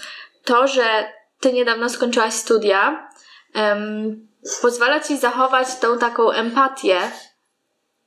to, 0.43 0.67
że 0.67 1.15
Ty 1.39 1.53
niedawno 1.53 1.89
skończyłaś 1.89 2.33
studia, 2.33 3.09
em, 3.53 4.27
pozwala 4.61 4.99
Ci 4.99 5.17
zachować 5.17 5.67
tą 5.81 5.99
taką 5.99 6.31
empatię, 6.31 6.99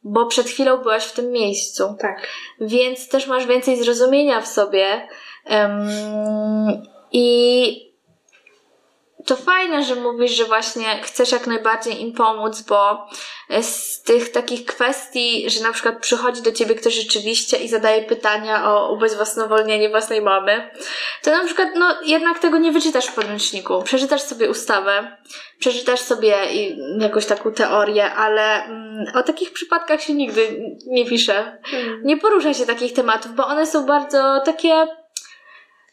bo 0.03 0.27
przed 0.27 0.47
chwilą 0.47 0.77
byłaś 0.77 1.05
w 1.05 1.13
tym 1.13 1.31
miejscu 1.33 1.97
Tak. 2.01 2.29
więc 2.61 3.09
też 3.09 3.27
masz 3.27 3.47
więcej 3.47 3.85
zrozumienia 3.85 4.41
w 4.41 4.49
sobie. 4.49 5.09
em, 5.45 5.89
I 7.13 7.88
to 9.29 9.37
fajne, 9.37 9.85
że 9.85 9.95
mówisz, 9.95 10.33
że 10.33 10.45
właśnie 10.45 11.03
chcesz 11.03 11.33
jak 11.33 11.47
najbardziej 11.47 12.03
im 12.03 12.13
pomóc, 12.13 12.61
bo 12.63 13.07
z 13.63 14.03
tych 14.03 14.33
takich 14.33 14.65
kwestii, 14.65 15.51
że 15.51 15.63
na 15.63 15.73
przykład 15.73 16.01
przychodzi 16.01 16.43
do 16.43 16.53
ciebie 16.53 16.75
ktoś 16.75 16.95
rzeczywiście 16.95 17.57
i 17.57 17.69
zadaje 17.69 18.03
pytania 18.03 18.73
o 18.73 18.93
ubezwłasnowolnienie 18.93 19.89
własnej 19.89 20.23
mamy, 20.23 20.71
to 21.23 21.31
na 21.31 21.45
przykład 21.45 21.69
no 21.77 21.95
jednak 22.05 22.39
tego 22.39 22.59
nie 22.59 22.73
wyczytasz 22.73 23.07
w 23.07 23.15
podręczniku. 23.15 23.83
Przeczytasz 23.83 24.23
sobie 24.23 24.51
ustawę, 24.51 25.17
przeczytasz 25.59 26.01
sobie 26.01 26.37
jakąś 26.99 27.27
taką 27.27 27.53
teorię, 27.53 28.13
ale 28.13 28.65
mm, 28.65 29.07
o 29.15 29.23
takich 29.23 29.53
przypadkach 29.53 30.03
się 30.03 30.15
nigdy 30.15 30.61
nie 30.87 31.07
pisze 31.07 31.59
nie 32.03 32.17
porusza 32.17 32.55
się 32.55 32.67
takich 32.67 32.93
tematów, 32.93 33.35
bo 33.35 33.47
one 33.47 33.67
są 33.67 33.87
bardzo 33.87 34.41
takie 34.45 34.87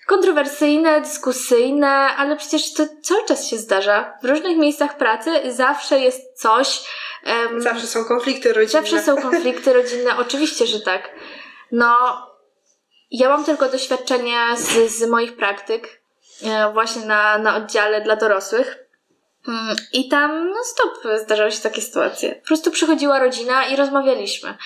kontrowersyjne, 0.08 1.02
dyskusyjne, 1.02 1.90
ale 1.92 2.36
przecież 2.36 2.74
to 2.74 2.84
cały 3.04 3.26
czas 3.26 3.48
się 3.48 3.58
zdarza. 3.58 4.14
W 4.24 4.26
różnych 4.26 4.58
miejscach 4.58 4.98
pracy 4.98 5.52
zawsze 5.54 6.00
jest 6.00 6.42
coś. 6.42 6.84
em, 7.24 7.62
Zawsze 7.62 7.88
są 7.88 8.06
konflikty 8.06 8.54
rodzinne. 8.54 8.82
zawsze 8.82 9.02
są 9.02 9.22
konflikty 9.22 9.74
rodzinne, 9.74 10.18
oczywiście, 10.18 10.68
że 10.68 10.80
tak. 10.82 11.10
No, 11.72 11.98
ja 13.12 13.30
mam 13.30 13.46
tylko 13.46 13.70
doświadczenie 13.70 14.40
z, 14.58 14.92
z 14.92 15.10
moich 15.10 15.36
praktyk, 15.38 16.02
e, 16.44 16.72
właśnie 16.74 17.06
na, 17.06 17.38
na 17.38 17.56
oddziale 17.56 18.02
dla 18.02 18.16
dorosłych. 18.16 18.78
Mm, 19.48 19.76
I 19.94 20.10
tam 20.10 20.50
no 20.50 20.64
stop 20.64 21.14
zdarzały 21.24 21.52
się 21.52 21.62
takie 21.62 21.82
sytuacje. 21.82 22.36
Po 22.36 22.48
prostu 22.48 22.72
przychodziła 22.72 23.20
rodzina 23.20 23.66
i 23.66 23.76
rozmawialiśmy 23.76 24.58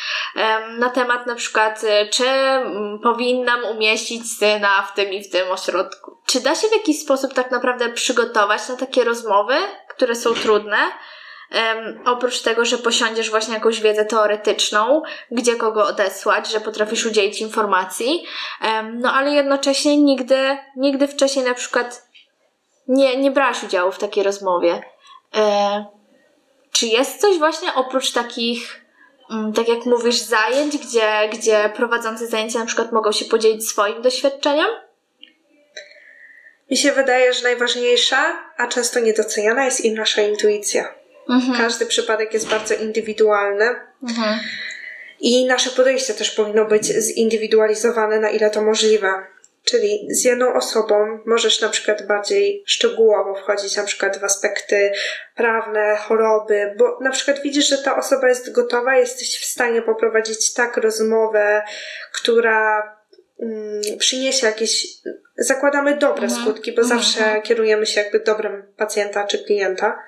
na 0.78 0.89
temat 0.89 1.28
na 1.28 1.36
przykład, 1.36 1.84
y, 1.84 2.10
czy 2.10 2.26
mm, 2.26 3.00
powinnam 3.00 3.65
umieścić 3.65 4.38
syna 4.38 4.82
w 4.82 4.96
tym 4.96 5.13
i 5.13 5.24
w 5.24 5.30
tym 5.30 5.52
ośrodku. 5.52 6.18
Czy 6.26 6.42
da 6.42 6.56
się 6.56 6.68
w 6.68 6.72
jakiś 6.72 7.02
sposób 7.02 7.34
tak 7.34 7.52
naprawdę 7.52 7.89
przygotować 7.89 8.70
na 8.70 8.76
takie 8.76 9.04
rozmowy, 9.04 9.56
które 9.89 10.15
są 10.15 10.34
trudne? 10.34 10.78
Oprócz 12.06 12.42
tego, 12.42 12.65
że 12.65 12.78
posiądziesz 12.78 13.30
właśnie 13.30 13.54
jakąś 13.54 13.82
wiedzę 13.82 14.06
teoretyczną, 14.06 15.02
gdzie 15.32 15.56
kogo 15.56 15.88
odesłać, 15.88 16.52
że 16.52 16.60
potrafisz 16.60 17.06
udzielić 17.06 17.42
informacji, 17.42 18.24
no 18.94 19.13
ale 19.13 19.32
jednocześnie 19.32 19.98
nigdy, 19.98 20.58
nigdy 20.76 21.08
wcześniej 21.08 21.46
na 21.46 21.54
przykład 21.54 22.09
nie, 22.89 23.17
nie 23.17 23.32
brałaś 23.32 23.63
udziału 23.63 23.91
w 23.91 23.99
takiej 23.99 24.23
rozmowie. 24.23 24.82
E, 25.36 25.86
czy 26.71 26.86
jest 26.86 27.21
coś 27.21 27.38
właśnie 27.38 27.73
oprócz 27.73 28.12
takich, 28.12 28.86
mm, 29.32 29.54
tak 29.54 29.67
jak 29.67 29.86
mówisz, 29.86 30.21
zajęć, 30.21 30.78
gdzie, 30.78 31.30
gdzie 31.34 31.71
prowadzący 31.75 32.28
zajęcia 32.28 32.60
na 32.60 32.65
przykład 32.65 32.91
mogą 32.91 33.12
się 33.12 33.25
podzielić 33.25 33.69
swoim 33.69 34.02
doświadczeniem? 34.02 34.67
Mi 36.71 36.78
się 36.78 36.91
wydaje, 36.91 37.34
że 37.34 37.43
najważniejsza, 37.43 38.38
a 38.58 38.67
często 38.67 38.99
niedoceniana 38.99 39.65
jest 39.65 39.86
i 39.86 39.91
nasza 39.91 40.21
intuicja. 40.21 40.93
Mhm. 41.30 41.58
Każdy 41.58 41.86
przypadek 41.86 42.34
jest 42.34 42.49
bardzo 42.49 42.75
indywidualny 42.75 43.75
Mhm. 44.04 44.39
i 45.19 45.45
nasze 45.45 45.69
podejście 45.69 46.13
też 46.13 46.32
powinno 46.32 46.65
być 46.65 46.84
zindywidualizowane, 46.86 48.19
na 48.19 48.30
ile 48.30 48.49
to 48.49 48.62
możliwe. 48.62 49.25
Czyli 49.63 50.08
z 50.10 50.24
jedną 50.24 50.54
osobą 50.54 51.19
możesz 51.26 51.62
na 51.62 51.69
przykład 51.69 52.08
bardziej 52.08 52.63
szczegółowo 52.65 53.36
wchodzić 53.36 53.78
na 53.78 53.84
przykład 53.84 54.17
w 54.17 54.24
aspekty 54.24 54.91
prawne, 55.36 55.95
choroby, 55.95 56.74
bo 56.78 56.98
na 57.02 57.12
przykład 57.12 57.41
widzisz, 57.41 57.69
że 57.69 57.78
ta 57.78 57.98
osoba 57.98 58.28
jest 58.28 58.52
gotowa, 58.52 58.98
jesteś 58.98 59.39
w 59.41 59.45
stanie 59.45 59.82
poprowadzić 59.82 60.54
tak 60.54 60.78
rozmowę, 60.78 61.62
która 62.13 62.95
mm, 63.39 63.82
przyniesie 64.00 64.48
jakieś, 64.48 64.88
zakładamy 65.38 65.98
dobre 65.98 66.24
Mhm. 66.24 66.41
skutki, 66.41 66.72
bo 66.72 66.82
Mhm. 66.82 67.00
zawsze 67.00 67.41
kierujemy 67.41 67.86
się 67.86 68.02
jakby 68.02 68.19
dobrem 68.19 68.74
pacjenta 68.78 69.24
czy 69.28 69.43
klienta. 69.43 70.00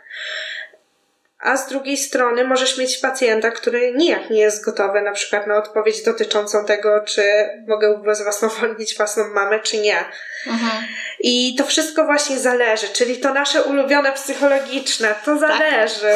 A 1.42 1.58
z 1.58 1.70
drugiej 1.70 1.98
strony 1.98 2.44
możesz 2.44 2.78
mieć 2.78 2.98
pacjenta, 2.98 3.52
który 3.52 3.94
nijak 3.94 4.30
nie 4.30 4.42
jest 4.42 4.66
gotowy 4.66 5.02
na 5.02 5.12
przykład 5.12 5.48
na 5.48 5.58
odpowiedź 5.58 6.04
dotyczącą 6.04 6.66
tego, 6.66 7.02
czy 7.06 7.24
mogę 7.68 7.92
ubezwłasnowolnić 7.92 8.98
własną 8.98 9.28
mamę, 9.28 9.60
czy 9.60 9.78
nie. 9.78 10.06
Mhm. 10.48 10.84
I 11.20 11.56
to 11.58 11.64
wszystko 11.64 12.06
właśnie 12.06 12.40
zależy, 12.40 12.88
czyli 12.88 13.18
to 13.18 13.34
nasze 13.34 13.64
ulubione 13.64 14.12
psychologiczne, 14.12 15.16
to 15.26 15.38
zależy. 15.38 16.14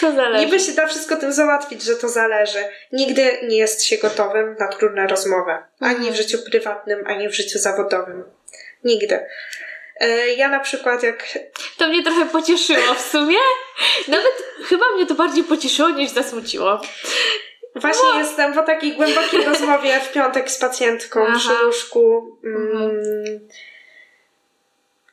To 0.00 0.12
zależy. 0.12 0.44
Niby 0.46 0.60
się 0.60 0.72
da 0.72 0.86
wszystko 0.86 1.16
tym 1.16 1.32
załatwić, 1.32 1.82
że 1.82 1.96
to 1.96 2.08
zależy. 2.08 2.58
Nigdy 2.92 3.38
nie 3.42 3.56
jest 3.56 3.84
się 3.84 3.98
gotowym 3.98 4.56
na 4.58 4.68
trudne 4.68 5.06
rozmowy. 5.06 5.52
Ani 5.80 5.94
Mhm. 5.94 6.14
w 6.14 6.16
życiu 6.16 6.38
prywatnym, 6.50 7.04
ani 7.06 7.28
w 7.28 7.34
życiu 7.34 7.58
zawodowym. 7.58 8.24
Nigdy. 8.84 9.26
E, 10.00 10.34
Ja 10.34 10.48
na 10.48 10.60
przykład 10.60 11.02
jak 11.02 11.38
To 11.78 11.88
mnie 11.88 12.02
trochę 12.02 12.26
pocieszyło 12.26 12.94
w 12.94 13.00
sumie. 13.00 13.38
Nawet 14.08 14.44
chyba 14.64 14.84
mnie 14.94 15.06
to 15.06 15.14
bardziej 15.14 15.44
pocieszyło 15.44 15.90
niż 15.90 16.10
zasmuciło. 16.10 16.80
Właśnie 17.74 18.18
jestem 18.18 18.54
po 18.54 18.62
takiej 18.62 18.92
głębokiej 18.92 19.44
rozmowie 19.50 20.00
w 20.00 20.12
piątek 20.12 20.50
z 20.50 20.58
pacjentką 20.58 21.26
Aha. 21.28 21.38
przy 21.38 21.66
łóżku. 21.66 22.36
Mm, 22.44 23.48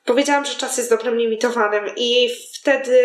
Powiedziałam, 0.06 0.46
że 0.46 0.56
czas 0.56 0.78
jest 0.78 0.90
dobrem 0.90 1.18
limitowanym 1.18 1.86
i 1.96 2.30
wtedy 2.54 3.00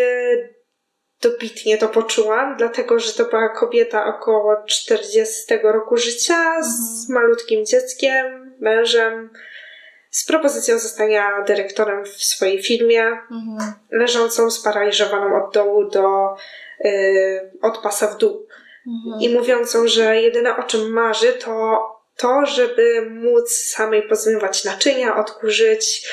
dobitnie 1.21 1.77
to 1.77 1.87
poczułam, 1.87 2.57
dlatego 2.57 2.99
że 2.99 3.13
to 3.13 3.25
była 3.25 3.49
kobieta 3.49 4.05
około 4.05 4.63
40 4.67 5.43
roku 5.63 5.97
życia 5.97 6.61
z 6.63 7.09
malutkim 7.09 7.65
dzieckiem, 7.65 8.55
mężem, 8.59 9.29
z 10.11 10.25
propozycją 10.25 10.79
zostania 10.79 11.43
dyrektorem 11.47 12.05
w 12.05 12.23
swojej 12.23 12.63
firmie, 12.63 13.03
Mhm. 13.31 13.73
leżącą 13.91 14.51
sparaliżowaną 14.51 15.45
od 15.45 15.53
dołu 15.53 15.89
do 15.89 16.35
y, 16.85 17.51
od 17.61 17.77
pasa 17.77 18.07
w 18.07 18.17
dół 18.17 18.47
Mhm. 18.87 19.21
i 19.21 19.29
mówiącą, 19.29 19.87
że 19.87 20.21
jedyne 20.21 20.57
o 20.57 20.63
czym 20.63 20.89
marzy 20.93 21.33
to 21.33 21.81
to, 22.17 22.45
żeby 22.45 23.09
móc 23.09 23.51
samej 23.51 24.01
pozmywać 24.03 24.63
naczynia, 24.65 25.17
odkurzyć 25.17 26.07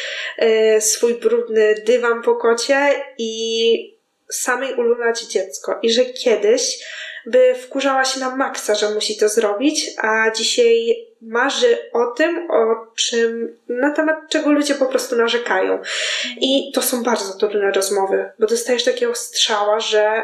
y, 0.76 0.80
swój 0.80 1.14
brudny 1.14 1.74
dywan 1.86 2.22
po 2.22 2.36
kocie 2.36 2.94
i 3.18 3.98
samej 4.30 4.74
ululać 4.74 5.22
dziecko. 5.22 5.78
I 5.82 5.90
że 5.90 6.04
kiedyś 6.04 6.84
by 7.26 7.54
wkurzała 7.54 8.04
się 8.04 8.20
na 8.20 8.36
maksa, 8.36 8.74
że 8.74 8.90
musi 8.90 9.16
to 9.16 9.28
zrobić, 9.28 9.90
a 9.98 10.30
dzisiaj 10.30 11.07
marzy 11.22 11.78
o 11.92 12.06
tym, 12.06 12.50
o 12.50 12.86
czym, 12.96 13.56
na 13.68 13.90
temat 13.90 14.16
czego 14.28 14.52
ludzie 14.52 14.74
po 14.74 14.86
prostu 14.86 15.16
narzekają. 15.16 15.78
I 16.40 16.72
to 16.74 16.82
są 16.82 17.02
bardzo 17.02 17.38
trudne 17.38 17.70
rozmowy, 17.70 18.30
bo 18.38 18.46
dostajesz 18.46 18.84
takiego 18.84 19.14
strzała, 19.14 19.80
że 19.80 20.22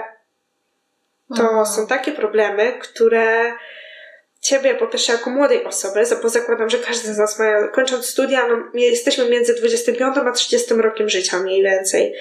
to 1.36 1.42
Mhm. 1.42 1.66
są 1.66 1.86
takie 1.86 2.12
problemy, 2.12 2.72
które 2.80 3.52
ciebie 4.40 4.74
po 4.74 4.86
pierwsze 4.86 5.12
jako 5.12 5.30
młodej 5.30 5.64
osoby, 5.64 6.02
bo 6.22 6.28
zakładam, 6.28 6.70
że 6.70 6.78
każdy 6.78 7.14
z 7.14 7.18
nas 7.18 7.38
ma, 7.38 7.68
kończąc 7.68 8.06
studia, 8.06 8.48
no, 8.48 8.56
my 8.74 8.80
jesteśmy 8.80 9.28
między 9.28 9.54
25 9.54 10.16
a 10.16 10.32
30 10.32 10.74
rokiem 10.74 11.08
życia 11.08 11.38
mniej 11.38 11.62
więcej. 11.62 12.14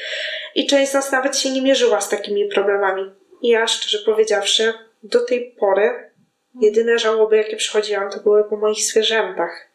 I 0.56 0.68
część 0.68 0.92
z 0.92 0.94
nas 0.94 1.12
nawet 1.12 1.38
się 1.38 1.50
nie 1.52 1.62
mierzyła 1.62 2.02
z 2.02 2.10
takimi 2.10 2.50
problemami. 2.50 3.12
I 3.42 3.48
ja 3.48 3.68
szczerze 3.68 3.98
powiedziawszy, 4.06 4.74
do 5.04 5.26
tej 5.26 5.56
pory 5.60 6.13
Jedyne 6.62 7.00
żałoby, 7.00 7.38
jakie 7.38 7.56
przychodziłam, 7.56 8.10
to 8.12 8.20
były 8.20 8.44
po 8.44 8.58
moich 8.58 8.84
zwierzętach. 8.84 9.68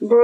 Bo 0.00 0.16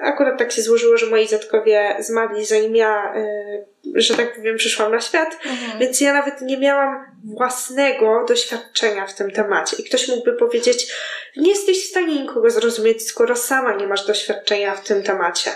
akurat 0.00 0.38
tak 0.38 0.52
się 0.52 0.62
złożyło, 0.62 0.96
że 0.96 1.06
moi 1.06 1.28
dziadkowie 1.28 1.96
zmarli 1.98 2.44
zanim 2.46 2.76
ja, 2.76 3.14
y, 3.16 4.00
że 4.00 4.16
tak 4.16 4.36
powiem, 4.36 4.56
przyszłam 4.56 4.92
na 4.92 5.00
świat, 5.00 5.38
Mhm. 5.44 5.78
więc 5.78 6.00
ja 6.00 6.12
nawet 6.12 6.40
nie 6.40 6.58
miałam 6.58 7.04
własnego 7.24 8.24
doświadczenia 8.28 9.06
w 9.06 9.14
tym 9.14 9.30
temacie. 9.30 9.76
I 9.76 9.84
ktoś 9.84 10.08
mógłby 10.08 10.32
powiedzieć, 10.32 10.92
nie 11.36 11.50
jesteś 11.50 11.84
w 11.84 11.90
stanie 11.90 12.22
nikogo 12.22 12.50
zrozumieć, 12.50 13.08
skoro 13.08 13.36
sama 13.36 13.74
nie 13.74 13.86
masz 13.86 14.06
doświadczenia 14.06 14.74
w 14.74 14.86
tym 14.86 15.02
temacie. 15.02 15.50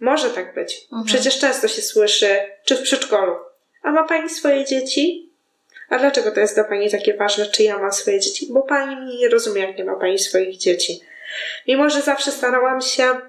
Może 0.00 0.30
tak 0.30 0.54
być. 0.54 0.82
Mhm. 0.84 1.04
Przecież 1.06 1.38
często 1.38 1.68
się 1.68 1.82
słyszy, 1.82 2.38
czy 2.64 2.76
w 2.76 2.82
przedszkolu. 2.82 3.36
A 3.82 3.90
ma 3.92 4.04
pani 4.04 4.30
swoje 4.30 4.64
dzieci? 4.64 5.27
A 5.88 5.98
dlaczego 5.98 6.30
to 6.30 6.40
jest 6.40 6.54
dla 6.54 6.64
pani 6.64 6.90
takie 6.90 7.14
ważne, 7.14 7.46
czy 7.46 7.62
ja 7.62 7.78
mam 7.78 7.92
swoje 7.92 8.20
dzieci? 8.20 8.46
Bo 8.50 8.62
pani 8.62 8.96
mnie 8.96 9.18
nie 9.18 9.28
rozumie, 9.28 9.62
jak 9.62 9.78
nie 9.78 9.84
ma 9.84 9.96
pani 9.96 10.18
swoich 10.18 10.56
dzieci. 10.56 11.00
Mimo, 11.68 11.90
że 11.90 12.02
zawsze 12.02 12.32
starałam 12.32 12.80
się 12.80 13.20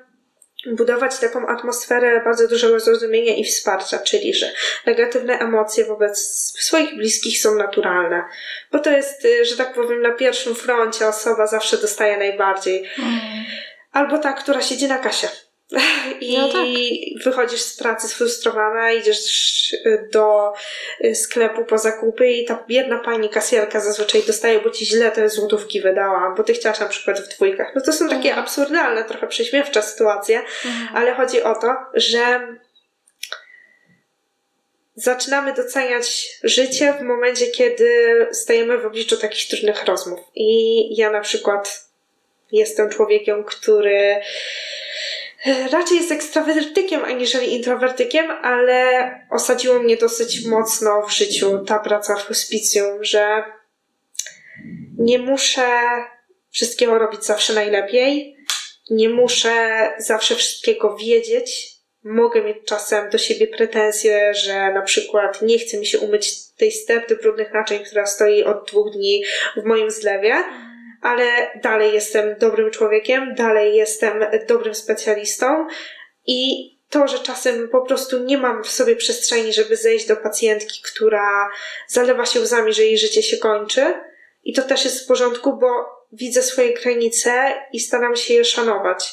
budować 0.68 1.20
taką 1.20 1.48
atmosferę 1.48 2.22
bardzo 2.24 2.48
dużego 2.48 2.80
zrozumienia 2.80 3.36
i 3.36 3.44
wsparcia, 3.44 4.00
czyli 4.00 4.34
że 4.34 4.52
negatywne 4.86 5.40
emocje 5.40 5.86
wobec 5.86 6.20
swoich 6.60 6.96
bliskich 6.96 7.40
są 7.40 7.56
naturalne. 7.56 8.24
Bo 8.72 8.80
to 8.80 8.92
jest, 8.92 9.26
y, 9.26 9.46
że 9.46 9.58
tak 9.58 9.74
powiem, 9.74 10.02
na 10.02 10.12
pierwszym 10.12 10.56
froncie 10.56 11.08
osoba 11.08 11.48
zawsze 11.48 11.78
dostaje 11.78 12.18
najbardziej. 12.18 12.80
Mhm. 13.00 13.46
Albo 13.92 14.18
ta, 14.18 14.34
która 14.34 14.62
siedzi 14.62 14.88
na 14.88 14.98
kasie. 14.98 15.28
I 16.22 16.38
No 16.38 16.50
tak. 16.50 16.66
wychodzisz 17.24 17.62
z 17.62 17.78
pracy 17.78 18.08
sfrustrowana, 18.08 18.92
idziesz 18.92 19.74
y, 19.74 20.10
do 20.12 20.54
y, 21.04 21.16
sklepu 21.16 21.66
po 21.66 21.78
zakupy 21.78 22.28
i 22.32 22.46
ta 22.46 22.64
biedna 22.68 23.00
pani 23.00 23.30
kasjerka 23.30 23.80
zazwyczaj 23.80 24.24
dostaje, 24.24 24.60
bo 24.60 24.70
ci 24.70 24.86
źle 24.86 25.12
te 25.12 25.30
złotówki 25.30 25.82
wydała, 25.82 26.34
bo 26.38 26.44
ty 26.44 26.54
chciałaś 26.54 26.80
na 26.80 26.86
przykład 26.86 27.20
w 27.20 27.36
dwójkach. 27.36 27.72
No 27.76 27.82
to 27.82 27.94
są 27.94 28.10
takie 28.10 28.30
Mhm. 28.30 28.40
absurdalne, 28.40 29.04
trochę 29.04 29.28
prześmiewcze 29.28 29.82
sytuacje, 29.82 30.40
Mhm. 30.66 30.98
ale 30.98 31.16
chodzi 31.16 31.44
o 31.44 31.56
to, 31.56 31.76
że 31.94 32.48
zaczynamy 34.96 35.54
doceniać 35.54 36.28
życie 36.44 36.94
w 37.00 37.02
momencie, 37.02 37.48
kiedy 37.48 38.28
stajemy 38.32 38.78
w 38.78 38.86
obliczu 38.86 39.18
takich 39.18 39.48
trudnych 39.50 39.86
rozmów. 39.86 40.20
I 40.36 40.96
ja 40.98 41.10
na 41.12 41.22
przykład 41.22 41.86
jestem 42.52 42.90
człowiekiem, 42.90 43.44
który 43.44 44.16
raczej 45.72 45.98
jest 45.98 46.12
ekstrawertykiem 46.12 47.06
aniżeli 47.06 47.54
introwertykiem, 47.54 48.32
ale 48.32 49.12
osadziło 49.30 49.80
mnie 49.80 49.98
dosyć 49.98 50.46
mocno 50.46 51.02
w 51.08 51.14
życiu 51.14 51.66
ta 51.66 51.80
praca 51.80 52.16
w 52.16 52.26
hospicjum, 52.26 53.04
że 53.04 53.44
nie 54.98 55.20
muszę 55.20 55.68
wszystkiego 56.52 57.00
robić 57.00 57.26
zawsze 57.26 57.54
najlepiej, 57.54 58.38
nie 58.90 59.10
muszę 59.10 59.88
zawsze 59.98 60.36
wszystkiego 60.36 60.98
wiedzieć. 60.98 61.80
Mogę 62.04 62.44
mieć 62.44 62.58
czasem 62.66 63.10
do 63.10 63.18
siebie 63.18 63.48
pretensje, 63.48 64.34
że 64.34 64.74
na 64.74 64.82
przykład 64.82 65.42
nie 65.42 65.60
chce 65.60 65.78
mi 65.78 65.86
się 65.86 66.00
umyć 66.00 66.56
tej 66.58 66.72
sterty 66.72 67.16
brudnych 67.16 67.54
naczyń, 67.54 67.80
która 67.80 68.06
stoi 68.06 68.44
od 68.44 68.68
dwóch 68.68 68.92
dni 68.92 69.24
w 69.58 69.64
moim 69.64 69.92
zlewie, 69.92 70.44
ale 71.02 71.52
dalej 71.64 71.94
jestem 71.94 72.36
dobrym 72.40 72.72
człowiekiem, 72.72 73.36
dalej 73.36 73.76
jestem 73.76 74.26
dobrym 74.48 74.76
specjalistą 74.76 75.68
i 76.28 76.70
to, 76.90 77.08
że 77.08 77.20
czasem 77.20 77.70
po 77.70 77.82
prostu 77.82 78.24
nie 78.24 78.38
mam 78.38 78.64
w 78.64 78.70
sobie 78.70 78.96
przestrzeni, 78.96 79.54
żeby 79.54 79.78
zejść 79.78 80.08
do 80.08 80.16
pacjentki, 80.16 80.82
która 80.94 81.50
zalewa 81.88 82.26
się 82.26 82.40
łzami, 82.40 82.74
że 82.74 82.84
jej 82.84 82.98
życie 82.98 83.24
się 83.24 83.38
kończy, 83.38 83.94
i 84.44 84.54
to 84.54 84.62
też 84.62 84.86
jest 84.86 85.04
w 85.04 85.08
porządku, 85.08 85.58
bo 85.58 85.68
widzę 86.12 86.42
swoje 86.42 86.74
granice 86.74 87.54
i 87.74 87.80
staram 87.80 88.16
się 88.16 88.34
je 88.34 88.46
szanować. 88.46 89.12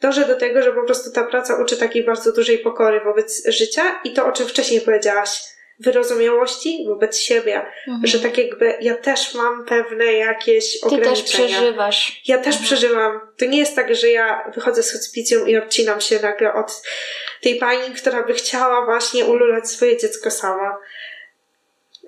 Dążę 0.00 0.26
do 0.26 0.36
tego, 0.36 0.62
że 0.62 0.72
po 0.72 0.82
prostu 0.82 1.12
ta 1.12 1.24
praca 1.24 1.62
uczy 1.62 1.76
takiej 1.76 2.04
bardzo 2.04 2.32
dużej 2.32 2.58
pokory 2.58 3.00
wobec 3.00 3.46
życia 3.48 4.00
i 4.04 4.12
to, 4.12 4.26
o 4.26 4.32
czym 4.32 4.48
wcześniej 4.48 4.80
powiedziałaś, 4.80 5.40
wyrozumiałości 5.80 6.84
wobec 6.88 7.18
siebie, 7.18 7.66
Mhm. 7.88 8.06
że 8.06 8.20
tak 8.20 8.38
jakby 8.38 8.74
ja 8.80 8.94
też 8.94 9.34
mam 9.34 9.64
pewne 9.64 10.04
jakieś 10.12 10.72
Ty 10.72 10.80
też 10.80 10.92
ograniczenia. 10.92 11.48
przeżywasz. 11.48 12.22
Ja 12.26 12.36
też 12.38 12.46
Mhm. 12.54 12.64
przeżyłam. 12.64 13.20
To 13.38 13.44
nie 13.44 13.58
jest 13.58 13.76
tak, 13.76 13.94
że 13.96 14.08
ja 14.10 14.50
wychodzę 14.54 14.82
z 14.82 14.92
hospicjum 14.92 15.48
i 15.48 15.56
odcinam 15.56 16.00
się 16.00 16.18
nagle 16.22 16.54
od 16.54 16.82
tej 17.42 17.56
pani, 17.56 17.94
która 17.94 18.22
by 18.22 18.34
chciała 18.34 18.84
właśnie 18.84 19.24
ululać 19.24 19.70
swoje 19.70 19.96
dziecko 19.96 20.30
sama. 20.30 20.76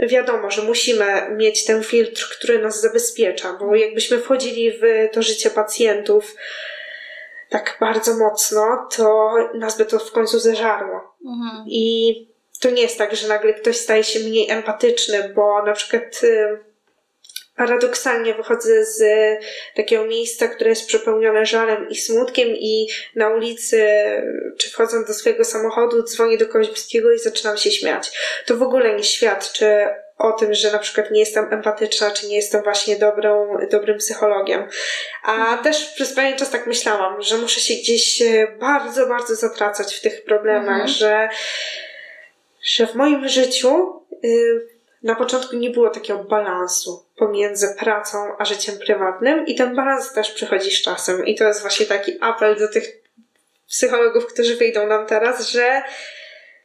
Wiadomo, 0.01 0.51
że 0.51 0.63
musimy 0.63 1.31
mieć 1.37 1.65
ten 1.65 1.85
filtr, 1.85 2.29
który 2.39 2.59
nas 2.59 2.81
zabezpiecza, 2.81 3.53
bo 3.53 3.75
jakbyśmy 3.75 4.19
wchodzili 4.19 4.73
w 4.73 4.83
to 5.13 5.23
życie 5.23 5.51
pacjentów 5.51 6.35
tak 7.51 7.77
bardzo 7.81 8.15
mocno, 8.17 8.89
to 8.97 9.35
nas 9.55 9.79
by 9.79 9.85
to 9.85 9.99
w 9.99 10.13
końcu 10.13 10.39
zeżarło. 10.39 11.15
Mhm. 11.27 11.65
I 11.69 12.28
to 12.61 12.71
nie 12.71 12.83
jest 12.83 12.99
tak, 12.99 13.17
że 13.17 13.29
nagle 13.29 13.55
ktoś 13.55 13.77
staje 13.77 14.05
się 14.05 14.21
mniej 14.21 14.51
empatyczny, 14.51 15.33
bo 15.35 15.63
na 15.63 15.73
przykład 15.73 16.21
y, 16.25 16.59
paradoksalnie 17.57 18.35
wychodzę 18.35 18.85
z 18.85 19.03
takiego 19.77 20.05
miejsca, 20.05 20.49
które 20.49 20.71
jest 20.71 20.87
przepełnione 20.87 21.47
żalem 21.47 21.89
i 21.89 21.97
smutkiem 21.97 22.49
i 22.49 22.89
na 23.17 23.29
ulicy, 23.29 23.87
czy 24.59 24.71
wchodząc 24.71 25.07
do 25.07 25.15
swojego 25.15 25.45
samochodu, 25.45 26.03
dzwonię 26.03 26.39
do 26.39 26.47
kogoś 26.47 26.69
bliskiego 26.69 27.13
i 27.13 27.19
zaczynam 27.19 27.57
się 27.57 27.71
śmiać. 27.71 28.19
To 28.47 28.57
w 28.57 28.63
ogóle 28.63 28.97
nie 28.97 29.05
świadczy 29.05 29.87
o 30.19 30.33
tym, 30.33 30.55
że 30.55 30.73
na 30.73 30.79
przykład 30.79 31.11
nie 31.11 31.21
jestem 31.21 31.53
empatyczna, 31.53 32.11
czy 32.11 32.27
nie 32.27 32.37
jestem 32.37 32.63
właśnie 32.63 32.97
dobrą, 32.97 33.57
dobrym 33.71 33.99
psychologiem. 33.99 34.69
A 35.23 35.57
też 35.57 35.85
przez 35.85 36.13
pewien 36.13 36.39
czas 36.39 36.51
tak 36.51 36.67
myślałam, 36.67 37.23
że 37.23 37.39
muszę 37.39 37.61
się 37.61 37.75
gdzieś 37.75 38.23
e, 38.23 38.47
bardzo, 38.61 39.07
bardzo 39.07 39.35
zatracać 39.35 39.95
w 39.95 40.01
tych 40.01 40.25
problemach, 40.25 40.81
Mhm. 40.81 40.89
że, 40.89 41.29
że 42.69 42.87
w 42.87 42.95
moim 42.95 43.29
życiu 43.29 44.03
y, 44.25 44.69
na 45.03 45.15
początku 45.15 45.57
nie 45.57 45.71
było 45.71 45.91
takiego 45.91 46.25
balansu 46.25 47.05
pomiędzy 47.17 47.75
pracą 47.79 48.19
a 48.39 48.45
życiem 48.45 48.79
prywatnym 48.79 49.47
i 49.47 49.55
ten 49.55 49.77
balans 49.77 50.13
też 50.13 50.31
przychodzi 50.31 50.71
z 50.71 50.83
czasem. 50.83 51.27
I 51.27 51.35
to 51.35 51.45
jest 51.45 51.61
właśnie 51.61 51.87
taki 51.87 52.13
apel 52.21 52.59
do 52.59 52.69
tych 52.69 53.03
psychologów, 53.69 54.27
którzy 54.27 54.57
wyjdą 54.57 54.87
nam 54.87 55.07
teraz, 55.07 55.49
że 55.49 55.83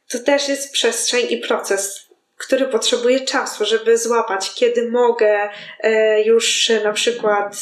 to 0.08 0.18
też 0.18 0.48
jest 0.48 0.72
przestrzeń 0.72 1.26
i 1.30 1.36
proces, 1.36 2.03
który 2.38 2.66
potrzebuje 2.66 3.20
czasu, 3.20 3.64
żeby 3.64 3.98
złapać, 3.98 4.54
kiedy 4.54 4.90
mogę 4.90 5.48
e, 5.80 6.22
już 6.22 6.70
e, 6.70 6.84
na 6.84 6.92
przykład 6.92 7.56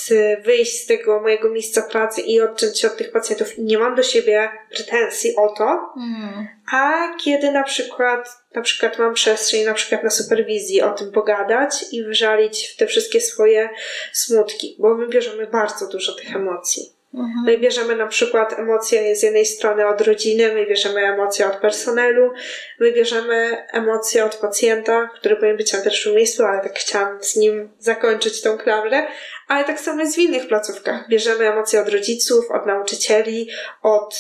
wyjść 0.45 0.83
z 0.83 0.87
tego 0.87 1.21
mojego 1.21 1.51
miejsca 1.51 1.83
pracy 1.83 2.21
i 2.21 2.41
odciąć 2.41 2.81
się 2.81 2.87
od 2.87 2.97
tych 2.97 3.13
pacjentów 3.13 3.59
i 3.59 3.63
nie 3.63 3.79
mam 3.79 3.95
do 3.95 4.03
siebie 4.03 4.49
pretensji 4.75 5.37
o 5.37 5.49
to, 5.49 5.93
Mhm. 5.97 6.49
a 6.73 7.13
kiedy 7.25 7.53
na 7.53 7.63
przykład, 7.63 8.29
na 8.55 8.63
przykład 8.63 8.99
mam 8.99 9.15
przestrzeń 9.15 9.65
na 9.65 9.75
przykład 9.75 10.05
na 10.05 10.11
superwizji 10.11 10.83
o 10.83 10.91
tym 10.91 11.13
pogadać 11.13 11.85
i 11.93 12.05
wyżalić 12.05 12.69
w 12.69 12.77
te 12.77 12.87
wszystkie 12.87 13.21
swoje 13.21 13.69
smutki, 14.13 14.77
bo 14.79 14.95
my 14.95 15.09
bierzemy 15.09 15.47
bardzo 15.47 15.89
dużo 15.89 16.13
tych 16.13 16.37
emocji. 16.37 17.02
Mhm. 17.15 17.45
My 17.47 17.59
bierzemy 17.59 17.97
na 17.97 18.07
przykład 18.07 18.59
emocje 18.59 19.17
z 19.17 19.23
jednej 19.23 19.47
strony 19.47 19.87
od 19.87 20.01
rodziny, 20.01 20.55
my 20.55 20.67
bierzemy 20.67 21.01
emocje 21.01 21.47
od 21.47 21.57
personelu, 21.57 22.33
my 22.81 22.93
bierzemy 22.93 23.67
emocje 23.73 24.25
od 24.25 24.37
pacjenta, 24.37 25.11
który 25.15 25.37
powinien 25.37 25.57
być 25.57 25.73
na 25.73 25.83
pierwszym 25.83 26.15
miejscu, 26.15 26.45
ale 26.45 26.63
tak 26.63 26.79
chciałam 26.79 27.23
z 27.23 27.37
nim 27.37 27.73
zakończyć 27.79 28.43
tą 28.43 28.59
klamrę, 28.59 29.07
ale 29.49 29.65
tak 29.65 29.81
samo 29.81 30.01
jest 30.01 30.15
w 30.15 30.19
innych 30.19 30.49
placówkach. 30.49 31.09
Bierzemy 31.09 31.49
emocje 31.49 31.81
od 31.81 31.89
rodziców, 31.89 32.51
od 32.51 32.67
nauczycieli, 32.67 33.49
od 33.83 34.15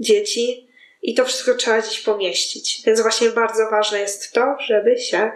dzieci 0.00 0.68
i 1.02 1.14
to 1.14 1.24
wszystko 1.24 1.54
trzeba 1.54 1.80
gdzieś 1.80 2.00
pomieścić. 2.00 2.82
Więc 2.86 3.00
właśnie 3.00 3.28
bardzo 3.28 3.70
ważne 3.70 4.00
jest 4.00 4.32
to, 4.32 4.56
żeby 4.66 4.98
się 4.98 5.30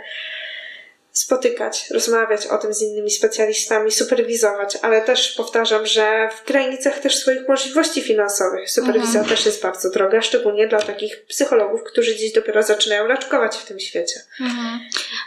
spotykać, 1.20 1.90
rozmawiać 1.90 2.46
o 2.46 2.58
tym 2.58 2.74
z 2.74 2.82
innymi 2.82 3.10
specjalistami, 3.10 3.90
superwizować, 3.92 4.78
ale 4.82 5.02
też 5.02 5.34
powtarzam, 5.36 5.86
że 5.86 6.28
w 6.36 6.46
granicach 6.46 6.98
też 6.98 7.16
swoich 7.16 7.48
możliwości 7.48 8.02
finansowych. 8.02 8.70
Superwizja 8.70 9.24
też 9.24 9.46
jest 9.46 9.62
bardzo 9.62 9.90
droga, 9.90 10.22
szczególnie 10.22 10.68
dla 10.68 10.80
takich 10.82 11.26
psychologów, 11.26 11.82
którzy 11.84 12.16
dziś 12.16 12.32
dopiero 12.32 12.62
zaczynają 12.62 13.06
raczkować 13.06 13.56
w 13.56 13.64
tym 13.64 13.80
świecie. 13.80 14.20
Mhm. 14.40 14.80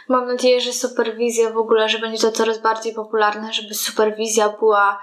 Mam 0.08 0.26
nadzieję, 0.26 0.60
że 0.60 0.72
superwizja 0.72 1.50
w 1.50 1.58
ogóle, 1.58 1.88
że 1.88 1.98
będzie 1.98 2.22
to 2.22 2.32
coraz 2.32 2.58
bardziej 2.58 2.94
popularne, 2.94 3.52
żeby 3.52 3.74
superwizja 3.74 4.48
była 4.48 5.00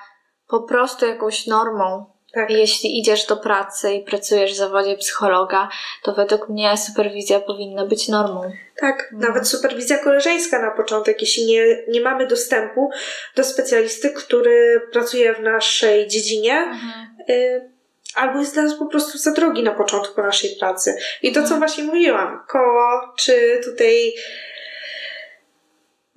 po 0.48 0.62
prostu 0.62 1.06
jakąś 1.06 1.48
normą. 1.48 2.11
Tak. 2.34 2.49
Jeśli 2.49 2.99
idziesz 2.99 3.25
do 3.25 3.38
pracy 3.38 3.93
i 3.93 4.03
pracujesz 4.03 4.51
w 4.53 4.55
zawodzie 4.57 4.97
psychologa, 4.97 5.69
to 6.03 6.13
według 6.13 6.49
mnie 6.49 6.77
superwizja 6.77 7.39
powinna 7.39 7.86
być 7.86 8.07
normą. 8.07 8.51
Tak, 8.79 9.09
Mhm. 9.13 9.21
nawet 9.34 9.47
superwizja 9.47 9.97
koleżeńska 9.97 10.61
na 10.61 10.71
początek, 10.71 11.21
jeśli 11.21 11.45
nie, 11.45 11.63
nie 11.88 12.01
mamy 12.01 12.27
dostępu 12.27 12.89
do 13.36 13.43
specjalisty, 13.43 14.09
który 14.09 14.82
pracuje 14.91 15.34
w 15.36 15.39
naszej 15.41 16.07
dziedzinie, 16.07 16.79
y, 17.29 17.69
albo 18.15 18.39
jest 18.39 18.53
dla 18.53 18.63
nas 18.63 18.75
po 18.75 18.86
prostu 18.86 19.17
za 19.17 19.32
drogi 19.32 19.63
na 19.63 19.71
początku 19.71 20.21
naszej 20.21 20.55
pracy. 20.59 20.95
I 21.21 21.32
to, 21.32 21.39
co 21.39 21.41
Mhm. 21.41 21.59
właśnie 21.59 21.84
mówiłam, 21.84 22.43
koło, 22.47 23.13
czy 23.17 23.61
tutaj 23.63 24.13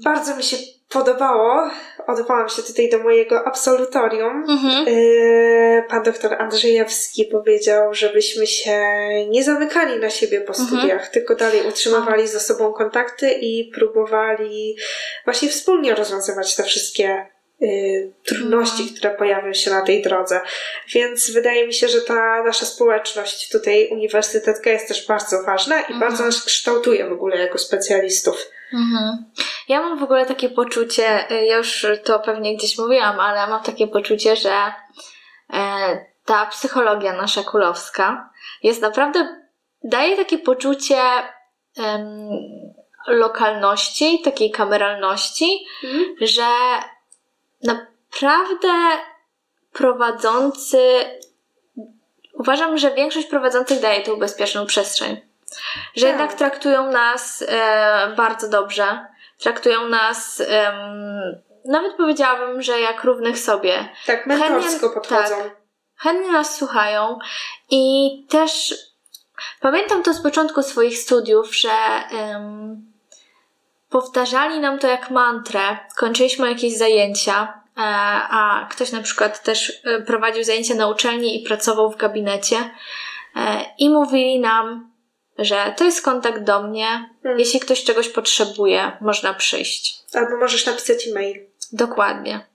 bardzo 0.05 0.37
mi 0.37 0.43
się 0.43 0.57
podobało, 0.95 1.71
odwołam 2.07 2.49
się 2.49 2.63
tutaj 2.63 2.91
do 2.91 2.99
mojego 2.99 3.47
absolutorium. 3.47 4.45
Mhm. 4.49 4.87
Yy, 4.87 5.83
Pan 5.89 6.03
doktor 6.03 6.35
Andrzejewski 6.43 7.25
powiedział, 7.25 7.95
żebyśmy 7.95 8.47
się 8.47 8.79
nie 9.29 9.45
zamykali 9.45 10.01
na 10.01 10.11
siebie 10.11 10.41
po 10.41 10.53
Mhm. 10.53 10.69
studiach, 10.69 11.09
tylko 11.09 11.35
dalej 11.35 11.61
utrzymywali 11.69 12.29
ze 12.29 12.41
sobą 12.41 12.73
kontakty 12.73 13.31
i 13.31 13.71
próbowali 13.75 14.77
właśnie 15.25 15.49
wspólnie 15.49 15.95
rozwiązywać 15.95 16.57
te 16.57 16.63
wszystkie 16.63 17.27
trudności, 18.27 18.83
Mhm. 18.83 18.97
które 18.97 19.11
pojawią 19.11 19.53
się 19.53 19.71
na 19.71 19.83
tej 19.83 20.03
drodze. 20.03 20.41
Więc 20.95 21.31
wydaje 21.31 21.67
mi 21.67 21.75
się, 21.75 21.89
że 21.89 22.01
ta 22.01 22.43
nasza 22.43 22.67
społeczność 22.67 23.51
tutaj 23.53 23.89
uniwersytecka 23.93 24.71
jest 24.71 24.89
też 24.89 25.07
bardzo 25.07 25.43
ważna 25.43 25.77
i 25.77 25.81
Mhm. 25.81 26.01
bardzo 26.01 26.25
nas 26.25 26.45
kształtuje 26.45 27.09
w 27.09 27.13
ogóle 27.13 27.39
jako 27.39 27.59
specjalistów. 27.59 28.47
Mhm. 28.73 29.25
Ja 29.69 29.81
mam 29.81 29.99
w 29.99 30.03
ogóle 30.03 30.27
takie 30.27 30.49
poczucie, 30.51 31.31
y, 31.31 31.45
ja 31.47 31.57
już 31.57 31.87
to 32.05 32.19
pewnie 32.21 32.57
gdzieś 32.57 32.79
mówiłam, 32.79 33.21
ale 33.21 33.47
mam 33.51 33.63
takie 33.63 33.87
poczucie, 33.87 34.37
że 34.37 34.55
e, 35.53 36.07
ta 36.25 36.47
psychologia 36.47 37.13
nasza 37.13 37.43
kulowska 37.43 38.31
jest 38.63 38.83
naprawdę, 38.83 39.29
daje 39.85 40.17
takie 40.17 40.39
poczucie 40.39 40.97
em, 41.79 42.29
lokalności, 43.09 44.21
takiej 44.25 44.51
kameralności, 44.51 45.67
że 46.21 46.47
naprawdę 47.65 48.69
prowadzący, 49.73 50.79
uważam, 52.33 52.79
że 52.79 52.91
większość 52.95 53.27
prowadzących 53.27 53.81
daje 53.81 54.03
tą 54.03 54.17
bezpieczną 54.17 54.67
przestrzeń. 54.67 55.21
Że 55.95 56.03
Tak. 56.07 56.11
jednak 56.11 56.35
traktują 56.35 56.91
nas 56.93 57.45
e, 57.49 58.15
bardzo 58.17 58.49
dobrze, 58.49 59.07
traktują 59.41 59.89
nas, 59.89 60.41
em, 60.41 60.75
nawet 61.65 61.97
powiedziałabym, 61.97 62.63
że 62.63 62.81
jak 62.81 63.05
równych 63.05 63.39
sobie. 63.39 63.89
Tak, 64.07 64.27
mentorsko 64.27 64.91
podchodzą. 64.91 65.37
tak. 65.43 65.57
Chętnie 65.97 66.33
nas 66.33 66.57
słuchają 66.57 67.19
i 67.71 68.11
też 68.31 68.75
pamiętam 69.61 70.03
to 70.03 70.15
z 70.15 70.23
początku 70.23 70.63
swoich 70.63 70.99
studiów, 70.99 71.57
że 71.57 71.71
powtarzali 73.95 74.61
nam 74.61 74.79
to 74.79 74.89
jak 74.89 75.11
mantrę. 75.11 75.61
Kończyliśmy 75.97 76.49
jakieś 76.49 76.77
zajęcia, 76.77 77.43
e, 77.43 77.81
a 78.31 78.67
ktoś 78.71 78.93
na 78.93 79.03
przykład 79.03 79.43
też 79.43 79.81
e, 79.85 80.01
prowadził 80.01 80.45
zajęcia 80.45 80.75
na 80.75 80.89
uczelni 80.89 81.43
i 81.43 81.47
pracował 81.47 81.91
w 81.91 81.97
gabinecie 81.97 82.57
e, 83.37 83.65
i 83.79 83.91
mówili 83.91 84.41
nam, 84.41 84.91
że 85.39 85.75
to 85.77 85.85
jest 85.85 86.03
kontakt 86.05 86.43
do 86.43 86.63
mnie. 86.63 87.11
Hmm. 87.23 87.39
Jeśli 87.39 87.61
ktoś 87.61 87.85
czegoś 87.85 88.09
potrzebuje, 88.09 88.93
można 89.01 89.35
przyjść. 89.35 89.95
Albo 90.15 90.37
możesz 90.37 90.67
napisać 90.67 91.09
e-mail. 91.09 91.47
Dokładnie. 91.73 92.47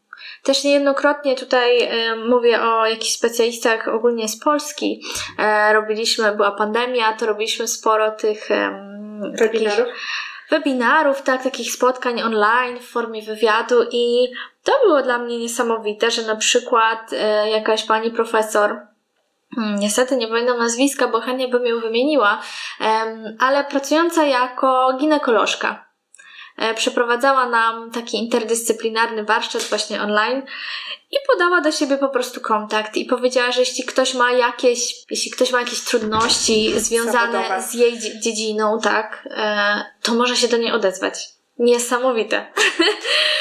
Też 0.44 0.64
niejednokrotnie 0.64 1.36
tutaj 1.36 1.82
e, 1.82 2.16
mówię 2.16 2.62
o 2.62 2.86
jakichś 2.86 3.12
specjalistach 3.12 3.88
ogólnie 3.88 4.28
z 4.28 4.40
Polski. 4.40 5.02
E, 5.38 5.74
robiliśmy, 5.74 6.36
była 6.36 6.52
pandemia, 6.52 7.14
to 7.14 7.26
robiliśmy 7.26 7.68
sporo 7.68 8.12
tych 8.12 8.52
em, 8.52 9.34
takich 9.38 9.70
Webinarów. 10.50 11.22
tak, 11.22 11.44
takich 11.44 11.72
spotkań 11.72 12.22
online 12.22 12.80
w 12.80 12.88
formie 12.88 13.22
wywiadu 13.22 13.84
i 13.92 14.28
to 14.64 14.72
było 14.84 15.02
dla 15.02 15.18
mnie 15.18 15.40
niesamowite, 15.40 16.12
że 16.12 16.22
na 16.22 16.36
przykład 16.36 17.14
e, 17.14 17.50
jakaś 17.50 17.84
pani 17.84 18.12
profesor 18.12 18.90
Hmm, 19.56 19.80
Niestety 19.80 20.18
nie 20.18 20.28
pamiętam 20.28 20.58
nazwiska, 20.58 21.08
bo 21.08 21.22
chętnie 21.22 21.48
bym 21.48 21.66
ją 21.66 21.80
wymieniła, 21.80 22.42
ale 23.40 23.64
pracująca 23.64 24.26
jako 24.26 24.94
ginekolożka. 25.00 25.89
E, 26.60 26.74
Przeprowadzała 26.74 27.50
nam 27.50 27.92
taki 27.92 28.18
interdyscyplinarny 28.18 29.24
warsztat 29.24 29.64
właśnie 29.64 30.02
online 30.02 30.42
i 31.12 31.16
podała 31.32 31.62
do 31.62 31.72
siebie 31.72 31.98
po 31.98 32.10
prostu 32.10 32.42
kontakt 32.42 32.96
i 32.98 33.06
powiedziała, 33.06 33.52
że 33.52 33.60
jeśli 33.60 33.84
ktoś 33.84 34.14
ma 34.14 34.32
jakieś, 34.32 34.94
jeśli 35.10 35.32
ktoś 35.32 35.52
ma 35.52 35.60
jakieś 35.60 35.82
trudności 35.82 36.80
związane 36.80 37.12
Zawodowe. 37.32 37.62
z 37.62 37.74
jej 37.74 38.00
dzie- 38.00 38.20
dziedziną, 38.20 38.80
tak, 38.84 39.28
e, 39.32 39.86
to 40.02 40.14
może 40.14 40.36
się 40.36 40.48
do 40.48 40.58
niej 40.58 40.72
odezwać. 40.72 41.30
Niesamowite. 41.60 42.46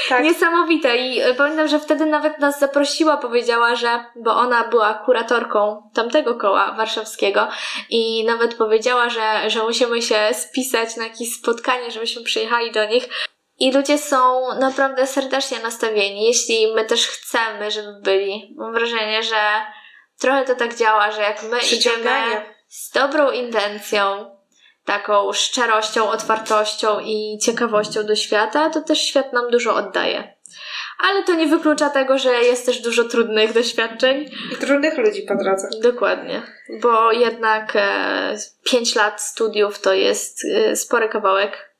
Tak. 0.09 0.25
Niesamowite. 0.25 0.97
I 0.97 1.21
e, 1.21 1.35
pamiętam, 1.35 1.69
że 1.69 1.81
wtedy 1.81 2.07
nawet 2.07 2.39
nas 2.39 2.59
zaprosiła, 2.59 3.17
powiedziała, 3.17 3.77
że, 3.77 4.05
bo 4.17 4.37
ona 4.37 4.69
była 4.69 4.95
kuratorką 4.95 5.91
tamtego 5.95 6.35
koła 6.35 6.73
warszawskiego 6.73 7.49
i 7.91 8.25
nawet 8.25 8.55
powiedziała, 8.55 9.09
że, 9.09 9.51
że 9.51 9.63
musimy 9.63 10.03
się 10.03 10.17
spisać 10.33 10.97
na 10.97 11.05
jakieś 11.05 11.35
spotkanie, 11.35 11.91
żebyśmy 11.91 12.23
przyjechali 12.23 12.73
do 12.73 12.85
nich. 12.85 13.09
I 13.59 13.73
ludzie 13.73 13.99
są 13.99 14.49
naprawdę 14.61 15.07
serdecznie 15.07 15.59
nastawieni, 15.59 16.25
jeśli 16.25 16.75
my 16.75 16.85
też 16.85 17.07
chcemy, 17.07 17.71
żeby 17.71 18.01
byli. 18.03 18.55
Mam 18.57 18.73
wrażenie, 18.73 19.23
że 19.23 19.67
trochę 20.21 20.45
to 20.45 20.55
tak 20.55 20.75
działa, 20.75 21.11
że 21.11 21.23
jak 21.23 21.43
my 21.43 21.59
idziemy 21.73 22.11
z 22.69 22.91
dobrą 22.91 23.31
intencją, 23.31 24.38
taką 24.89 25.33
szczerością, 25.33 26.11
otwartością 26.11 27.01
i 27.01 27.39
ciekawością 27.43 28.07
do 28.07 28.17
świata, 28.17 28.71
to 28.71 28.81
też 28.81 28.99
świat 29.01 29.33
nam 29.33 29.51
dużo 29.51 29.75
oddaje. 29.75 30.35
Ale 30.99 31.23
to 31.25 31.35
nie 31.35 31.47
wyklucza 31.47 31.91
tego, 31.91 32.19
że 32.19 32.33
jest 32.33 32.67
też 32.67 32.81
dużo 32.81 33.05
trudnych 33.05 33.53
doświadczeń. 33.53 34.31
I 34.53 34.57
trudnych 34.57 34.99
ludzi 34.99 35.23
po 35.23 35.35
drodze. 35.35 35.69
Dokładnie, 35.83 36.43
bo 36.83 37.13
jednak 37.13 37.73
e, 37.77 38.37
5 38.71 38.95
lat 38.95 39.23
studiów 39.23 39.81
to 39.81 39.93
jest 39.93 40.45
e, 40.45 40.77
spory 40.77 41.09
kawałek 41.09 41.75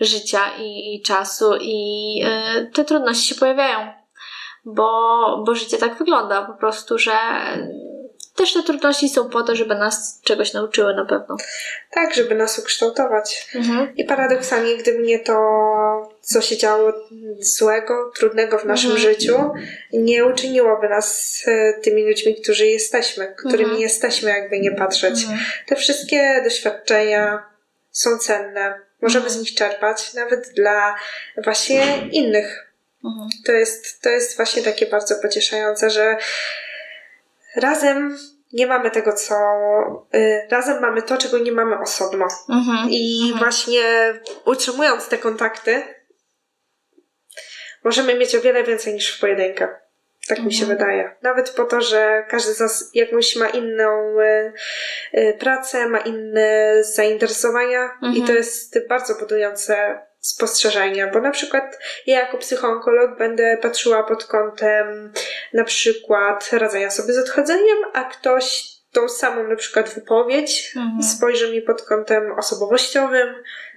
życia 0.00 0.40
i, 0.58 0.94
i 0.94 1.02
czasu, 1.02 1.54
i 1.60 2.22
e, 2.24 2.66
te 2.74 2.84
trudności 2.84 3.34
się 3.34 3.40
pojawiają, 3.40 3.92
bo, 4.64 5.42
bo 5.46 5.54
życie 5.54 5.78
tak 5.78 5.98
wygląda 5.98 6.42
po 6.42 6.54
prostu, 6.54 6.98
że 6.98 7.12
też 8.38 8.52
te 8.52 8.62
trudności 8.62 9.08
są 9.08 9.30
po 9.30 9.42
to, 9.42 9.56
żeby 9.56 9.74
nas 9.74 10.20
czegoś 10.24 10.52
nauczyły 10.52 10.94
na 10.94 11.04
pewno. 11.04 11.36
Tak, 11.90 12.14
żeby 12.14 12.34
nas 12.34 12.58
ukształtować. 12.58 13.48
Mhm. 13.54 13.96
I 13.96 14.04
paradoksalnie, 14.04 14.76
gdyby 14.76 14.98
nie 15.02 15.18
to, 15.18 15.34
co 16.20 16.40
się 16.40 16.56
działo 16.56 16.92
złego, 17.38 18.12
trudnego 18.16 18.58
w 18.58 18.64
naszym 18.64 18.90
Mhm. 18.90 19.08
życiu, 19.14 19.50
nie 19.92 20.24
uczyniłoby 20.24 20.88
nas 20.88 21.42
e, 21.46 21.72
tymi 21.82 22.08
ludźmi, 22.08 22.42
którzy 22.42 22.66
jesteśmy, 22.66 23.34
którymi 23.38 23.64
Mhm. 23.64 23.80
jesteśmy, 23.80 24.30
jakby 24.30 24.58
nie 24.60 24.70
patrzeć. 24.72 25.22
Mhm. 25.22 25.38
Te 25.66 25.76
wszystkie 25.76 26.40
doświadczenia 26.44 27.42
są 27.90 28.18
cenne. 28.18 28.80
Możemy 29.02 29.24
Mhm. 29.24 29.34
z 29.34 29.40
nich 29.44 29.54
czerpać, 29.54 30.14
nawet 30.14 30.48
dla 30.54 30.94
właśnie 31.44 31.82
innych. 32.12 32.72
Mhm. 33.04 33.28
To 33.46 33.52
jest, 33.52 34.02
to 34.02 34.08
jest 34.08 34.36
właśnie 34.36 34.62
takie 34.62 34.86
bardzo 34.86 35.14
pocieszające, 35.22 35.90
że 35.90 36.16
razem 37.56 38.18
nie 38.52 38.66
mamy 38.66 38.90
tego, 38.90 39.12
co. 39.12 39.34
Y, 40.14 40.46
razem 40.50 40.80
mamy 40.80 41.02
to, 41.02 41.16
czego 41.16 41.38
nie 41.38 41.52
mamy 41.52 41.78
osobno. 41.80 42.28
Mhm. 42.48 42.88
I 42.90 43.20
Mhm. 43.22 43.38
właśnie 43.38 43.82
utrzymując 44.44 45.08
te 45.08 45.18
kontakty, 45.18 45.82
możemy 47.84 48.14
mieć 48.14 48.34
o 48.34 48.40
wiele 48.40 48.64
więcej 48.64 48.94
niż 48.94 49.16
w 49.16 49.20
pojedynkę. 49.20 49.68
Tak 50.28 50.38
mi 50.38 50.52
się 50.52 50.62
Mhm. 50.62 50.78
wydaje. 50.78 51.14
Nawet 51.22 51.50
po 51.50 51.64
to, 51.64 51.80
że 51.80 52.24
każdy 52.28 52.52
z 52.54 52.60
nas 52.60 52.90
jakąś 52.94 53.36
ma 53.36 53.48
inną 53.48 54.20
y, 54.20 54.52
y, 55.18 55.36
pracę, 55.40 55.88
ma 55.88 55.98
inne 55.98 56.74
zainteresowania 56.84 57.82
Mhm. 57.82 58.14
i 58.14 58.22
to 58.22 58.32
jest 58.32 58.88
bardzo 58.88 59.14
budujące 59.14 60.00
spostrzeżenie, 60.20 61.10
bo 61.12 61.20
na 61.20 61.30
przykład 61.30 61.78
ja 62.06 62.20
jako 62.20 62.38
psychoonkolog 62.38 63.18
będę 63.18 63.58
patrzyła 63.62 64.02
pod 64.02 64.24
kątem 64.24 65.12
na 65.52 65.64
przykład 65.64 66.50
radzenia 66.52 66.90
sobie 66.90 67.12
z 67.12 67.18
odchodzeniem, 67.18 67.78
a 67.92 68.04
ktoś 68.04 68.68
tą 68.92 69.08
samą 69.08 69.48
na 69.48 69.56
przykład 69.56 69.94
wypowiedź 69.94 70.72
Mhm. 70.76 71.02
spojrzy 71.02 71.52
mi 71.52 71.62
pod 71.62 71.82
kątem 71.82 72.32
osobowościowym, 72.38 73.28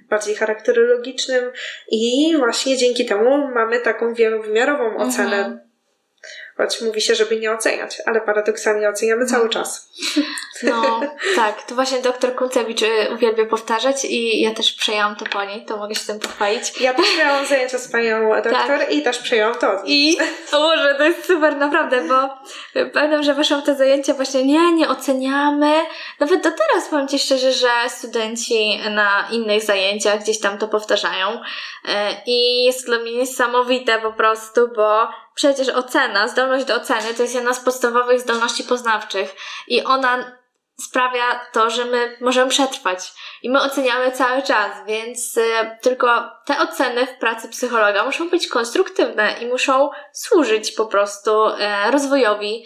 bardziej 0.10 0.36
charakterologicznym 0.36 1.52
i 1.92 2.34
właśnie 2.38 2.78
dzięki 2.78 3.06
temu 3.06 3.48
mamy 3.48 3.80
taką 3.80 4.14
wielowymiarową 4.14 4.86
Mhm. 5.34 5.71
Choć 6.62 6.82
mówi 6.82 7.02
się, 7.02 7.16
żeby 7.16 7.40
nie 7.40 7.52
oceniać, 7.52 7.98
ale 8.06 8.22
paradoksalnie 8.22 8.90
oceniamy 8.90 9.26
cały 9.26 9.44
Mhm. 9.46 9.64
czas. 9.64 9.90
No, 10.64 11.02
tak, 11.36 11.64
to 11.64 11.76
właśnie 11.76 12.00
doktor 12.00 12.36
Kuncewicz 12.36 12.82
y, 12.82 12.88
uwielbia 13.14 13.46
powtarzać 13.46 14.06
i 14.06 14.42
ja 14.42 14.54
też 14.54 14.74
przejęłam 14.74 15.16
to 15.16 15.26
po 15.26 15.44
niej, 15.46 15.66
to 15.66 15.78
mogę 15.78 15.96
się 15.96 16.06
tym 16.08 16.20
pochwalić. 16.20 16.82
Ja 16.82 16.94
też 16.94 17.18
miałam 17.18 17.46
zajęcia 17.46 17.78
z 17.78 17.92
panią 17.92 18.30
doktor 18.36 18.52
Tak. 18.54 18.92
i 18.92 19.02
też 19.02 19.18
przejęłam 19.20 19.56
to 19.56 19.72
od. 19.72 19.82
I 19.86 20.18
o 20.52 20.58
Boże, 20.60 20.96
to 20.98 21.04
jest 21.04 21.26
super, 21.28 21.56
naprawdę, 21.58 22.02
bo 22.02 22.26
y, 22.82 22.86
pamiętam, 22.86 23.24
że 23.24 23.34
weszłam 23.34 23.62
te 23.62 23.76
zajęcia 23.76 24.14
właśnie, 24.14 24.44
nie, 24.44 24.72
nie 24.72 24.90
oceniamy. 24.90 25.72
Nawet 26.20 26.44
do 26.44 26.50
teraz 26.52 26.90
powiem 26.90 27.08
Ci 27.08 27.20
szczerze, 27.20 27.52
że 27.54 27.70
studenci 27.88 28.80
na 28.90 29.28
innych 29.32 29.64
zajęciach 29.64 30.20
gdzieś 30.20 30.40
tam 30.40 30.58
to 30.58 30.68
powtarzają. 30.68 31.30
Y, 31.32 31.90
I 32.26 32.64
jest 32.64 32.86
dla 32.86 32.98
mnie 33.00 33.12
niesamowite 33.12 34.00
po 34.00 34.14
prostu, 34.14 34.68
bo 34.76 35.08
przecież 35.36 35.70
ocena, 35.70 36.28
zdolność 36.28 36.66
do 36.66 36.76
oceny 36.76 37.14
to 37.14 37.22
jest 37.22 37.36
jedna 37.36 37.54
z 37.54 37.60
podstawowych 37.60 38.20
zdolności 38.22 38.64
poznawczych 38.64 39.36
i 39.68 39.84
ona 39.84 40.38
sprawia 40.82 41.40
to, 41.52 41.70
że 41.70 41.86
my 41.86 42.18
możemy 42.22 42.50
przetrwać 42.50 43.12
i 43.44 43.50
my 43.50 43.62
oceniamy 43.62 44.12
cały 44.12 44.42
czas, 44.42 44.72
więc 44.88 45.38
y, 45.38 45.42
tylko 45.82 46.32
te 46.46 46.60
oceny 46.60 47.06
w 47.08 47.18
pracy 47.20 47.50
psychologa 47.50 48.06
muszą 48.06 48.30
być 48.30 48.48
konstruktywne 48.48 49.34
i 49.42 49.48
muszą 49.48 49.90
służyć 50.14 50.72
po 50.72 50.86
prostu 50.86 51.48
y, 51.48 51.92
rozwojowi 51.92 52.66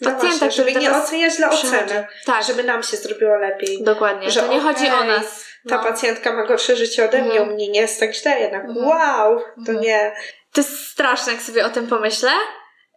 no 0.00 0.10
pacjenta, 0.10 0.38
właśnie, 0.38 0.64
żeby 0.64 0.80
nie 0.80 0.92
oceniać 0.96 1.36
dla 1.36 1.48
przychodzi. 1.48 1.76
oceny, 1.84 2.06
Tak, 2.26 2.44
żeby 2.44 2.64
nam 2.64 2.82
się 2.82 2.96
zrobiło 2.96 3.36
lepiej. 3.36 3.82
dokładnie. 3.82 4.30
że 4.30 4.40
to 4.40 4.46
nie 4.52 4.60
chodzi 4.60 4.88
o 4.90 5.04
nas. 5.04 5.46
Ta 5.68 5.76
No. 5.76 5.82
pacjentka 5.82 6.32
ma 6.32 6.46
gorsze 6.46 6.76
życie 6.76 7.04
ode 7.04 7.18
mnie, 7.22 7.30
Mhm. 7.30 7.48
u 7.48 7.52
mnie 7.54 7.68
nie 7.68 7.80
jest 7.80 8.00
tak 8.00 8.14
źle 8.14 8.40
jednak. 8.40 8.64
Mhm. 8.64 8.86
Wow, 8.86 9.38
to 9.40 9.44
Mhm. 9.58 9.80
nie. 9.80 10.16
To 10.52 10.60
jest 10.60 10.86
straszne, 10.88 11.32
jak 11.32 11.42
sobie 11.42 11.66
o 11.66 11.70
tym 11.70 11.86
pomyślę, 11.86 12.30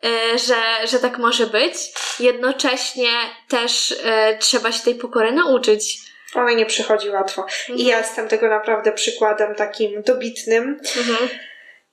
y, 0.06 0.38
że, 0.38 0.88
że 0.88 1.00
tak 1.00 1.18
może 1.18 1.48
być. 1.48 1.74
Jednocześnie 2.20 3.10
też 3.48 3.92
y, 3.92 3.98
trzeba 4.40 4.72
się 4.72 4.84
tej 4.84 4.96
pokory 4.96 5.32
nauczyć. 5.32 5.98
Ona 6.36 6.52
nie 6.52 6.66
przychodzi 6.66 7.10
łatwo. 7.10 7.46
I 7.76 7.86
ja 7.86 7.98
jestem 7.98 8.28
tego 8.28 8.48
naprawdę 8.48 8.92
przykładem 8.92 9.56
takim 9.56 10.02
dobitnym. 10.02 10.80
Mhm. 10.98 11.30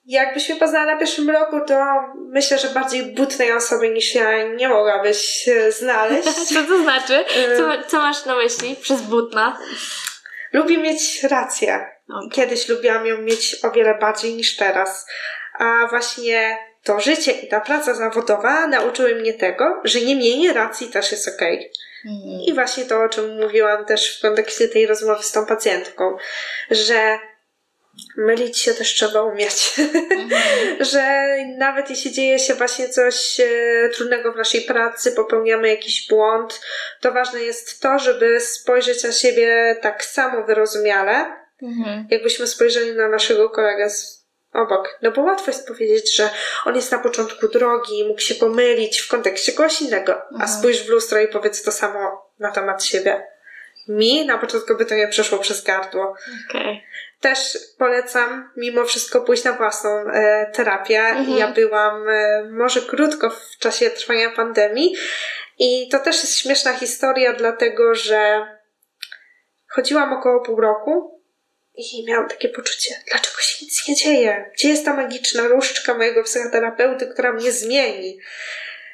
Jakbyś 0.06 0.48
mnie 0.48 0.58
poznała 0.58 0.86
na 0.86 0.96
pierwszym 0.96 1.30
roku, 1.30 1.60
to 1.66 1.84
myślę, 2.16 2.58
że 2.58 2.68
bardziej 2.68 3.02
butnej 3.02 3.52
osoby 3.52 3.90
niż 3.90 4.14
ja 4.14 4.42
nie 4.42 4.68
mogłabyś 4.68 5.48
e, 5.48 5.72
znaleźć. 5.72 6.28
Co 6.54 6.64
to 6.64 6.82
znaczy? 6.82 7.24
Co, 7.56 7.88
co 7.88 7.98
masz 7.98 8.24
na 8.24 8.36
myśli 8.36 8.76
przez 8.82 9.00
butna? 9.02 9.58
Lubi 10.52 10.78
mieć 10.78 11.22
rację. 11.22 11.86
Kiedyś 12.32 12.68
lubiłam 12.68 13.06
ją 13.06 13.18
mieć 13.18 13.56
o 13.64 13.70
wiele 13.70 13.94
bardziej 13.94 14.34
niż 14.34 14.56
teraz. 14.56 15.06
A 15.58 15.86
właśnie 15.90 16.58
to 16.84 17.00
życie 17.00 17.32
i 17.32 17.48
ta 17.48 17.60
praca 17.60 17.94
zawodowa 17.94 18.66
nauczyły 18.66 19.14
mnie 19.14 19.34
tego, 19.34 19.80
że 19.84 20.00
nie 20.00 20.16
mienie 20.16 20.52
racji 20.52 20.88
też 20.88 21.12
jest 21.12 21.28
okej. 21.28 21.72
I 22.46 22.54
właśnie 22.54 22.84
to, 22.84 23.02
o 23.02 23.08
czym 23.08 23.36
mówiłam 23.36 23.84
też 23.84 24.18
w 24.18 24.22
kontekście 24.22 24.68
tej 24.68 24.86
rozmowy 24.86 25.22
z 25.22 25.32
tą 25.32 25.46
pacjentką, 25.46 26.16
że 26.70 27.18
mylić 28.16 28.58
się 28.58 28.74
też 28.74 28.94
trzeba 28.94 29.22
umieć. 29.22 29.74
że 30.92 31.26
nawet 31.58 31.90
jeśli 31.90 32.12
dzieje 32.12 32.38
się 32.38 32.54
właśnie 32.54 32.88
coś 32.88 33.40
e, 33.40 33.88
trudnego 33.94 34.32
w 34.32 34.36
naszej 34.36 34.60
pracy, 34.60 35.12
popełniamy 35.12 35.68
jakiś 35.68 36.08
błąd, 36.08 36.60
to 37.00 37.12
ważne 37.12 37.42
jest 37.42 37.80
to, 37.80 37.98
żeby 37.98 38.40
spojrzeć 38.40 39.04
na 39.04 39.12
siebie 39.12 39.76
tak 39.82 40.04
samo 40.04 40.44
wyrozumiale, 40.44 41.46
Mhm. 41.62 42.06
jakbyśmy 42.10 42.46
spojrzeli 42.46 42.92
na 42.92 43.08
naszego 43.08 43.50
kolegę 43.50 43.90
z 43.90 44.25
obok. 44.56 44.98
No 45.02 45.10
bo 45.12 45.22
łatwo 45.22 45.50
jest 45.50 45.68
powiedzieć, 45.68 46.16
że 46.16 46.30
on 46.64 46.76
jest 46.76 46.92
na 46.92 46.98
początku 46.98 47.48
drogi, 47.48 48.04
mógł 48.08 48.20
się 48.20 48.34
pomylić 48.34 49.00
w 49.00 49.08
kontekście 49.08 49.52
kogoś 49.52 49.82
innego, 49.82 50.14
a 50.14 50.32
Mhm. 50.32 50.48
spójrz 50.48 50.82
w 50.82 50.88
lustro 50.88 51.20
i 51.20 51.28
powiedz 51.28 51.62
to 51.62 51.72
samo 51.72 52.30
na 52.38 52.50
temat 52.50 52.84
siebie. 52.84 53.26
Mi 53.88 54.26
na 54.26 54.38
początku 54.38 54.76
by 54.76 54.84
to 54.84 54.94
nie 54.94 55.08
przeszło 55.08 55.38
przez 55.38 55.62
gardło. 55.62 56.14
Okej. 56.50 56.84
Też 57.20 57.58
polecam 57.78 58.50
mimo 58.56 58.84
wszystko 58.84 59.20
pójść 59.20 59.44
na 59.44 59.52
własną 59.52 59.90
e, 59.90 60.50
terapię. 60.54 61.00
Mhm. 61.00 61.38
Ja 61.38 61.48
byłam 61.48 62.08
e, 62.08 62.44
może 62.50 62.80
krótko 62.80 63.30
w 63.30 63.58
czasie 63.58 63.90
trwania 63.90 64.30
pandemii 64.30 64.96
i 65.58 65.88
to 65.88 65.98
też 65.98 66.16
jest 66.16 66.38
śmieszna 66.38 66.72
historia, 66.72 67.32
dlatego 67.32 67.94
że 67.94 68.46
chodziłam 69.68 70.12
około 70.12 70.40
pół 70.40 70.60
roku 70.60 71.15
i 71.76 72.04
miałam 72.08 72.28
takie 72.28 72.48
poczucie, 72.48 72.94
dlaczego 73.10 73.40
się 73.40 73.64
nic 73.64 73.88
nie 73.88 73.94
dzieje? 73.94 74.50
Gdzie 74.54 74.68
jest 74.68 74.84
ta 74.84 74.96
magiczna 74.96 75.48
różdżka 75.48 75.94
mojego 75.94 76.22
psychoterapeuty, 76.22 77.06
która 77.06 77.32
mnie 77.32 77.52
zmieni? 77.52 78.18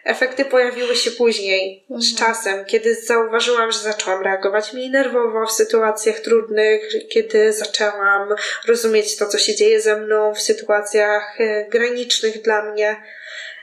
Efekty 0.04 0.44
pojawiły 0.44 0.96
się 0.96 1.10
później, 1.10 1.84
z 1.90 2.12
Mhm. 2.12 2.16
czasem, 2.16 2.64
kiedy 2.64 2.94
zauważyłam, 2.94 3.72
że 3.72 3.78
zaczęłam 3.78 4.22
reagować 4.22 4.72
mniej 4.72 4.90
nerwowo 4.90 5.46
w 5.46 5.52
sytuacjach 5.52 6.20
trudnych, 6.20 6.82
kiedy 7.10 7.52
zaczęłam 7.52 8.28
rozumieć 8.68 9.16
to, 9.16 9.26
co 9.26 9.38
się 9.38 9.54
dzieje 9.54 9.80
ze 9.80 9.96
mną 9.96 10.34
w 10.34 10.40
sytuacjach 10.40 11.40
e, 11.40 11.66
granicznych 11.68 12.42
dla 12.42 12.72
mnie. 12.72 12.96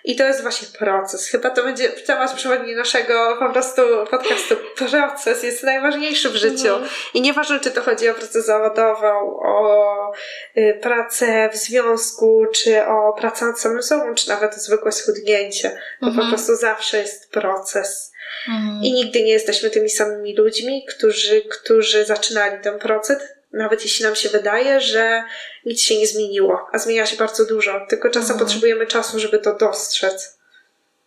I 0.10 0.16
to 0.16 0.24
jest 0.24 0.42
właśnie 0.42 0.68
proces. 0.80 1.28
Chyba 1.28 1.50
to 1.50 1.64
będzie 1.64 1.90
temat 1.90 2.34
przewodni 2.34 2.76
naszego 2.76 3.38
po 3.40 3.50
prostu 3.50 3.82
podcastu. 4.12 4.56
Proces 4.78 5.44
jest 5.44 5.64
najważniejszy 5.64 6.30
w 6.30 6.36
życiu. 6.36 6.68
Mhm. 6.68 6.90
I 7.14 7.22
nieważne, 7.22 7.60
czy 7.60 7.72
to 7.72 7.82
chodzi 7.82 8.10
o 8.10 8.14
pracę 8.14 8.42
zawodową, 8.42 9.40
o 9.46 10.12
y, 10.58 10.80
pracę 10.82 11.50
w 11.54 11.58
związku, 11.58 12.46
czy 12.54 12.86
o 12.86 13.14
pracę 13.14 13.46
nad 13.46 13.60
samym 13.60 13.84
sobą, 13.84 14.16
czy 14.16 14.30
nawet 14.30 14.54
o 14.54 14.60
zwykłe 14.60 14.92
schudnięcie. 14.92 15.70
To 15.70 15.78
po 16.00 16.08
Mhm. 16.08 16.30
prostu 16.30 16.56
zawsze 16.56 16.98
jest 16.98 17.32
proces. 17.32 18.12
Mhm. 18.48 18.84
I 18.84 18.94
nigdy 18.94 19.24
nie 19.24 19.32
jesteśmy 19.32 19.70
tymi 19.70 19.90
samymi 19.90 20.36
ludźmi, 20.36 20.86
którzy, 20.90 21.42
którzy 21.42 22.06
zaczynali 22.06 22.64
ten 22.64 22.80
proces, 22.80 23.18
nawet 23.54 23.84
jeśli 23.84 24.06
nam 24.06 24.16
się 24.16 24.30
wydaje, 24.30 24.82
że 24.82 25.24
nic 25.66 25.82
się 25.82 25.98
nie 25.98 26.08
zmieniło, 26.08 26.68
a 26.72 26.78
zmienia 26.78 27.06
się 27.06 27.18
bardzo 27.18 27.46
dużo, 27.46 27.86
tylko 27.90 28.10
czasem 28.10 28.32
Mhm. 28.32 28.40
potrzebujemy 28.40 28.88
czasu, 28.88 29.20
żeby 29.20 29.40
to 29.40 29.56
dostrzec. 29.56 30.40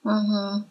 Mhm. 0.06 0.62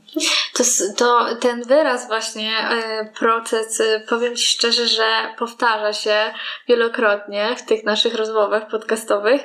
To, 0.54 0.64
to 0.98 1.36
ten 1.36 1.64
wyraz 1.64 2.08
właśnie, 2.08 2.58
e, 2.58 3.06
proces, 3.20 3.82
e, 3.82 4.00
powiem 4.10 4.36
Ci 4.36 4.46
szczerze, 4.46 4.88
że 4.88 5.34
powtarza 5.38 5.94
się 5.94 6.34
wielokrotnie 6.68 7.56
w 7.58 7.66
tych 7.66 7.84
naszych 7.84 8.16
rozmowach 8.16 8.68
podcastowych 8.68 9.42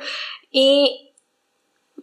i 0.52 0.86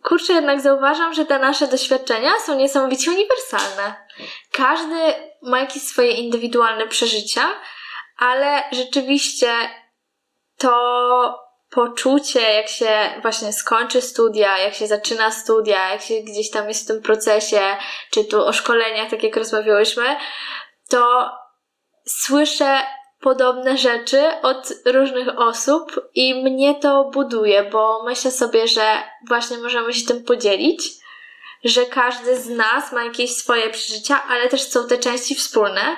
kurczę, 0.04 0.34
jednak 0.34 0.62
zauważam, 0.62 1.14
że 1.14 1.26
te 1.26 1.40
nasze 1.40 1.68
doświadczenia 1.68 2.32
są 2.46 2.58
niesamowicie 2.58 3.12
uniwersalne. 3.12 3.96
Każdy 4.52 5.14
ma 5.42 5.60
jakieś 5.60 5.84
swoje 5.84 6.12
indywidualne 6.12 6.88
przeżycia, 6.88 7.50
ale 8.18 8.64
rzeczywiście 8.72 9.48
to 10.64 11.40
poczucie, 11.70 12.42
jak 12.42 12.68
się 12.68 13.20
właśnie 13.22 13.54
skończy 13.54 14.02
studia, 14.02 14.58
jak 14.58 14.74
się 14.74 14.88
zaczyna 14.88 15.32
studia, 15.32 15.90
jak 15.90 16.02
się 16.02 16.14
gdzieś 16.22 16.50
tam 16.50 16.68
jest 16.68 16.84
w 16.84 16.88
tym 16.88 17.02
procesie, 17.02 17.62
czy 18.12 18.26
tu 18.26 18.46
o 18.46 18.54
szkoleniach, 18.54 19.10
tak 19.10 19.24
jak 19.24 19.36
rozmawiałyśmy, 19.36 20.16
to 20.90 21.32
słyszę 22.06 22.80
podobne 23.22 23.78
rzeczy 23.78 24.42
od 24.42 24.74
różnych 24.86 25.40
osób 25.40 26.10
i 26.16 26.44
mnie 26.44 26.76
to 26.76 27.04
buduje, 27.04 27.64
bo 27.64 28.04
myślę 28.04 28.32
sobie, 28.32 28.68
że 28.68 29.04
właśnie 29.28 29.58
możemy 29.58 29.94
się 29.94 30.08
tym 30.08 30.24
podzielić, 30.24 30.90
że 31.64 31.86
każdy 31.86 32.42
z 32.42 32.50
nas 32.50 32.92
ma 32.92 33.04
jakieś 33.04 33.36
swoje 33.36 33.70
przeżycia, 33.70 34.24
ale 34.30 34.50
też 34.50 34.64
są 34.64 34.88
te 34.88 34.98
części 34.98 35.36
wspólne. 35.36 35.98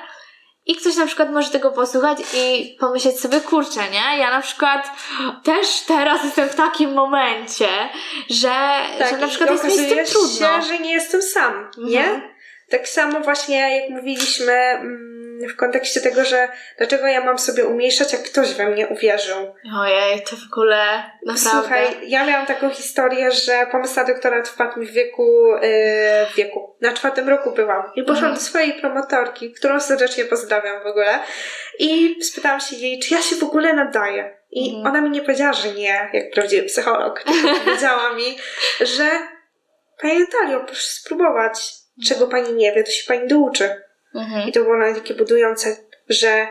I 0.66 0.76
ktoś 0.76 0.95
na 0.95 1.05
przykład 1.05 1.32
może 1.32 1.49
tego 1.49 1.72
posłuchać 1.72 2.18
i 2.34 2.78
pomyśleć 2.80 3.20
sobie, 3.20 3.41
kurczę, 3.41 3.80
nie? 3.91 4.18
Ja 4.18 4.32
na 4.32 4.41
przykład 4.41 4.91
też 5.43 5.82
teraz 5.88 6.24
jestem 6.24 6.49
w 6.49 6.55
takim 6.55 6.93
momencie, 6.93 7.68
że, 8.30 8.80
że 9.09 9.18
na 9.18 9.28
przykład 9.28 9.51
jest 9.51 9.63
mi 9.63 9.72
z 9.72 9.89
tym 9.89 10.05
trudno. 10.05 10.61
się, 10.61 10.68
że 10.68 10.80
nie 10.80 10.93
jestem 10.93 11.22
sam, 11.22 11.72
nie? 11.78 11.99
Mhm. 11.99 12.22
Tak 12.70 12.88
samo 12.88 13.20
właśnie 13.20 13.80
jak 13.80 13.89
mówiliśmy 13.89 14.53
mm, 14.53 15.14
w 15.50 15.56
kontekście 15.56 16.02
tego, 16.02 16.26
że 16.26 16.48
dlaczego 16.78 17.08
ja 17.08 17.22
mam 17.26 17.40
sobie 17.40 17.66
umniejszać, 17.66 18.14
jak 18.14 18.24
ktoś 18.24 18.54
we 18.54 18.66
mnie 18.70 18.88
uwierzył. 18.88 19.54
Ojej, 19.80 20.22
to 20.24 20.36
w 20.36 20.54
ogóle 20.54 21.04
naprawdę. 21.26 21.60
Słuchaj, 21.60 21.88
ja 22.10 22.26
miałam 22.26 22.46
taką 22.46 22.70
historię, 22.70 23.32
że 23.32 23.68
pomysł 23.72 23.96
na 23.96 24.04
doktorat 24.04 24.48
wpadł 24.50 24.80
mi 24.80 24.86
w 24.86 24.92
wieku, 24.92 25.48
yy, 25.62 25.62
w 26.32 26.36
wieku, 26.36 26.76
na 26.82 26.94
czwartym 26.94 27.30
roku 27.30 27.52
byłam 27.52 27.84
i 27.96 28.02
poszłam 28.02 28.18
Mhm. 28.18 28.34
do 28.34 28.40
swojej 28.42 28.74
promotorki, 28.74 29.52
którą 29.54 29.80
serdecznie 29.80 30.26
pozdrawiam 30.26 30.84
w 30.84 30.88
ogóle 30.88 31.20
i 31.80 32.16
spytałam 32.24 32.60
się 32.60 32.76
jej, 32.76 33.00
czy 33.00 33.14
ja 33.14 33.22
się 33.22 33.36
w 33.36 33.44
ogóle 33.44 33.74
nadaję. 33.74 34.38
I 34.52 34.70
Mhm. 34.76 34.88
ona 34.88 35.02
mi 35.02 35.10
nie 35.10 35.22
powiedziała, 35.22 35.54
że 35.54 35.72
nie, 35.72 36.10
jak 36.14 36.32
prawdziwy 36.34 36.64
psycholog, 36.64 37.24
tylko 37.24 37.60
powiedziała 37.66 38.14
mi, 38.14 38.38
że 38.82 39.06
Pani 40.02 40.20
Natalio, 40.20 40.60
proszę 40.60 40.88
spróbować. 40.88 41.72
Czego 42.08 42.28
Pani 42.28 42.54
nie 42.54 42.72
wie, 42.74 42.84
to 42.84 42.92
się 42.92 43.04
Pani 43.08 43.28
douczy. 43.28 43.82
Mhm. 44.16 44.49
I 44.49 44.51
to 44.51 44.63
było 44.63 44.76
takie 44.95 45.13
budujące, 45.13 45.78
że 46.09 46.47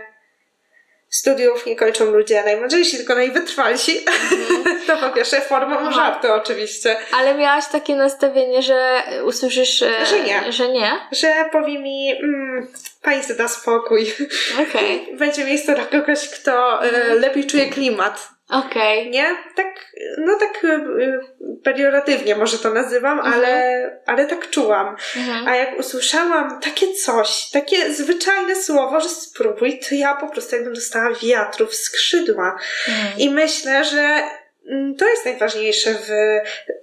studiów 1.08 1.66
nie 1.66 1.76
kończą 1.76 2.04
ludzie 2.04 2.42
najmądrzejsi, 2.44 2.96
tylko 2.96 3.14
najwytrwalsi. 3.14 4.04
to 4.86 4.96
po 4.96 5.10
pierwsze 5.10 5.40
formą 5.40 5.76
Aha. 5.78 5.92
żartu 5.92 6.32
oczywiście. 6.32 6.96
Ale 7.12 7.34
miałaś 7.34 7.64
takie 7.72 7.96
nastawienie, 7.96 8.62
że 8.62 9.02
usłyszysz, 9.24 9.82
e, 9.82 10.06
Że 10.06 10.20
nie. 10.20 10.52
Że 10.52 10.68
nie? 10.68 10.90
Że 11.12 11.34
powie 11.52 11.78
mi, 11.78 12.12
mm, 12.12 12.68
Pani 13.02 13.22
da 13.38 13.48
spokój. 13.48 14.14
Okej. 14.62 15.08
Będzie 15.18 15.44
miejsce 15.44 15.74
dla 15.74 15.84
kogoś, 15.84 16.28
kto 16.28 16.84
e, 16.84 17.14
lepiej 17.14 17.46
czuje 17.46 17.66
klimat. 17.66 18.33
Okej. 18.50 19.10
Nie? 19.10 19.36
Tak, 19.56 19.92
no 20.18 20.38
tak 20.38 20.64
e, 20.64 20.68
e, 20.74 21.20
pejoratywnie 21.64 22.36
może 22.36 22.58
to 22.58 22.70
nazywam, 22.70 23.18
Mhm. 23.18 23.34
ale, 23.34 24.00
ale 24.06 24.26
tak 24.26 24.50
czułam. 24.50 24.96
Mhm. 25.16 25.48
A 25.48 25.56
jak 25.56 25.78
usłyszałam 25.78 26.60
takie 26.60 26.92
coś, 26.92 27.50
takie 27.50 27.92
zwyczajne 27.92 28.56
słowo, 28.56 29.00
że 29.00 29.08
spróbuj, 29.08 29.78
to 29.88 29.94
ja 29.94 30.14
po 30.14 30.28
prostu 30.28 30.54
jakbym 30.56 30.74
dostała 30.74 31.10
wiatru 31.22 31.66
w 31.66 31.74
skrzydła. 31.74 32.58
Mhm. 32.88 33.18
I 33.18 33.30
myślę, 33.30 33.84
że 33.84 34.20
mm, 34.70 34.94
to 34.96 35.08
jest 35.08 35.24
najważniejsze 35.24 35.94
w, 35.94 36.08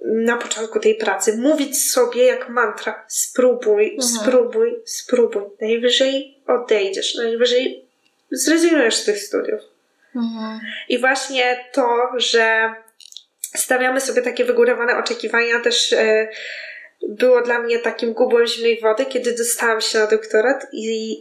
na 0.04 0.36
początku 0.36 0.80
tej 0.80 0.94
pracy. 0.94 1.38
Mówić 1.38 1.90
sobie 1.90 2.24
jak 2.24 2.48
mantra: 2.48 3.04
spróbuj, 3.08 3.90
Mhm. 3.94 4.08
spróbuj, 4.08 4.76
spróbuj. 4.84 5.42
Najwyżej 5.60 6.38
odejdziesz, 6.46 7.14
najwyżej 7.14 7.84
zrezygnujesz 8.30 8.94
z 8.94 9.04
tych 9.04 9.18
studiów. 9.18 9.60
Mhm. 10.16 10.60
I 10.88 10.98
właśnie 10.98 11.64
to, 11.72 12.08
że 12.16 12.74
stawiamy 13.56 14.00
sobie 14.00 14.22
takie 14.22 14.44
wygórowane 14.44 14.98
oczekiwania, 14.98 15.60
też 15.60 15.92
e, 15.92 16.28
było 17.08 17.40
dla 17.42 17.58
mnie 17.58 17.78
takim 17.78 18.12
gubłem 18.12 18.46
zimnej 18.46 18.80
wody, 18.80 19.06
kiedy 19.06 19.34
dostałam 19.36 19.80
się 19.80 19.98
na 19.98 20.06
doktorat 20.06 20.66
i 20.72 21.16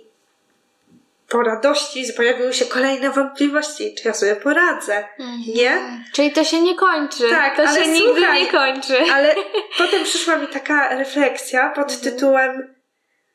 po 1.30 1.42
radości 1.42 2.14
pojawiły 2.18 2.54
się 2.54 2.66
kolejne 2.66 3.10
wątpliwości, 3.10 3.96
czy 3.96 4.08
ja 4.08 4.14
sobie 4.14 4.36
poradzę, 4.36 5.08
nie? 5.56 5.78
Czyli 6.14 6.32
to 6.32 6.44
się 6.44 6.62
nie 6.62 6.76
kończy. 6.76 7.30
Tak, 7.30 7.56
to 7.56 7.64
ale 7.68 7.84
się 7.84 7.88
nigdy 7.92 8.08
słuchaj, 8.22 8.42
nie 8.44 8.52
kończy. 8.52 8.98
Ale 9.14 9.36
potem 9.78 10.04
przyszła 10.04 10.36
mi 10.38 10.48
taka 10.48 10.96
refleksja 10.98 11.70
pod 11.70 11.92
Mhm. 11.92 12.02
tytułem 12.02 12.76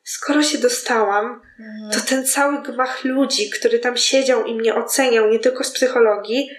skoro 0.03 0.43
się 0.43 0.57
dostałam, 0.57 1.41
Mhm. 1.59 1.91
to 1.91 2.09
ten 2.09 2.25
cały 2.25 2.61
gmach 2.61 3.03
ludzi, 3.03 3.49
który 3.49 3.79
tam 3.79 3.97
siedział 3.97 4.45
i 4.45 4.55
mnie 4.55 4.75
oceniał, 4.75 5.29
nie 5.29 5.39
tylko 5.39 5.63
z 5.63 5.71
psychologii, 5.71 6.49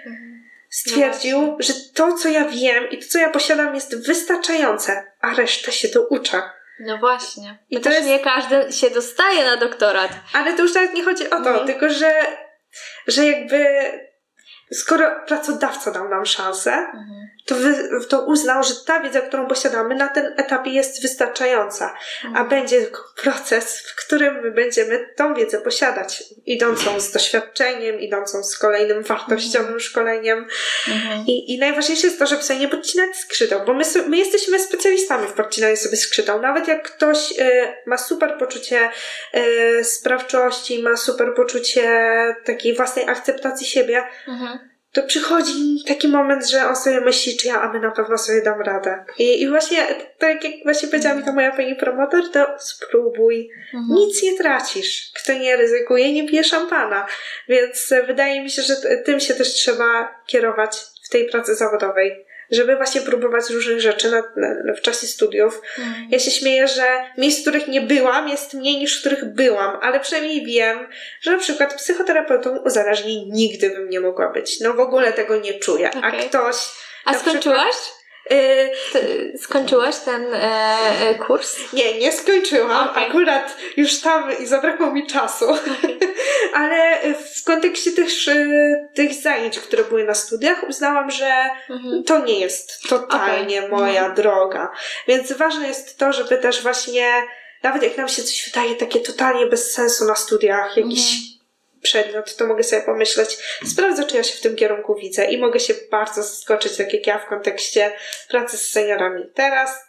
stwierdził, 0.70 1.57
że 1.61 1.72
to, 1.94 2.12
co 2.12 2.28
ja 2.28 2.44
wiem 2.44 2.90
i 2.90 2.99
to, 2.99 3.05
co 3.09 3.18
ja 3.18 3.30
posiadam, 3.30 3.74
jest 3.74 4.07
wystarczające, 4.07 5.05
a 5.20 5.34
resztę 5.34 5.72
się 5.72 5.88
doucza. 5.88 6.53
No 6.80 6.99
właśnie. 6.99 7.59
I 7.70 7.76
to 7.76 7.82
też 7.82 7.94
jest- 7.94 8.09
nie 8.09 8.18
każdy 8.18 8.72
się 8.72 8.90
dostaje 8.90 9.44
na 9.44 9.57
doktorat. 9.57 10.11
Ale 10.32 10.53
to 10.53 10.62
już 10.62 10.74
nawet 10.74 10.94
nie 10.94 11.05
chodzi 11.05 11.26
o 11.26 11.30
to, 11.30 11.36
Mhm. 11.51 11.66
tylko 11.66 11.88
że, 11.90 12.12
że 13.07 13.26
jakby 13.26 13.66
skoro 14.72 15.11
pracodawca 15.26 15.90
dał 15.90 16.09
nam 16.09 16.26
szansę, 16.26 16.86
to, 17.49 17.55
wy, 17.55 17.88
to 18.09 18.24
uznał, 18.24 18.62
że 18.62 18.74
ta 18.86 19.01
wiedza, 19.01 19.20
którą 19.20 19.46
posiadamy 19.46 19.94
na 19.94 20.09
tym 20.09 20.26
etapie 20.36 20.70
jest 20.70 21.03
wystarczająca, 21.03 21.94
a 22.34 22.44
będzie 22.44 22.80
tylko 22.80 23.03
proces, 23.22 23.80
w 23.80 24.07
którym 24.07 24.42
my 24.42 24.51
będziemy 24.51 25.09
tą 25.16 25.34
wiedzę 25.34 25.61
posiadać, 25.61 26.24
idącą 26.46 27.01
z 27.01 27.12
doświadczeniem, 27.12 28.01
idącą 28.01 28.44
z 28.44 28.59
kolejnym 28.59 29.03
wartościowym 29.03 29.80
szkoleniem. 29.80 30.46
Mhm. 30.88 31.26
I, 31.26 31.55
I 31.55 31.59
najważniejsze 31.59 32.07
jest 32.07 32.18
to, 32.18 32.26
żeby 32.26 32.42
sobie 32.42 32.61
nie 32.61 32.68
podcinać 32.68 33.16
skrzydeł, 33.16 33.61
bo 33.66 33.74
my, 33.74 33.84
my 34.09 34.16
jesteśmy 34.16 34.61
specjalistami 34.61 35.28
w 35.28 35.32
podcinaniu 35.32 35.76
sobie 35.76 35.96
skrzydeł. 35.96 36.40
Nawet 36.40 36.68
jak 36.68 36.92
ktoś 36.92 37.38
y, 37.38 37.74
ma 37.86 37.99
super 37.99 38.38
poczucie 38.38 38.90
y, 39.34 39.84
sprawczości, 39.84 40.82
ma 40.82 40.96
super 40.96 41.34
poczucie 41.34 42.14
takiej 42.44 42.76
własnej 42.76 43.09
akceptacji 43.09 43.66
siebie, 43.66 44.05
Mhm. 44.28 44.77
To 45.01 45.07
przychodzi 45.07 45.53
taki 45.86 46.09
moment, 46.09 46.49
że 46.51 46.68
on 46.68 46.76
sobie 46.76 47.01
myśli, 47.01 47.36
czy 47.36 47.49
ja 47.49 47.61
aby 47.61 47.80
na 47.80 47.90
pewno 47.90 48.18
sobie 48.18 48.42
dam 48.42 48.61
radę. 48.61 49.05
I, 49.18 49.42
i 49.42 49.49
właśnie, 49.49 49.86
tak 50.18 50.44
jak 50.44 50.53
właśnie 50.64 50.88
powiedziała 50.88 51.14
mi 51.14 51.24
ta 51.24 51.32
moja 51.32 51.51
pani 51.51 51.76
promotor, 51.76 52.30
to 52.32 52.46
spróbuj. 52.59 53.51
Mhm. 53.74 53.99
Nic 53.99 54.22
nie 54.22 54.38
tracisz. 54.38 55.12
Kto 55.22 55.32
nie 55.32 55.57
ryzykuje, 55.57 56.12
nie 56.12 56.28
pije 56.28 56.44
szampana. 56.44 57.07
Więc 57.49 57.92
e, 57.92 58.03
wydaje 58.03 58.42
mi 58.42 58.51
się, 58.51 58.62
że 58.62 58.76
tym 59.05 59.20
się 59.20 59.34
też 59.34 59.49
trzeba 59.55 60.20
kierować 60.26 60.76
w 61.05 61.09
tej 61.09 61.26
pracy 61.26 61.55
zawodowej. 61.55 62.26
Żeby 62.51 62.76
właśnie 62.76 63.01
próbować 63.01 63.51
różnych 63.51 63.80
rzeczy 63.80 64.11
na, 64.11 64.22
na, 64.36 64.74
w 64.74 64.80
czasie 64.80 65.07
studiów. 65.07 65.62
Mhm. 65.78 66.09
Ja 66.11 66.18
się 66.18 66.30
śmieję, 66.30 66.68
że 66.68 66.82
miejsc, 67.18 67.38
w 67.38 67.42
których 67.42 67.68
nie 67.68 67.80
byłam, 67.80 68.28
jest 68.28 68.55
mniej 68.55 68.76
niż 68.76 68.96
w 68.96 69.01
których 69.01 69.24
byłam, 69.24 69.78
ale 69.82 70.01
przynajmniej 70.01 70.46
wiem, 70.46 70.88
że 71.20 71.32
na 71.32 71.38
przykład 71.38 71.74
psychoterapeutą 71.74 72.57
uzależnień 72.57 73.30
nigdy 73.32 73.70
bym 73.70 73.90
nie 73.90 74.01
mogła 74.01 74.32
być. 74.32 74.61
No 74.61 74.74
w 74.74 74.80
ogóle 74.80 75.12
tego 75.12 75.36
nie 75.36 75.59
czuję. 75.59 75.90
A 75.94 76.09
Okej. 76.09 76.28
ktoś. 76.28 76.57
A 77.05 77.14
skończyłaś? 77.14 77.74
Y, 77.74 77.97
Ty, 78.92 79.32
skończyłaś 79.42 79.96
ten 79.96 80.34
e, 80.34 80.38
e, 81.00 81.14
kurs? 81.14 81.56
nie, 81.72 81.98
nie 81.98 82.12
skończyłam. 82.12 82.88
Okej. 82.88 83.06
Akurat 83.08 83.56
już 83.76 84.00
tam 84.00 84.38
i 84.42 84.46
zabrakło 84.46 84.92
mi 84.92 85.06
czasu. 85.06 85.46
ale 86.54 86.98
w 87.14 87.44
kontekście 87.44 87.92
też 87.92 88.30
tych 88.94 89.14
zajęć, 89.14 89.58
które 89.58 89.84
były 89.84 90.04
na 90.04 90.14
studiach, 90.14 90.68
uznałam, 90.68 91.10
że 91.10 91.32
Mhm. 91.70 92.04
to 92.04 92.18
nie 92.24 92.40
jest 92.40 92.88
totalnie 92.88 93.58
Okej. 93.58 93.70
moja 93.70 94.10
droga. 94.10 94.72
Więc 95.08 95.32
ważne 95.32 95.68
jest 95.68 95.98
to, 95.98 96.12
żeby 96.12 96.38
też 96.38 96.62
właśnie, 96.62 97.12
nawet 97.62 97.82
jak 97.82 97.96
nam 97.96 98.08
się 98.08 98.22
coś 98.22 98.50
wydaje 98.50 98.74
takie 98.74 99.00
totalnie 99.00 99.46
bez 99.46 99.72
sensu 99.74 100.04
na 100.04 100.14
studiach, 100.14 100.76
jakiś 100.76 101.16
przedmiot, 101.82 102.36
to 102.36 102.46
mogę 102.46 102.62
sobie 102.62 102.82
pomyśleć, 102.82 103.38
sprawdzę, 103.66 104.04
czy 104.04 104.16
ja 104.16 104.22
się 104.22 104.36
w 104.36 104.40
tym 104.40 104.56
kierunku 104.56 104.94
widzę 104.94 105.24
i 105.24 105.38
mogę 105.38 105.60
się 105.60 105.74
bardzo 105.90 106.22
zaskoczyć, 106.22 106.76
tak 106.76 106.92
jak 106.94 107.06
ja 107.06 107.18
w 107.18 107.28
kontekście 107.28 107.92
pracy 108.28 108.56
z 108.56 108.70
seniorami. 108.70 109.22
Teraz 109.34 109.88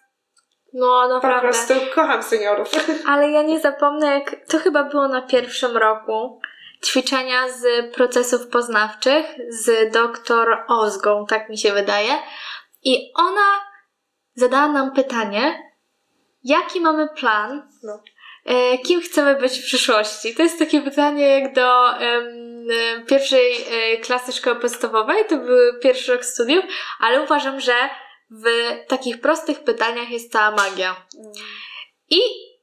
No, 0.73 1.01
po 1.07 1.13
naprawdę. 1.13 1.41
prostu 1.41 1.73
kocham 1.95 2.23
seniorów. 2.23 2.71
Ale 3.11 3.29
ja 3.31 3.41
nie 3.41 3.59
zapomnę, 3.59 4.07
jak 4.07 4.35
to 4.47 4.57
chyba 4.59 4.83
było 4.83 5.07
na 5.07 5.21
pierwszym 5.21 5.77
roku 5.77 6.41
ćwiczenia 6.85 7.49
z 7.49 7.95
procesów 7.95 8.47
poznawczych 8.47 9.25
z 9.49 9.91
doktor 9.93 10.63
Ozgą, 10.67 11.25
tak 11.29 11.49
mi 11.49 11.57
się 11.57 11.71
wydaje. 11.73 12.11
I 12.83 13.11
ona 13.15 13.47
zadała 14.35 14.67
nam 14.67 14.93
pytanie, 14.93 15.71
jaki 16.43 16.81
mamy 16.81 17.07
plan, 17.15 17.69
No. 17.83 18.03
E, 18.50 18.78
kim 18.78 19.02
chcemy 19.02 19.36
być 19.36 19.60
w 19.60 19.64
przyszłości. 19.64 20.36
To 20.36 20.43
jest 20.43 20.60
takie 20.60 20.82
pytanie 20.82 21.28
jak 21.28 21.54
do 21.54 22.00
e, 22.00 22.22
pierwszej 23.08 23.52
e, 23.54 23.97
klasy 23.97 24.32
szkoły 24.32 24.56
podstawowej, 24.56 25.26
to 25.26 25.38
był 25.38 25.80
pierwszy 25.84 26.12
rok 26.12 26.26
studiów, 26.26 26.66
ale 27.00 27.22
uważam, 27.22 27.60
że 27.60 27.74
w 28.32 28.45
takich 28.88 29.22
prostych 29.22 29.60
pytaniach 29.64 30.10
jest 30.10 30.32
cała 30.32 30.52
magia. 30.52 30.95
I 32.10 32.20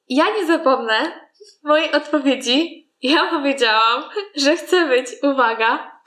ja 0.09 0.25
nie 0.31 0.47
zapomnę 0.47 1.29
mojej 1.63 1.93
odpowiedzi. 1.93 2.87
Ja 3.03 3.31
powiedziałam, 3.31 4.05
że 4.37 4.57
chcę 4.57 4.89
być, 4.89 5.07
uwaga, 5.23 6.01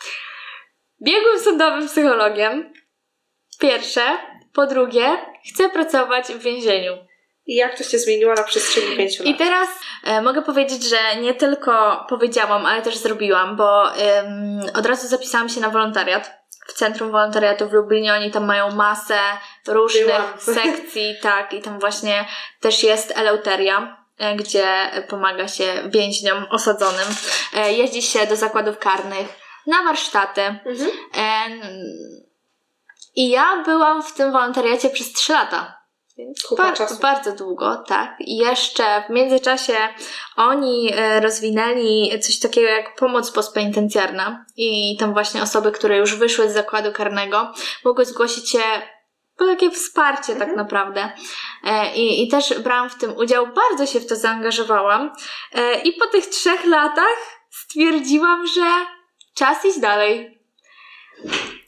biegłym 1.02 1.40
sądowym 1.40 1.88
psychologiem. 1.88 2.74
Pierwsze. 3.60 4.18
Po 4.54 4.68
drugie, 4.68 5.18
chcę 5.54 5.70
pracować 5.70 6.28
w 6.28 6.40
więzieniu. 6.40 7.09
I 7.50 7.56
jak 7.56 7.78
to 7.78 7.84
się 7.84 8.00
zmieniło 8.00 8.34
na 8.34 8.43
przestrzeni 8.43 8.97
pięciu 8.97 9.24
lat? 9.24 9.34
I 9.34 9.38
teraz 9.38 9.70
e, 10.04 10.22
mogę 10.22 10.41
powiedzieć, 10.41 10.84
że 10.84 11.16
nie 11.22 11.34
tylko 11.34 12.06
powiedziałam, 12.10 12.66
ale 12.66 12.82
też 12.82 12.97
zrobiłam, 12.97 13.56
bo 13.56 13.95
em, 13.95 14.62
od 14.76 14.86
razu 14.86 15.08
zapisałam 15.08 15.50
się 15.50 15.62
na 15.62 15.70
wolontariat 15.70 16.32
w 16.68 16.74
Centrum 16.74 17.12
Wolontariatu 17.12 17.70
w 17.70 17.74
Lublinie. 17.74 18.14
Oni 18.14 18.32
tam 18.32 18.45
mają 18.45 18.72
masę 18.72 19.20
różnych 19.68 20.06
Byłam. 20.06 20.39
sekcji, 20.64 21.16
tak, 21.22 21.54
i 21.54 21.62
tam 21.62 21.80
właśnie 21.80 22.26
też 22.60 22.84
jest 22.84 23.18
eleuteria, 23.18 24.06
e, 24.18 24.36
gdzie 24.36 24.91
pomaga 25.08 25.47
się 25.47 25.74
więźniom 25.86 26.45
osadzonym. 26.50 27.08
E, 27.54 27.74
jeździ 27.74 28.02
się 28.02 28.28
do 28.28 28.36
zakładów 28.36 28.80
karnych 28.80 29.28
na 29.68 29.84
warsztaty. 29.84 30.41
Mhm. 30.41 30.89
Em, 31.14 31.62
I 33.16 33.30
ja 33.30 33.64
byłam 33.66 34.04
w 34.04 34.14
tym 34.14 34.32
wolontariacie 34.32 34.89
przez 34.89 35.14
3 35.14 35.34
lata. 35.34 35.79
Więc 36.20 36.43
Kupa 36.43 36.63
bar- 36.63 36.78
czasu. 36.78 36.95
bardzo 37.01 37.32
długo, 37.36 37.76
tak. 37.88 38.15
I 38.20 38.38
jeszcze 38.38 39.03
w 39.07 39.09
międzyczasie 39.09 39.74
oni 40.36 40.91
e, 40.95 41.20
rozwinęli 41.20 42.20
coś 42.22 42.39
takiego 42.39 42.67
jak 42.67 42.95
pomoc 42.95 43.32
postpenitencjarna. 43.32 44.45
I 44.57 44.97
tam 44.99 45.13
właśnie 45.13 45.43
osoby, 45.43 45.72
które 45.72 45.97
już 45.97 46.15
wyszły 46.15 46.49
z 46.49 46.53
zakładu 46.53 46.91
karnego, 46.91 47.53
mogły 47.86 48.05
zgłosić 48.05 48.49
się 48.51 48.59
po 49.38 49.45
takie 49.45 49.72
wsparcie 49.72 50.34
tak 50.34 50.49
Mhm. 50.49 50.57
naprawdę. 50.57 51.11
E, 51.63 51.95
I, 51.95 52.24
I 52.24 52.28
też 52.28 52.59
brałam 52.59 52.89
w 52.89 52.95
tym 52.97 53.17
udział, 53.17 53.47
bardzo 53.47 53.86
się 53.86 53.99
w 53.99 54.07
to 54.07 54.15
zaangażowałam. 54.15 55.11
E, 55.53 55.82
I 55.82 55.93
po 55.93 56.07
tych 56.07 56.26
trzech 56.26 56.65
latach 56.65 57.17
stwierdziłam, 57.49 58.47
że 58.47 58.72
czas 59.36 59.65
iść 59.65 59.80
dalej. 59.80 60.39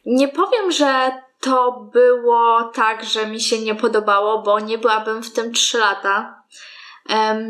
Nie 0.05 0.27
powiem, 0.27 0.71
że 0.71 1.11
to 1.41 1.89
było 1.93 2.63
tak, 2.63 3.05
że 3.05 3.27
mi 3.27 3.41
się 3.41 3.59
nie 3.59 3.75
podobało, 3.75 4.41
bo 4.41 4.59
nie 4.59 4.77
byłabym 4.77 5.23
w 5.23 5.33
tym 5.33 5.53
3 5.53 5.77
lata. 5.77 6.41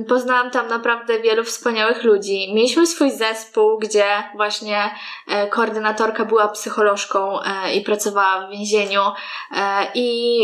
Poznałam 0.08 0.52
tam 0.52 0.68
naprawdę 0.68 1.20
wielu 1.20 1.44
wspaniałych 1.44 2.04
ludzi. 2.04 2.54
Mieliśmy 2.54 2.88
swój 2.88 3.12
zespół, 3.12 3.80
gdzie 3.80 4.06
właśnie 4.36 4.96
e, 5.28 5.48
koordynatorka 5.48 6.26
była 6.26 6.48
psycholożką 6.48 7.42
e, 7.42 7.74
i 7.74 7.82
pracowała 7.82 8.48
w 8.48 8.52
więzieniu 8.52 9.02
e, 9.52 9.88
i 9.96 10.42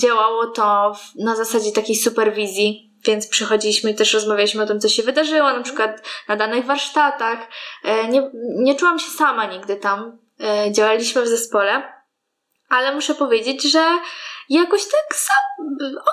działało 0.00 0.46
to 0.46 0.92
na 1.18 1.36
zasadzie 1.36 1.72
takiej 1.72 1.96
superwizji. 1.96 2.92
Więc 3.06 3.28
przychodziliśmy 3.28 3.90
i 3.90 3.94
też 3.94 4.14
rozmawialiśmy 4.14 4.62
o 4.62 4.66
tym, 4.66 4.80
co 4.80 4.88
się 4.88 5.02
wydarzyło, 5.02 5.52
na 5.52 5.62
przykład 5.62 6.02
na 6.28 6.36
danych 6.36 6.64
warsztatach. 6.64 7.38
Nie, 8.08 8.30
nie 8.34 8.74
czułam 8.74 8.98
się 8.98 9.10
sama 9.10 9.46
nigdy 9.46 9.76
tam. 9.76 10.18
Działaliśmy 10.70 11.22
w 11.22 11.28
zespole, 11.28 12.01
ale 12.72 12.94
muszę 12.94 13.14
powiedzieć, 13.14 13.62
że 13.62 13.98
jakoś 14.48 14.82
tak 14.84 15.16
za, 15.18 15.34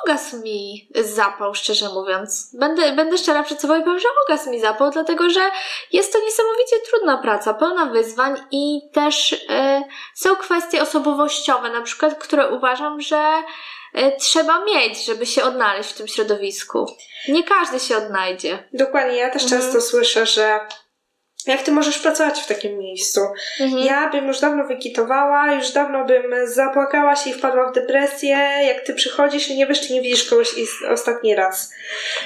ogasł 0.03 0.41
mi 0.41 0.89
zapał, 0.95 1.55
szczerze 1.55 1.89
mówiąc. 1.89 2.51
Będę, 2.59 2.91
będę 2.91 3.17
szczera 3.17 3.43
przed 3.43 3.61
sobą 3.61 3.75
i 3.79 3.83
powiem, 3.83 3.99
że 3.99 4.07
ogasł 4.27 4.49
mi 4.49 4.59
zapał, 4.59 4.91
dlatego 4.91 5.29
że 5.29 5.41
jest 5.91 6.13
to 6.13 6.19
niesamowicie 6.19 6.75
trudna 6.89 7.17
praca, 7.17 7.53
pełna 7.53 7.85
wyzwań 7.85 8.35
i 8.51 8.81
też 8.93 9.45
e, 9.49 9.83
są 10.15 10.35
kwestie 10.35 10.81
osobowościowe, 10.81 11.69
na 11.69 11.81
przykład, 11.81 12.15
które 12.15 12.47
uważam, 12.49 13.01
że 13.01 13.43
e, 13.93 14.17
trzeba 14.17 14.65
mieć, 14.65 15.05
żeby 15.05 15.25
się 15.25 15.43
odnaleźć 15.43 15.89
w 15.89 15.97
tym 15.97 16.07
środowisku. 16.07 16.85
Nie 17.27 17.43
każdy 17.43 17.79
się 17.79 17.97
odnajdzie. 17.97 18.69
Dokładnie, 18.73 19.17
ja 19.17 19.29
też 19.29 19.43
Mhm. 19.43 19.61
często 19.61 19.81
słyszę, 19.81 20.25
że 20.25 20.59
jak 21.51 21.61
ty 21.61 21.71
możesz 21.71 21.99
pracować 21.99 22.41
w 22.41 22.47
takim 22.47 22.77
miejscu? 22.77 23.21
Mhm. 23.59 23.83
Ja 23.83 24.09
bym 24.09 24.27
już 24.27 24.39
dawno 24.39 24.63
wykitowała, 24.67 25.53
już 25.53 25.71
dawno 25.71 26.05
bym 26.05 26.23
zapłakała 26.43 27.15
się 27.15 27.29
i 27.29 27.33
wpadła 27.33 27.71
w 27.71 27.73
depresję, 27.75 28.37
jak 28.67 28.81
ty 28.85 28.93
przychodzisz 28.93 29.47
i 29.49 29.57
nie 29.57 29.67
wiesz, 29.67 29.87
czy 29.87 29.93
nie 29.93 30.01
widzisz 30.01 30.29
kogoś 30.29 30.49
ostatni 30.89 31.35
raz. 31.35 31.73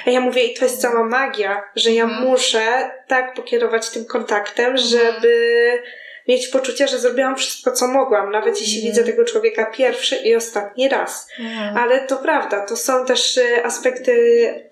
A 0.08 0.10
ja 0.10 0.20
mówię, 0.20 0.44
i 0.44 0.54
to 0.54 0.66
jest 0.66 0.82
cała 0.82 1.04
magia, 1.04 1.64
że 1.76 1.92
ja 1.92 2.04
Mhm. 2.04 2.24
muszę 2.24 2.92
tak 3.08 3.34
pokierować 3.34 3.90
tym 3.90 4.06
kontaktem, 4.06 4.78
żeby 4.78 5.34
mieć 6.28 6.48
poczucie, 6.48 6.88
że 6.88 7.00
zrobiłam 7.00 7.36
wszystko, 7.36 7.72
co 7.72 7.88
mogłam, 7.88 8.32
nawet 8.32 8.62
jeśli 8.62 8.76
Mhm. 8.78 8.94
widzę 8.94 9.12
tego 9.12 9.26
człowieka 9.26 9.66
pierwszy 9.66 10.16
i 10.16 10.36
ostatni 10.36 10.90
raz. 10.90 11.28
Mhm. 11.40 11.78
Ale 11.78 12.08
to 12.08 12.18
prawda, 12.18 12.66
to 12.66 12.78
są 12.78 13.06
też 13.06 13.38
y, 13.38 13.66
aspekty 13.66 14.14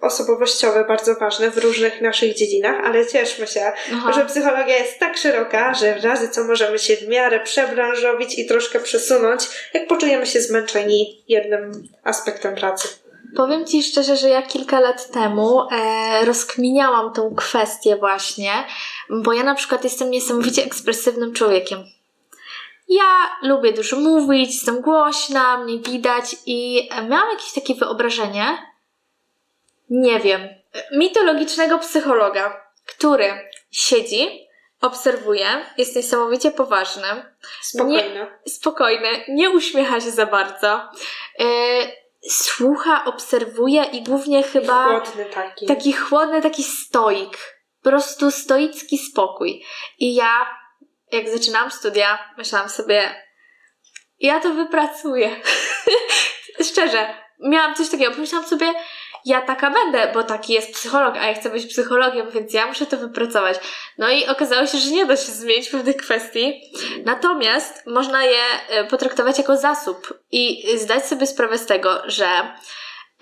osobowościowe 0.01 0.85
bardzo 0.85 1.15
ważne 1.15 1.51
w 1.51 1.57
różnych 1.57 2.01
naszych 2.01 2.33
dziedzinach, 2.33 2.75
ale 2.85 3.07
cieszmy 3.07 3.47
się, 3.47 3.71
Aha. 3.93 4.13
że 4.13 4.25
psychologia 4.25 4.77
jest 4.77 4.99
tak 4.99 5.17
szeroka, 5.17 5.73
że 5.73 5.99
w 5.99 6.03
razie 6.03 6.27
co 6.29 6.43
możemy 6.43 6.79
się 6.79 6.95
w 6.95 7.07
miarę 7.07 7.39
przebranżowić 7.39 8.39
i 8.39 8.45
troszkę 8.47 8.79
przesunąć, 8.79 9.41
jak 9.73 9.87
poczujemy 9.87 10.25
się 10.25 10.41
zmęczeni 10.41 11.23
jednym 11.27 11.87
aspektem 12.03 12.55
pracy. 12.55 12.87
Powiem 13.35 13.65
Ci 13.65 13.83
szczerze, 13.83 14.17
że 14.17 14.29
ja 14.29 14.41
kilka 14.41 14.79
lat 14.79 15.11
temu 15.11 15.67
e, 15.71 16.25
rozkminiałam 16.25 17.13
tą 17.13 17.35
kwestię 17.35 17.95
właśnie, 17.95 18.51
bo 19.09 19.33
ja 19.33 19.43
na 19.43 19.55
przykład 19.55 19.83
jestem 19.83 20.11
niesamowicie 20.11 20.63
ekspresywnym 20.65 21.33
człowiekiem. 21.33 21.83
Ja 22.89 23.37
lubię 23.43 23.73
dużo 23.73 23.99
mówić, 23.99 24.53
jestem 24.53 24.81
głośna, 24.81 25.57
mnie 25.57 25.79
widać 25.79 26.35
i 26.45 26.89
miałam 27.09 27.29
jakieś 27.31 27.53
takie 27.53 27.75
wyobrażenie, 27.75 28.57
nie 29.89 30.19
wiem, 30.19 30.41
mitologicznego 30.91 31.79
psychologa, 31.79 32.61
który 32.85 33.49
siedzi, 33.71 34.47
obserwuje, 34.81 35.47
jest 35.77 35.95
niesamowicie 35.95 36.51
poważny, 36.51 37.07
Spokojnie. 37.61 38.27
spokojny, 38.47 39.07
nie 39.27 39.49
uśmiecha 39.49 40.01
się 40.01 40.11
za 40.11 40.25
bardzo. 40.25 40.89
Yy, 41.39 41.45
słucha, 42.29 43.05
obserwuje 43.05 43.83
i 43.83 44.03
głównie 44.03 44.43
chyba 44.43 44.85
Chłodny 44.85 45.25
taki. 45.25 45.65
taki 45.65 45.93
chłodny, 45.93 46.41
taki 46.41 46.63
stoik. 46.63 47.37
Po 47.83 47.89
prostu 47.89 48.31
stoicki 48.31 48.97
spokój. 48.97 49.63
I 49.99 50.15
ja, 50.15 50.47
jak 51.11 51.29
zaczynałam 51.29 51.71
studia, 51.71 52.33
myślałam 52.37 52.69
sobie, 52.69 53.23
ja 54.19 54.39
to 54.39 54.53
wypracuję. 54.53 55.35
Szczerze, 56.71 57.15
miałam 57.39 57.75
coś 57.75 57.89
takiego. 57.89 58.11
Pomyślałam 58.11 58.47
sobie, 58.47 58.73
ja 59.25 59.41
taka 59.41 59.71
będę, 59.71 60.11
bo 60.13 60.23
taki 60.23 60.53
jest 60.53 60.73
psycholog, 60.73 61.15
a 61.17 61.27
ja 61.27 61.33
chcę 61.33 61.49
być 61.49 61.65
psychologiem, 61.65 62.31
więc 62.31 62.53
ja 62.53 62.67
muszę 62.67 62.85
to 62.85 62.97
wypracować. 62.97 63.57
No 63.97 64.09
i 64.09 64.27
okazało 64.27 64.67
się, 64.67 64.77
że 64.77 64.91
nie 64.91 65.05
da 65.05 65.17
się 65.17 65.31
zmienić 65.31 65.69
pewnych 65.69 65.97
kwestii. 65.97 66.61
Natomiast 67.05 67.87
można 67.87 68.23
je 68.25 68.43
e, 68.69 68.83
potraktować 68.83 69.37
jako 69.37 69.57
zasób 69.57 70.19
i 70.31 70.63
zdać 70.77 71.05
sobie 71.05 71.27
sprawę 71.27 71.57
z 71.57 71.65
tego, 71.65 72.01
że 72.05 72.27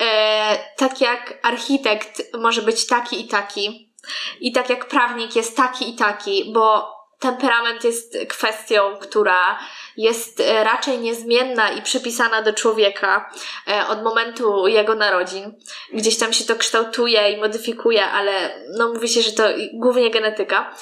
e, 0.01 0.57
tak 0.77 1.01
jak 1.01 1.39
architekt 1.43 2.21
może 2.33 2.61
być 2.61 2.87
taki 2.87 3.25
i 3.25 3.27
taki, 3.27 3.93
i 4.39 4.51
tak 4.51 4.69
jak 4.69 4.87
prawnik 4.87 5.35
jest 5.35 5.57
taki 5.57 5.89
i 5.89 5.95
taki, 5.95 6.51
bo 6.53 6.99
temperament 7.19 7.83
jest 7.83 8.17
kwestią, 8.29 8.97
która 9.01 9.59
jest 9.99 10.39
e, 10.39 10.63
raczej 10.63 10.97
niezmienna 10.97 11.69
i 11.69 11.81
przypisana 11.81 12.41
do 12.41 12.53
człowieka 12.53 13.29
e, 13.67 13.87
od 13.87 14.03
momentu 14.03 14.67
jego 14.67 14.95
narodzin. 14.95 15.53
Gdzieś 15.93 16.17
tam 16.17 16.33
się 16.33 16.45
to 16.45 16.55
kształtuje 16.55 17.31
i 17.31 17.37
modyfikuje, 17.37 18.05
ale 18.05 18.31
no 18.77 18.93
mówi 18.93 19.09
się, 19.09 19.21
że 19.21 19.31
to 19.31 19.43
głównie 19.73 20.11
genetyka. 20.11 20.75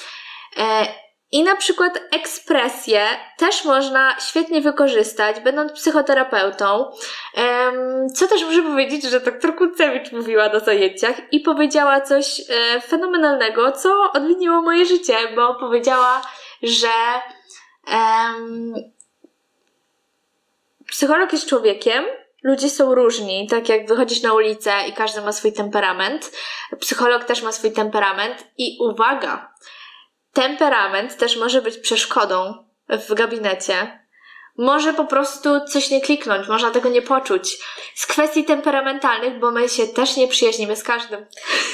E, 0.56 0.86
I 1.32 1.42
na 1.42 1.56
przykład 1.56 2.00
ekspresję 2.12 3.06
też 3.38 3.64
można 3.64 4.16
świetnie 4.20 4.60
wykorzystać, 4.60 5.40
będąc 5.40 5.72
psychoterapeutą. 5.72 6.90
Co 8.14 8.28
też 8.28 8.44
muszę 8.44 8.62
powiedzieć, 8.62 9.02
że 9.04 9.20
doktor 9.20 9.56
Kucewicz 9.56 10.12
mówiła 10.12 10.48
na 10.48 10.60
zajęciach 10.60 11.14
i 11.32 11.40
powiedziała 11.40 12.00
coś 12.00 12.42
fenomenalnego, 12.88 13.72
co 13.72 14.12
odmieniło 14.12 14.62
moje 14.62 14.86
życie, 14.86 15.16
bo 15.36 15.54
powiedziała, 15.54 16.22
że 16.62 16.88
psycholog 20.90 21.32
jest 21.32 21.48
człowiekiem, 21.48 22.04
ludzie 22.42 22.70
są 22.70 22.94
różni, 22.94 23.46
tak 23.50 23.68
jak 23.68 23.88
wychodzisz 23.88 24.22
na 24.22 24.34
ulicę 24.34 24.72
i 24.88 24.92
każdy 24.92 25.20
ma 25.20 25.32
swój 25.32 25.52
temperament, 25.52 26.32
psycholog 26.80 27.24
też 27.24 27.42
ma 27.42 27.52
swój 27.52 27.72
temperament 27.72 28.46
i 28.58 28.78
uwaga, 28.80 29.52
temperament 30.32 31.16
też 31.16 31.36
może 31.36 31.62
być 31.62 31.78
przeszkodą 31.78 32.64
w 32.88 33.14
gabinecie. 33.14 34.08
Może 34.60 34.94
po 34.94 35.04
prostu 35.04 35.60
coś 35.66 35.90
nie 35.90 36.00
kliknąć, 36.00 36.48
można 36.48 36.70
tego 36.70 36.88
nie 36.88 37.02
poczuć. 37.02 37.58
Z 37.94 38.06
kwestii 38.06 38.44
temperamentalnych, 38.44 39.38
bo 39.38 39.50
my 39.50 39.68
się 39.68 39.86
też 39.86 40.16
nie 40.16 40.28
przyjaźnimy 40.28 40.76
z 40.76 40.82
każdym. 40.82 41.26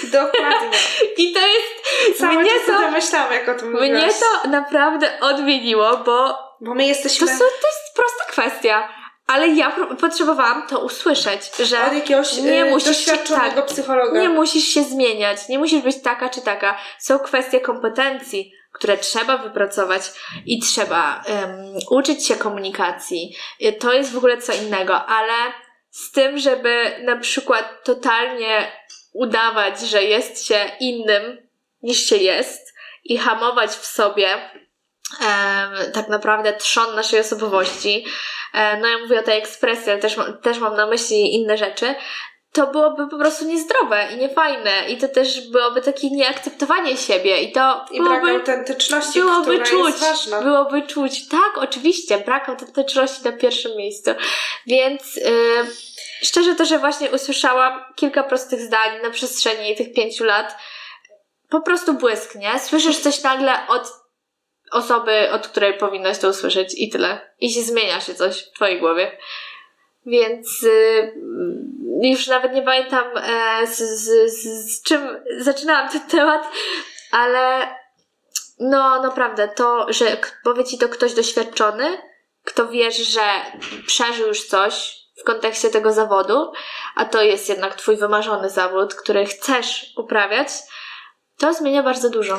Dokładnie. 0.05 0.79
I 1.19 1.33
to 1.33 1.41
jest. 1.41 2.19
Cały 2.19 2.35
mnie 2.35 2.51
czas 2.51 2.67
to, 2.67 2.73
to 2.73 2.91
myślałam, 2.91 3.33
jak 3.33 3.49
o 3.49 3.55
tym 3.55 3.73
mówiłaś. 3.73 4.03
mnie 4.03 4.13
to 4.13 4.49
naprawdę 4.49 5.21
odmieniło, 5.21 5.97
bo 5.97 6.39
Bo 6.61 6.75
my 6.75 6.83
to, 6.83 6.89
jesteśmy 6.89 7.27
są, 7.27 7.39
to 7.39 7.45
jest 7.45 7.95
prosta 7.95 8.25
kwestia. 8.29 8.89
Ale 9.27 9.49
ja 9.49 9.77
potrzebowałam 10.01 10.67
to 10.67 10.79
usłyszeć, 10.81 11.51
że 11.63 11.87
od 11.87 11.93
jakiegoś 11.93 12.37
nie 12.37 12.65
y, 12.67 12.71
musisz 12.71 13.05
tak, 13.29 13.67
psychologa. 13.67 14.21
nie 14.21 14.29
musisz 14.29 14.65
się 14.65 14.85
zmieniać, 14.85 15.49
nie 15.49 15.59
musisz 15.59 15.83
być 15.83 16.03
taka 16.03 16.29
czy 16.29 16.41
taka. 16.41 16.79
Są 16.99 17.19
kwestie 17.19 17.61
kompetencji, 17.61 18.53
które 18.73 18.99
trzeba 18.99 19.37
wypracować 19.39 20.03
i 20.47 20.61
trzeba 20.61 21.23
em, 21.27 21.51
uczyć 21.91 22.27
się 22.27 22.37
komunikacji. 22.37 23.37
Y, 23.63 23.73
To 23.73 23.93
jest 23.93 24.13
w 24.13 24.17
ogóle 24.17 24.39
co 24.43 24.53
innego, 24.53 25.07
ale 25.07 25.53
z 25.91 26.11
tym, 26.11 26.39
żeby 26.39 26.97
na 27.05 27.17
przykład 27.17 27.85
totalnie 27.85 28.73
udawać, 29.13 29.81
że 29.81 30.03
jest 30.03 30.47
się 30.47 30.71
innym 30.81 31.49
niż 31.83 32.07
się 32.07 32.17
jest 32.17 32.75
i 33.05 33.19
hamować 33.19 33.71
w 33.71 33.87
sobie 33.87 34.29
em, 35.21 35.93
tak 35.93 36.09
naprawdę 36.09 36.53
trzon 36.53 36.95
naszej 36.95 37.21
osobowości. 37.21 38.05
E, 38.55 38.77
no 38.77 38.89
ja 38.89 38.99
mówię 38.99 39.21
o 39.21 39.23
tej 39.23 39.39
ekspresji, 39.39 39.93
ale 39.93 40.01
też, 40.01 40.17
też 40.43 40.59
mam 40.59 40.77
na 40.77 40.87
myśli 40.87 41.35
inne 41.35 41.59
rzeczy. 41.59 41.95
To 42.53 42.67
byłoby 42.67 43.09
po 43.09 43.19
prostu 43.19 43.45
niezdrowe 43.45 44.09
i 44.15 44.17
niefajne 44.17 44.71
i 44.89 44.97
to 44.97 45.09
też 45.09 45.51
byłoby 45.51 45.83
takie 45.83 46.11
nieakceptowanie 46.11 46.97
siebie 46.97 47.41
i 47.41 47.53
to 47.53 47.85
I 47.91 48.03
brak 48.03 48.21
byłoby, 48.21 48.41
autentyczności, 48.41 49.21
byłoby 49.21 49.59
która 49.59 49.65
czuć, 49.65 49.87
jest 49.87 50.01
ważna. 50.01 50.43
byłoby 50.43 50.83
czuć. 50.83 51.29
Tak, 51.29 51.59
oczywiście, 51.59 52.19
brak 52.19 52.49
autentyczności 52.49 53.25
na 53.25 53.33
pierwszym 53.33 53.77
miejscu. 53.77 54.11
Więc 54.67 55.17
yy, 55.17 55.25
szczerze 56.23 56.55
to, 56.55 56.65
że 56.65 56.79
właśnie 56.79 57.11
usłyszałam 57.11 57.85
kilka 57.95 58.23
prostych 58.23 58.61
zdań 58.61 59.03
na 59.03 59.11
przestrzeni 59.11 59.77
tych 59.77 59.93
pięciu 59.93 60.25
lat, 60.25 60.57
po 61.51 61.61
prostu 61.61 61.95
błysknie. 61.95 62.51
Słyszysz 62.59 62.99
coś 62.99 63.23
nagle 63.23 63.53
od 63.69 64.04
osoby, 64.73 65.31
od 65.31 65.49
której 65.49 65.79
powinnaś 65.79 66.19
to 66.19 66.29
usłyszeć 66.29 66.75
i 66.77 66.91
tyle. 66.91 67.21
I 67.41 67.51
się 67.51 67.63
zmienia 67.63 68.01
się 68.01 68.15
coś 68.15 68.43
w 68.43 68.53
twojej 68.53 68.81
głowie. 68.81 69.19
Więc 70.07 70.63
y, 70.63 71.13
już 72.03 72.27
nawet 72.27 72.53
nie 72.53 72.63
pamiętam 72.63 73.05
e, 73.17 73.67
z, 73.67 73.79
z, 73.79 74.33
z, 74.33 74.77
z 74.77 74.83
czym 74.83 75.09
zaczynałam 75.39 75.89
ten 75.89 76.01
temat, 76.01 76.49
ale 77.11 77.75
no 78.59 79.03
naprawdę 79.03 79.49
to, 79.49 79.87
że 79.89 80.17
powie 80.45 80.65
ci 80.65 80.79
to 80.79 80.89
ktoś 80.89 81.15
doświadczony, 81.15 81.99
kto 82.45 82.69
wiesz, 82.69 82.97
że 82.97 83.21
przeżył 83.87 84.29
już 84.29 84.45
coś 84.45 84.97
w 85.21 85.25
kontekście 85.25 85.71
tego 85.71 85.93
zawodu, 85.93 86.53
a 86.95 87.05
to 87.05 87.23
jest 87.23 87.49
jednak 87.49 87.75
twój 87.75 87.97
wymarzony 87.97 88.51
zawód, 88.51 88.95
który 88.95 89.27
chcesz 89.27 89.93
uprawiać, 89.97 90.49
to 91.39 91.55
zmienia 91.55 91.83
bardzo 91.83 92.11
dużo. 92.11 92.39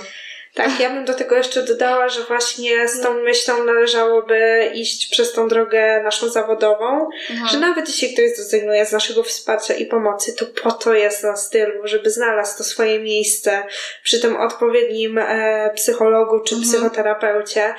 Tak, 0.56 0.80
ja 0.80 0.90
bym 0.90 1.06
do 1.06 1.14
tego 1.14 1.36
jeszcze 1.36 1.64
dodała, 1.64 2.10
że 2.10 2.24
właśnie 2.24 2.88
z 2.88 3.02
tą 3.02 3.14
myślą 3.14 3.64
należałoby 3.64 4.72
iść 4.74 5.08
przez 5.12 5.34
tą 5.34 5.48
drogę 5.48 6.02
naszą 6.04 6.30
zawodową, 6.30 7.10
że 7.52 7.60
nawet 7.60 7.88
jeśli 7.88 8.14
ktoś 8.14 8.36
zrezygnuje 8.36 8.86
z 8.86 8.92
naszego 8.92 9.24
wsparcia 9.24 9.74
i 9.74 9.86
pomocy, 9.86 10.34
to 10.36 10.46
po 10.64 10.72
to 10.72 10.94
jest 10.94 11.24
na 11.24 11.36
stylu, 11.36 11.88
żeby 11.88 12.10
znalazł 12.10 12.58
to 12.58 12.64
swoje 12.64 13.00
miejsce 13.00 13.64
przy 14.04 14.20
tym 14.20 14.38
odpowiednim 14.38 15.18
e, 15.18 15.72
psychologu 15.76 16.40
czy 16.40 16.56
Mhm. 16.56 16.72
psychoterapeucie, 16.72 17.76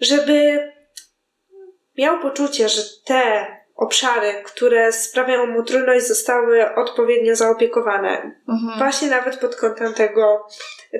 żeby 0.00 0.58
miał 1.98 2.20
poczucie, 2.20 2.68
że 2.68 2.82
te 3.06 3.46
obszary, 3.76 4.42
które 4.44 4.92
sprawiają 4.92 5.46
mu 5.46 5.62
trudność, 5.62 6.06
zostały 6.06 6.74
odpowiednio 6.74 7.36
zaopiekowane. 7.36 8.32
Mhm. 8.48 8.78
Właśnie 8.78 9.08
nawet 9.08 9.36
pod 9.36 9.56
kątem 9.56 9.94
tego, 9.94 10.48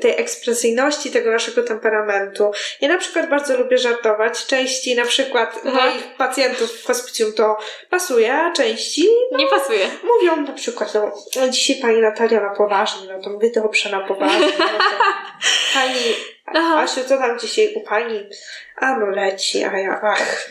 tej 0.01 0.21
ekspresyjności, 0.21 1.11
tego 1.11 1.31
naszego 1.31 1.63
temperamentu. 1.63 2.51
Ja 2.81 2.89
na 2.89 2.99
przykład 2.99 3.31
bardzo 3.31 3.59
lubię 3.59 3.79
żartować. 3.79 4.47
Części 4.47 4.95
na 4.97 5.05
przykład 5.05 5.61
Aha. 5.67 5.87
moich 5.87 6.17
pacjentów 6.17 6.73
w 6.73 6.87
hospicjum 6.87 7.33
to 7.33 7.59
pasuje, 7.91 8.35
a 8.35 8.53
części 8.53 9.09
Nie 9.33 9.47
pasuje. 9.47 9.87
mówią 10.05 10.37
na 10.43 10.53
przykład, 10.53 10.95
no, 10.95 11.13
no 11.37 11.49
dzisiaj 11.49 11.77
pani 11.83 12.01
Natalia 12.01 12.41
na 12.41 12.51
poważnie, 12.55 13.09
no 13.13 13.23
to 13.23 13.31
mówię 13.31 13.51
dobrze 13.55 13.91
na 13.91 14.01
poważnie. 14.01 14.47
No 14.59 14.67
to, 14.67 15.05
pani 15.75 16.15
Aha. 16.47 16.81
Asiu, 16.83 17.01
co 17.09 17.19
tam 17.19 17.39
dzisiaj 17.39 17.73
u 17.75 17.81
pani? 17.81 18.29
A 18.77 18.99
no 18.99 19.07
leci, 19.07 19.65
a 19.65 19.79
ja 19.79 20.01
ach. 20.03 20.49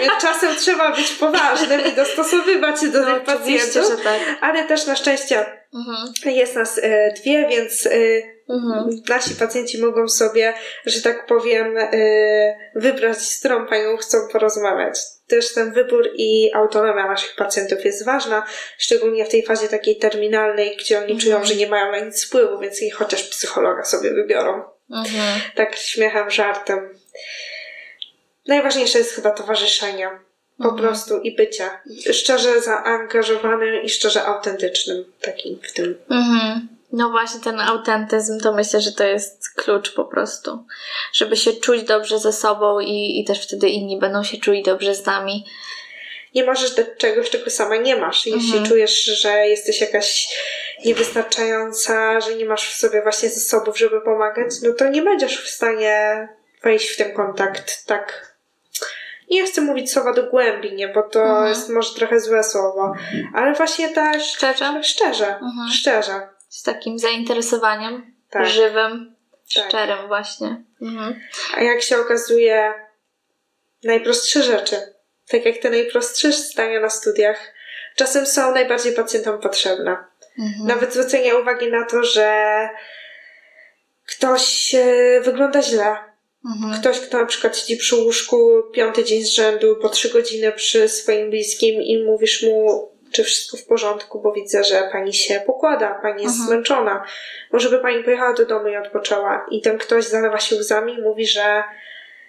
Więc 0.00 0.12
czasem 0.22 0.56
trzeba 0.56 0.92
być 0.96 1.12
poważnym 1.12 1.80
i 1.86 1.92
dostosowywać 1.92 2.80
się 2.80 2.88
do 2.88 3.00
No, 3.02 3.14
tych 3.14 3.24
pacjentów. 3.24 3.88
że 3.88 3.96
tak. 4.04 4.20
Ale 4.40 4.64
też 4.64 4.86
na 4.86 4.96
szczęście 4.96 5.46
Mhm. 5.74 6.12
jest 6.36 6.54
nas 6.56 6.78
e, 6.82 7.12
dwie, 7.12 7.48
więc 7.48 7.86
e, 7.86 7.90
Mhm. 8.48 9.02
nasi 9.08 9.34
pacjenci 9.34 9.78
mogą 9.82 10.08
sobie, 10.08 10.54
że 10.86 11.02
tak 11.02 11.26
powiem, 11.26 11.76
e, 11.78 11.88
wybrać, 12.74 13.18
z 13.18 13.38
którą 13.38 13.66
panią 13.66 13.96
chcą 13.96 14.18
porozmawiać. 14.32 14.98
Też 15.28 15.54
ten 15.54 15.72
wybór 15.72 16.08
i 16.14 16.50
autonomia 16.54 17.06
naszych 17.06 17.36
pacjentów 17.36 17.84
jest 17.84 18.04
ważna, 18.04 18.46
szczególnie 18.78 19.24
w 19.24 19.28
tej 19.28 19.42
fazie 19.42 19.68
takiej 19.68 19.96
terminalnej, 19.96 20.76
gdzie 20.76 20.96
oni 20.98 21.12
Mhm. 21.12 21.20
czują, 21.20 21.44
że 21.44 21.54
nie 21.54 21.66
mają 21.66 21.92
na 21.92 21.98
nic 21.98 22.26
wpływu, 22.26 22.58
więc 22.58 22.82
i 22.82 22.90
chociaż 22.90 23.22
psychologa 23.22 23.84
sobie 23.84 24.10
wybiorą. 24.10 24.62
Mhm. 24.90 25.40
Tak 25.54 25.76
śmiechem, 25.76 26.30
żartem. 26.30 26.98
Najważniejsze 28.46 28.98
jest 28.98 29.14
chyba 29.14 29.30
towarzyszenie. 29.30 30.10
Po 30.58 30.64
Mhm. 30.64 30.82
prostu 30.82 31.20
i 31.20 31.36
bycie. 31.36 31.70
Szczerze 32.12 32.60
zaangażowanym 32.60 33.82
i 33.82 33.88
szczerze 33.88 34.24
autentycznym. 34.24 35.04
Takim 35.20 35.58
w 35.62 35.72
tym. 35.72 35.98
Mhm. 36.10 36.68
No 36.92 37.10
właśnie 37.10 37.40
ten 37.40 37.60
autentyzm 37.60 38.40
to 38.40 38.52
myślę, 38.52 38.80
że 38.80 38.92
to 38.92 39.04
jest 39.04 39.50
klucz 39.54 39.94
po 39.94 40.04
prostu. 40.04 40.66
Żeby 41.12 41.36
się 41.36 41.52
czuć 41.52 41.82
dobrze 41.82 42.18
ze 42.18 42.32
sobą 42.32 42.80
i, 42.80 43.20
i 43.20 43.24
też 43.24 43.42
wtedy 43.46 43.68
inni 43.68 43.98
będą 43.98 44.24
się 44.24 44.36
czuli 44.36 44.62
dobrze 44.62 44.94
z 44.94 45.06
nami. 45.06 45.44
Nie 46.34 46.44
możesz 46.44 46.74
dać 46.74 46.86
czegoś, 46.98 47.30
czego 47.30 47.50
sama 47.50 47.76
nie 47.76 47.96
masz. 47.96 48.26
Jeśli 48.26 48.44
Mhm. 48.50 48.66
czujesz, 48.66 49.04
że 49.04 49.48
jesteś 49.48 49.80
jakaś 49.80 50.28
niewystarczająca, 50.84 52.20
że 52.20 52.34
nie 52.34 52.44
masz 52.44 52.70
w 52.74 52.76
sobie 52.76 53.02
właśnie 53.02 53.28
zasobów, 53.30 53.78
żeby 53.78 54.00
pomagać, 54.00 54.50
no 54.62 54.72
to 54.72 54.88
nie 54.88 55.02
będziesz 55.02 55.44
w 55.44 55.48
stanie 55.50 56.28
wejść 56.62 56.88
w 56.90 56.96
ten 56.96 57.12
kontakt 57.12 57.86
tak. 57.86 58.34
Nie 59.30 59.46
chcę 59.46 59.60
mówić 59.60 59.92
słowa 59.92 60.12
do 60.12 60.22
głębi, 60.22 60.72
nie, 60.72 60.88
bo 60.88 61.02
to 61.02 61.20
Mhm. 61.22 61.48
jest 61.48 61.68
może 61.68 61.94
trochę 61.94 62.20
złe 62.20 62.44
słowo, 62.44 62.94
ale 63.34 63.52
właśnie 63.54 63.88
tak 63.88 64.20
Szczerze? 64.20 64.82
szczerze, 64.82 65.26
Mhm. 65.26 65.68
szczerze. 65.72 66.28
Z 66.48 66.62
takim 66.62 66.98
zainteresowaniem 66.98 68.14
Tak. 68.30 68.46
żywym, 68.46 69.14
Tak. 69.54 69.64
szczerym 69.68 70.08
właśnie. 70.08 70.62
Mhm. 70.82 71.20
A 71.56 71.62
jak 71.62 71.82
się 71.82 71.98
okazuje, 71.98 72.74
najprostsze 73.84 74.42
rzeczy, 74.42 74.93
tak 75.28 75.44
jak 75.46 75.58
te 75.58 75.70
najprostsze 75.70 76.32
zdania 76.32 76.80
na 76.80 76.90
studiach, 76.90 77.54
czasem 77.96 78.26
są 78.26 78.52
najbardziej 78.52 78.92
pacjentom 78.92 79.40
potrzebne. 79.40 79.96
Mhm. 80.38 80.66
Nawet 80.66 80.92
zwrócenie 80.92 81.36
uwagi 81.36 81.70
na 81.70 81.84
to, 81.84 82.04
że 82.04 82.68
ktoś 84.06 84.74
e, 84.74 85.20
wygląda 85.20 85.62
źle. 85.62 85.96
Mhm. 86.46 86.80
Ktoś, 86.80 87.00
kto 87.00 87.18
na 87.18 87.26
przykład 87.26 87.58
siedzi 87.58 87.76
przy 87.76 87.96
łóżku 87.96 88.62
piąty 88.72 89.04
dzień 89.04 89.24
z 89.24 89.30
rzędu, 89.30 89.76
po 89.76 89.88
trzy 89.88 90.10
godziny 90.10 90.52
przy 90.52 90.88
swoim 90.88 91.30
bliskim 91.30 91.82
i 91.82 92.04
mówisz 92.04 92.42
mu, 92.42 92.88
czy 93.12 93.24
wszystko 93.24 93.56
w 93.56 93.64
porządku, 93.64 94.20
bo 94.20 94.32
widzę, 94.32 94.64
że 94.64 94.88
pani 94.92 95.14
się 95.14 95.42
pokłada, 95.46 95.98
pani 96.02 96.22
jest 96.22 96.34
Mhm. 96.34 96.48
zmęczona. 96.48 97.04
Może 97.52 97.70
by 97.70 97.78
pani 97.78 98.04
pojechała 98.04 98.32
do 98.32 98.46
domu 98.46 98.68
i 98.68 98.76
odpoczęła. 98.76 99.46
I 99.50 99.60
ten 99.60 99.78
ktoś 99.78 100.04
zalewa 100.04 100.38
się 100.38 100.56
łzami 100.56 100.94
i 100.94 101.02
mówi, 101.02 101.26
że 101.26 101.62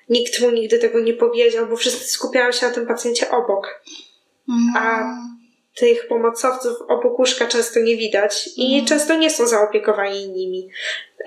nikt 0.10 0.41
mu 0.41 0.51
nigdy 0.51 0.80
tego 0.80 0.99
nie 0.99 1.14
powiedział, 1.14 1.68
bo 1.68 1.76
wszyscy 1.78 2.10
skupiają 2.12 2.51
się 2.51 2.68
na 2.68 2.74
tym 2.74 2.88
pacjencie 2.88 3.32
obok. 3.32 3.82
Mhm. 4.49 4.88
A 4.88 5.16
tych 5.76 6.08
pomocowców 6.08 6.74
obok 6.88 7.20
łóżka 7.20 7.47
często 7.47 7.80
nie 7.80 7.97
widać 7.97 8.49
i 8.58 8.66
Mhm. 8.66 8.86
często 8.86 9.16
nie 9.18 9.30
są 9.30 9.47
zaopiekowani 9.47 10.30
nimi. 10.30 10.70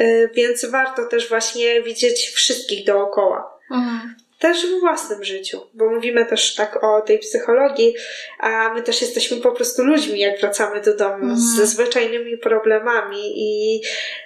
Y, 0.00 0.30
Więc 0.34 0.64
warto 0.64 1.06
też 1.06 1.28
właśnie 1.28 1.82
widzieć 1.82 2.28
wszystkich 2.28 2.84
dookoła. 2.86 3.58
Mhm. 3.70 4.14
Też 4.38 4.66
w 4.66 4.80
własnym 4.80 5.24
życiu, 5.24 5.60
bo 5.74 5.90
mówimy 5.90 6.26
też 6.26 6.54
tak 6.54 6.84
o 6.84 7.00
tej 7.00 7.18
psychologii, 7.18 7.94
a 8.38 8.74
my 8.74 8.82
też 8.82 9.02
jesteśmy 9.02 9.36
po 9.36 9.52
prostu 9.52 9.84
ludźmi, 9.84 10.20
jak 10.20 10.40
wracamy 10.40 10.80
do 10.80 10.96
domu 10.96 11.14
Mhm. 11.14 11.38
ze 11.38 11.66
zwyczajnymi 11.66 12.38
problemami 12.38 13.32
i 13.36 13.82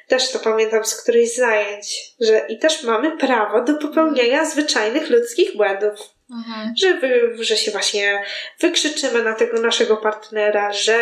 też 0.08 0.30
to 0.30 0.38
pamiętam 0.38 0.84
z 0.84 1.02
którejś 1.02 1.36
zajęć, 1.36 2.14
że 2.20 2.46
i 2.48 2.58
też 2.58 2.82
mamy 2.82 3.16
prawo 3.16 3.64
do 3.64 3.74
popełniania 3.74 4.44
zwyczajnych 4.44 5.10
ludzkich 5.10 5.56
błędów 5.56 5.98
Mhm. 6.30 6.74
że, 6.78 6.94
wy, 7.00 7.30
że 7.44 7.56
się 7.56 7.70
właśnie 7.70 8.24
wykrzyczymy 8.60 9.22
na 9.22 9.34
tego 9.34 9.60
naszego 9.60 9.96
partnera, 9.96 10.72
że 10.72 10.98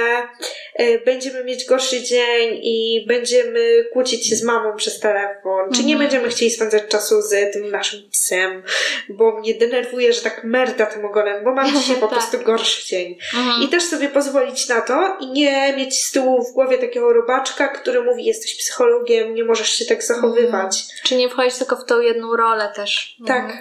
e, 0.74 0.98
będziemy 0.98 1.44
mieć 1.44 1.64
gorszy 1.64 2.02
dzień 2.02 2.58
i 2.62 3.04
będziemy 3.08 3.84
kłócić 3.92 4.28
się 4.28 4.36
z 4.36 4.42
mamą 4.42 4.76
przez 4.76 5.00
telefon, 5.00 5.72
czy 5.74 5.84
nie 5.84 5.92
Mhm. 5.94 5.98
będziemy 5.98 6.28
chcieli 6.28 6.50
spędzać 6.50 6.82
czasu 6.88 7.22
z 7.22 7.52
tym 7.52 7.70
naszym 7.70 8.10
psem, 8.10 8.62
bo 9.08 9.38
mnie 9.40 9.54
denerwuje, 9.54 10.12
że 10.12 10.20
tak 10.22 10.44
merda 10.44 10.86
tym 10.86 11.04
ogonem, 11.04 11.44
bo 11.44 11.54
mam 11.54 11.66
dzisiaj 11.80 11.96
po 11.96 12.06
Tak. 12.08 12.18
prostu 12.18 12.38
gorszy 12.40 12.86
dzień. 12.88 13.18
Mhm. 13.38 13.62
I 13.62 13.68
też 13.68 13.82
sobie 13.82 14.08
pozwolić 14.08 14.68
na 14.68 14.80
to 14.80 15.16
i 15.20 15.26
nie 15.30 15.74
mieć 15.76 16.04
z 16.04 16.12
tyłu 16.12 16.44
w 16.44 16.52
głowie 16.54 16.78
takiego 16.78 17.12
robaczka, 17.12 17.68
który 17.68 18.02
mówi, 18.02 18.24
jesteś 18.24 18.56
psychologiem, 18.56 19.34
nie 19.34 19.44
możesz 19.44 19.70
się 19.72 19.84
tak 19.84 20.02
zachowywać. 20.02 20.84
Czy 21.02 21.14
nie 21.16 21.28
wchodzić 21.28 21.58
tylko 21.58 21.76
w 21.76 21.84
tą 21.84 22.00
jedną 22.00 22.36
rolę 22.36 22.72
też. 22.76 23.16
Tak, 23.26 23.52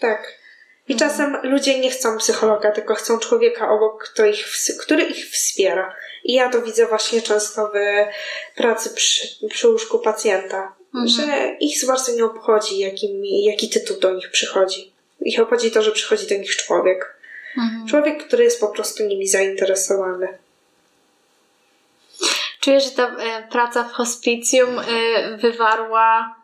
tak. 0.00 0.41
I 0.88 0.96
czasem 0.96 1.36
ludzie 1.42 1.78
nie 1.80 1.90
chcą 1.90 2.18
psychologa, 2.18 2.70
tylko 2.72 2.94
chcą 2.94 3.18
człowieka 3.18 3.70
obok, 3.70 4.04
kto 4.04 4.26
ich, 4.26 4.46
który 4.80 5.02
ich 5.02 5.26
wspiera. 5.30 5.94
I 6.24 6.32
ja 6.32 6.48
to 6.50 6.62
widzę 6.62 6.86
właśnie 6.86 7.22
często 7.22 7.68
w 7.74 7.76
pracy 8.56 8.90
przy, 8.90 9.48
przy 9.48 9.68
łóżku 9.68 9.98
pacjenta, 9.98 10.74
Mhm. 10.94 11.08
że 11.08 11.56
ich 11.60 11.86
bardzo 11.86 12.12
nie 12.12 12.24
obchodzi, 12.24 12.78
jakim, 12.78 13.24
jaki 13.24 13.68
tytuł 13.68 14.00
do 14.00 14.14
nich 14.14 14.30
przychodzi. 14.30 14.92
Ich 15.20 15.40
obchodzi 15.40 15.70
to, 15.70 15.82
że 15.82 15.92
przychodzi 15.92 16.26
do 16.26 16.34
nich 16.34 16.56
człowiek. 16.56 17.16
Mhm. 17.58 17.86
Człowiek, 17.86 18.26
który 18.26 18.44
jest 18.44 18.60
po 18.60 18.68
prostu 18.68 19.02
nimi 19.04 19.28
zainteresowany. 19.28 20.38
Czuję, 22.60 22.80
że 22.80 22.90
ta 22.90 23.16
e, 23.16 23.48
praca 23.50 23.84
w 23.84 23.92
hospicjum 23.92 24.78
e, 24.78 24.84
wywarła 25.36 26.36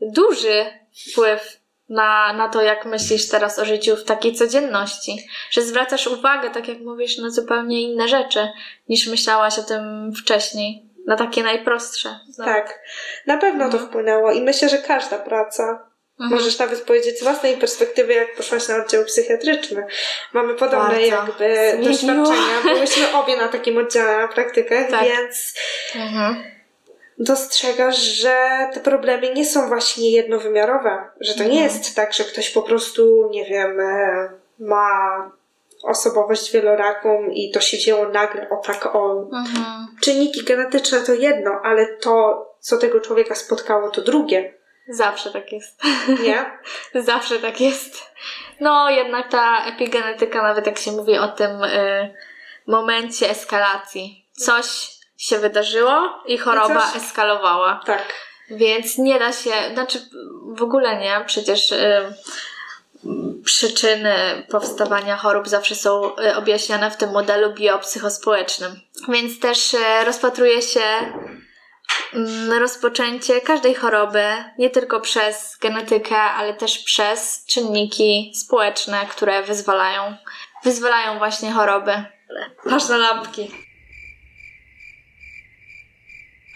duży 0.00 0.66
wpływ 1.10 1.60
na, 1.88 2.32
na 2.32 2.48
to, 2.48 2.62
jak 2.62 2.84
myślisz 2.86 3.28
teraz 3.28 3.58
o 3.58 3.64
życiu 3.64 3.96
w 3.96 4.04
takiej 4.04 4.34
codzienności. 4.34 5.26
Że 5.50 5.62
zwracasz 5.62 6.06
uwagę, 6.06 6.50
tak 6.50 6.68
jak 6.68 6.78
mówisz, 6.78 7.18
na 7.18 7.30
zupełnie 7.30 7.82
inne 7.82 8.08
rzeczy, 8.08 8.48
niż 8.88 9.06
myślałaś 9.06 9.58
o 9.58 9.62
tym 9.62 10.12
wcześniej. 10.22 10.82
Na 11.06 11.16
takie 11.16 11.42
najprostsze. 11.42 12.20
Tak, 12.44 12.80
na 13.26 13.38
pewno 13.38 13.64
to 13.64 13.72
Mhm. 13.72 13.86
wpłynęło 13.88 14.32
i 14.32 14.40
myślę, 14.42 14.68
że 14.68 14.78
każda 14.78 15.18
praca 15.18 15.86
Mhm. 16.20 16.40
Możesz 16.40 16.58
nawet 16.58 16.80
powiedzieć 16.82 17.18
z 17.18 17.22
własnej 17.22 17.56
perspektywy, 17.56 18.14
jak 18.14 18.34
poszłaś 18.36 18.68
na 18.68 18.76
oddział 18.76 19.04
psychiatryczny. 19.04 19.86
Mamy 20.32 20.54
podobne 20.54 20.88
Bardzo. 20.88 21.00
jakby 21.06 21.70
Zmieniło. 21.70 22.24
doświadczenia. 22.24 22.62
Byłyśmy 22.74 23.12
obie 23.12 23.36
na 23.36 23.48
takim 23.48 23.78
oddziale 23.78 24.18
na 24.18 24.28
praktykach, 24.28 24.90
Tak. 24.90 25.04
więc 25.04 25.54
Mhm. 25.94 26.44
Dostrzegasz, 27.18 27.98
że 27.98 28.68
te 28.74 28.80
problemy 28.80 29.34
nie 29.34 29.46
są 29.46 29.68
właśnie 29.68 30.10
jednowymiarowe. 30.10 30.98
Że 31.20 31.34
to 31.34 31.42
nie 31.42 31.50
Mhm. 31.50 31.64
jest 31.64 31.96
tak, 31.96 32.12
że 32.12 32.24
ktoś 32.24 32.50
po 32.50 32.62
prostu, 32.62 33.28
nie 33.30 33.44
wiem, 33.44 33.80
e, 33.80 34.28
ma 34.58 34.90
osobowość 35.82 36.52
wieloraką 36.52 37.28
i 37.28 37.50
to 37.50 37.60
się 37.60 37.78
dzieło 37.78 38.08
nagle, 38.08 38.48
o 38.50 38.56
tak 38.56 38.86
o. 38.96 39.20
Mhm. 39.22 39.86
Czynniki 40.02 40.44
genetyczne 40.44 41.00
to 41.00 41.14
jedno, 41.14 41.50
ale 41.64 41.86
to, 41.86 42.46
co 42.60 42.76
tego 42.78 43.00
człowieka 43.00 43.34
spotkało, 43.34 43.90
to 43.90 44.00
drugie. 44.02 44.54
Zawsze 44.88 45.30
tak 45.30 45.52
jest. 45.52 45.80
Nie? 46.22 46.58
Zawsze 47.04 47.38
tak 47.38 47.60
jest. 47.60 48.02
No, 48.60 48.90
jednak 48.90 49.30
ta 49.30 49.64
epigenetyka, 49.66 50.42
nawet 50.42 50.66
jak 50.66 50.78
się 50.78 50.92
mówi 50.92 51.18
o 51.18 51.28
tym 51.28 51.64
y, 51.64 52.14
momencie 52.66 53.30
eskalacji, 53.30 54.24
coś 54.32 54.95
się 55.18 55.38
wydarzyło 55.38 56.22
i 56.26 56.38
choroba 56.38 56.80
coś- 56.92 57.02
eskalowała. 57.02 57.80
Tak. 57.86 58.14
Więc 58.50 58.98
nie 58.98 59.18
da 59.18 59.32
się, 59.32 59.50
znaczy 59.72 59.98
w 60.48 60.62
ogóle 60.62 60.96
nie, 60.96 61.24
przecież 61.26 61.72
y, 61.72 62.14
przyczyny 63.44 64.14
powstawania 64.50 65.16
chorób 65.16 65.48
zawsze 65.48 65.74
są 65.74 66.16
y, 66.16 66.36
objaśniane 66.36 66.90
w 66.90 66.96
tym 66.96 67.10
modelu 67.10 67.52
biopsychospołecznym. 67.54 68.80
Więc 69.08 69.40
też 69.40 69.74
y, 69.74 70.04
rozpatruje 70.04 70.62
się 70.62 70.80
mm, 72.14 72.52
rozpoczęcie 72.60 73.40
każdej 73.40 73.74
choroby 73.74 74.24
nie 74.58 74.70
tylko 74.70 75.00
przez 75.00 75.56
genetykę, 75.60 76.16
ale 76.16 76.54
też 76.54 76.78
przez 76.78 77.44
czynniki 77.46 78.32
społeczne, 78.34 79.06
które 79.10 79.42
wyzwalają 79.42 80.16
wyzwalają 80.64 81.18
właśnie 81.18 81.52
choroby. 81.52 82.04
Patrz 82.70 82.88
na 82.88 82.96
lampki. 82.96 83.65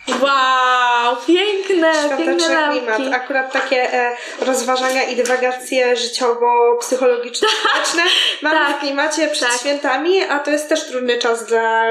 Wow, 0.08 1.16
piękne, 1.26 1.92
piękne 2.18 2.48
lampki. 2.48 2.80
klimat. 2.80 3.00
Akurat 3.22 3.52
takie 3.52 3.92
e, 3.94 4.16
rozważania 4.40 5.02
i 5.02 5.16
dywagacje 5.16 5.96
życiowo-psychologiczno-społeczne 5.96 8.02
mamy 8.42 8.56
Tak. 8.58 8.76
w 8.76 8.80
klimacie 8.80 9.28
przed 9.28 9.48
Tak. 9.48 9.58
świętami, 9.60 10.22
a 10.22 10.38
to 10.38 10.50
jest 10.50 10.68
też 10.68 10.86
trudny 10.86 11.18
czas 11.18 11.46
dla 11.46 11.84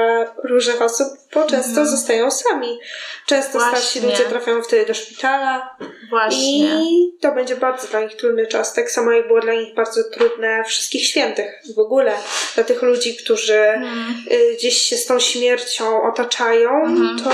różnych 0.44 0.82
osób, 0.82 1.08
bo 1.34 1.44
często 1.46 1.86
zostają 1.86 2.30
sami. 2.30 2.78
Często 3.26 3.60
starsi 3.60 3.70
Mhm. 3.70 3.82
Właśnie. 3.82 4.00
ludzie 4.10 4.24
trafiają 4.24 4.62
wtedy 4.62 4.86
do 4.86 4.94
szpitala 4.94 5.76
Właśnie. 6.10 6.82
i 6.82 7.12
to 7.20 7.32
będzie 7.32 7.56
bardzo 7.56 7.88
dla 7.88 8.00
nich 8.00 8.16
trudny 8.16 8.46
czas. 8.46 8.74
Tak 8.74 8.90
samo 8.90 9.12
jak 9.12 9.26
było 9.26 9.40
dla 9.40 9.52
nich 9.54 9.74
bardzo 9.74 10.04
trudne 10.04 10.64
wszystkich 10.64 11.06
świętych 11.06 11.62
w 11.76 11.78
ogóle. 11.78 12.12
Dla 12.54 12.64
tych 12.64 12.82
ludzi, 12.82 13.16
którzy 13.16 13.58
Mm. 13.60 14.14
y, 14.32 14.54
gdzieś 14.58 14.76
się 14.78 14.96
z 14.96 15.06
tą 15.06 15.18
śmiercią 15.20 16.02
otaczają, 16.02 16.70
Mhm. 16.84 17.18
to 17.24 17.30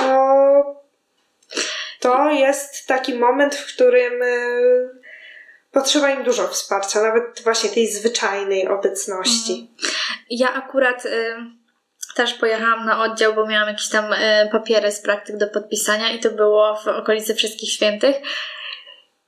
to 2.01 2.31
jest 2.31 2.87
taki 2.87 3.15
moment, 3.15 3.55
w 3.55 3.75
którym 3.75 4.23
y, 4.23 4.91
potrzeba 5.73 6.11
im 6.11 6.25
dużo 6.25 6.49
wsparcia, 6.49 7.03
nawet 7.03 7.41
właśnie 7.45 7.71
tej 7.71 7.93
zwyczajnej 7.93 8.69
obecności. 8.69 9.71
Ja 10.31 10.55
akurat 10.55 11.07
y, 11.07 11.37
też 12.15 12.35
pojechałam 12.35 12.87
na 12.87 13.03
oddział, 13.03 13.35
bo 13.35 13.47
miałam 13.47 13.69
jakieś 13.69 13.89
tam 13.89 14.13
y, 14.13 14.49
papiery 14.53 14.93
z 14.93 15.01
praktyk 15.01 15.37
do 15.37 15.47
podpisania 15.47 16.11
i 16.11 16.21
to 16.21 16.31
było 16.31 16.77
w 16.85 16.89
okolicy 16.89 17.35
Wszystkich 17.35 17.73
Świętych. 17.73 18.17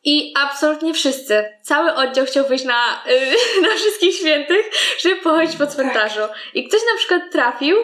I 0.04 0.34
absolutnie 0.36 0.94
wszyscy, 0.94 1.44
cały 1.62 1.94
oddział 1.94 2.26
chciał 2.26 2.46
wyjść 2.46 2.64
na, 2.64 3.04
na 3.62 3.76
Wszystkich 3.76 4.16
Świętych, 4.16 4.70
żeby 4.98 5.16
pochodzić 5.16 5.56
po 5.56 5.66
cmentarzu. 5.66 6.20
I 6.54 6.68
ktoś 6.68 6.80
na 6.92 6.98
przykład 6.98 7.22
trafił 7.32 7.76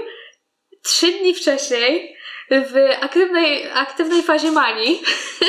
trzy 0.84 1.12
dni 1.12 1.34
wcześniej 1.34 2.16
w 2.60 3.04
aktywnej, 3.04 3.70
aktywnej 3.74 4.22
fazie 4.22 4.50
manii 4.50 5.02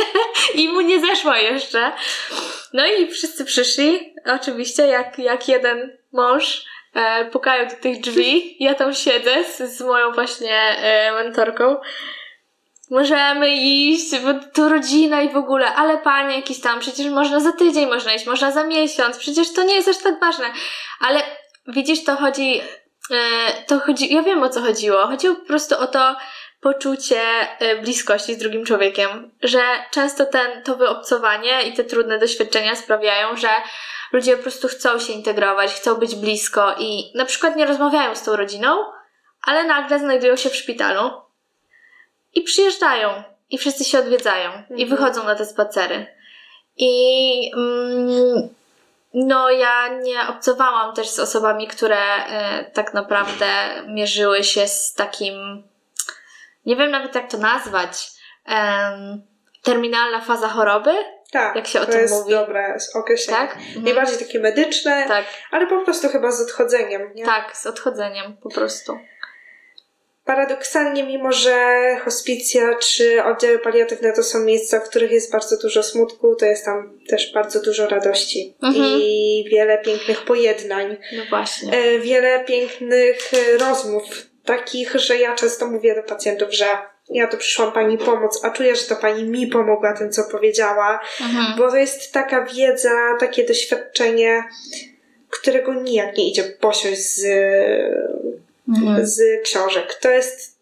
i 0.61 0.69
mu 0.69 0.81
nie 0.81 0.99
zeszło 0.99 1.35
jeszcze. 1.35 1.91
No 2.73 2.85
i 2.85 3.07
wszyscy 3.07 3.45
przyszli, 3.45 4.13
oczywiście, 4.25 4.87
jak, 4.87 5.19
jak 5.19 5.47
jeden 5.47 5.97
mąż, 6.11 6.65
e, 6.93 7.25
pukają 7.25 7.67
do 7.67 7.75
tych 7.75 8.01
drzwi. 8.01 8.57
Ja 8.59 8.73
tam 8.73 8.93
siedzę 8.93 9.43
z, 9.43 9.77
z 9.77 9.81
moją 9.81 10.11
właśnie 10.11 10.57
e, 10.57 11.11
mentorką. 11.11 11.75
Możemy 12.91 13.55
iść, 13.55 14.19
bo 14.19 14.33
to 14.53 14.69
rodzina 14.69 15.21
i 15.21 15.29
w 15.29 15.37
ogóle, 15.37 15.75
ale 15.75 15.97
panie 15.97 16.35
jakieś 16.35 16.61
tam, 16.61 16.79
przecież 16.79 17.07
można 17.07 17.39
za 17.39 17.51
tydzień 17.51 17.89
można 17.89 18.13
iść, 18.13 18.25
można 18.25 18.51
za 18.51 18.63
miesiąc, 18.63 19.17
przecież 19.17 19.53
to 19.53 19.63
nie 19.63 19.75
jest 19.75 19.87
aż 19.87 19.97
tak 19.97 20.19
ważne. 20.19 20.45
Ale 20.99 21.21
widzisz, 21.67 22.03
to 22.03 22.15
chodzi, 22.15 22.61
e, 23.11 23.15
to 23.67 23.79
chodzi, 23.79 24.13
ja 24.13 24.23
wiem 24.23 24.43
o 24.43 24.49
co 24.49 24.61
chodziło. 24.61 25.07
Chodziło 25.07 25.35
po 25.35 25.45
prostu 25.45 25.79
o 25.79 25.87
to 25.87 26.15
poczucie 26.65 27.21
e, 27.59 27.81
bliskości 27.81 28.33
z 28.33 28.37
drugim 28.37 28.65
człowiekiem, 28.65 29.31
że 29.43 29.61
często 29.91 30.25
ten, 30.25 30.63
to 30.63 30.75
wyobcowanie 30.75 31.63
i 31.63 31.73
te 31.73 31.83
trudne 31.83 32.19
doświadczenia 32.19 32.75
sprawiają, 32.75 33.37
że 33.37 33.49
ludzie 34.13 34.37
po 34.37 34.43
prostu 34.43 34.67
chcą 34.67 34.99
się 34.99 35.13
integrować, 35.13 35.73
chcą 35.73 35.95
być 35.95 36.15
blisko 36.15 36.75
i 36.79 37.11
na 37.15 37.25
przykład 37.25 37.55
nie 37.55 37.65
rozmawiają 37.65 38.15
z 38.15 38.23
tą 38.23 38.35
rodziną, 38.35 38.77
ale 39.41 39.63
nagle 39.63 39.99
znajdują 39.99 40.35
się 40.35 40.49
w 40.49 40.55
szpitalu 40.55 41.11
i 42.33 42.41
przyjeżdżają 42.41 43.23
i 43.49 43.57
wszyscy 43.57 43.83
się 43.83 43.99
odwiedzają 43.99 44.51
i 44.69 44.83
Mhm. 44.83 44.89
wychodzą 44.89 45.23
na 45.23 45.35
te 45.35 45.45
spacery. 45.45 46.07
I 46.77 47.51
mm, 47.55 48.49
no, 49.13 49.49
ja 49.49 49.87
nie 49.87 50.27
obcowałam 50.27 50.95
też 50.95 51.09
z 51.09 51.19
osobami, 51.19 51.67
które 51.67 51.97
e, 51.97 52.65
tak 52.73 52.93
naprawdę 52.93 53.45
mierzyły 53.87 54.43
się 54.43 54.67
z 54.67 54.93
takim, 54.93 55.63
nie 56.65 56.75
wiem 56.75 56.91
nawet 56.91 57.15
jak 57.15 57.29
to 57.31 57.37
nazwać, 57.37 58.07
em, 58.45 59.21
terminalna 59.63 60.21
faza 60.21 60.47
choroby, 60.47 60.91
Tak, 61.31 61.55
Jak 61.55 61.67
się 61.67 61.79
o 61.81 61.85
to 61.85 61.91
tym 61.91 62.01
jest 62.01 62.13
mówi. 62.13 62.31
dobre 62.31 62.77
określenie. 62.93 63.39
tak? 63.39 63.55
Mhm. 63.57 63.83
Najbardziej 63.85 64.17
takie 64.17 64.39
medyczne, 64.39 65.05
Tak, 65.07 65.25
ale 65.51 65.67
po 65.67 65.81
prostu 65.81 66.09
chyba 66.09 66.31
z 66.31 66.41
odchodzeniem. 66.41 67.11
Nie? 67.15 67.25
tak, 67.25 67.57
z 67.57 67.65
odchodzeniem 67.65 68.37
po 68.43 68.49
prostu. 68.49 68.97
Paradoksalnie, 70.25 71.03
mimo 71.03 71.31
że 71.31 71.79
hospicja 72.05 72.75
czy 72.75 73.23
oddziały 73.23 73.59
paliatywne 73.59 74.13
to 74.13 74.23
są 74.23 74.39
miejsca, 74.39 74.79
w 74.79 74.89
których 74.89 75.11
jest 75.11 75.31
bardzo 75.31 75.57
dużo 75.57 75.83
smutku, 75.83 76.35
to 76.35 76.45
jest 76.45 76.65
tam 76.65 76.99
też 77.09 77.33
bardzo 77.33 77.61
dużo 77.61 77.87
radości 77.87 78.55
Mhm. 78.63 78.85
i 78.85 79.45
wiele 79.51 79.77
pięknych 79.77 80.25
pojednań, 80.25 80.97
No 81.17 81.23
właśnie. 81.29 81.77
e, 81.77 81.99
wiele 81.99 82.43
pięknych 82.43 83.17
e, 83.33 83.57
rozmów, 83.57 84.03
takich, 84.45 84.95
że 84.95 85.17
ja 85.17 85.35
często 85.35 85.67
mówię 85.67 85.95
do 85.95 86.03
pacjentów, 86.03 86.53
że 86.53 86.65
ja 87.09 87.27
tu 87.27 87.37
przyszłam 87.37 87.71
pani 87.71 87.97
pomóc, 87.97 88.39
a 88.43 88.49
czuję, 88.49 88.75
że 88.75 88.83
to 88.83 88.95
pani 88.95 89.23
mi 89.23 89.47
pomogła 89.47 89.93
tym, 89.93 90.11
co 90.11 90.23
powiedziała, 90.23 90.99
Mhm. 91.21 91.57
bo 91.57 91.69
to 91.71 91.77
jest 91.77 92.11
taka 92.13 92.45
wiedza, 92.45 93.17
takie 93.19 93.43
doświadczenie, 93.43 94.43
którego 95.29 95.73
nijak 95.73 96.17
nie 96.17 96.29
idzie 96.29 96.43
posiąść 96.43 97.01
z 97.01 97.25
Mhm. 98.69 99.07
z 99.07 99.21
książek. 99.43 99.93
To 100.01 100.09
jest. 100.11 100.55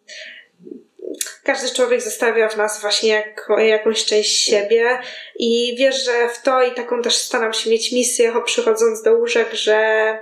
Każdy 1.43 1.69
człowiek 1.75 2.01
zostawia 2.01 2.49
w 2.49 2.57
nas 2.57 2.81
właśnie 2.81 3.33
jakąś 3.57 4.05
część 4.05 4.43
siebie 4.43 4.99
i 5.35 5.75
wiesz, 5.79 6.05
że 6.05 6.29
w 6.29 6.41
to 6.41 6.63
i 6.63 6.71
taką 6.71 7.01
też 7.01 7.15
staram 7.15 7.53
się 7.53 7.69
mieć 7.69 7.91
misję, 7.91 8.33
przychodząc 8.45 9.01
do 9.03 9.13
łóżek, 9.13 9.53
że 9.53 10.19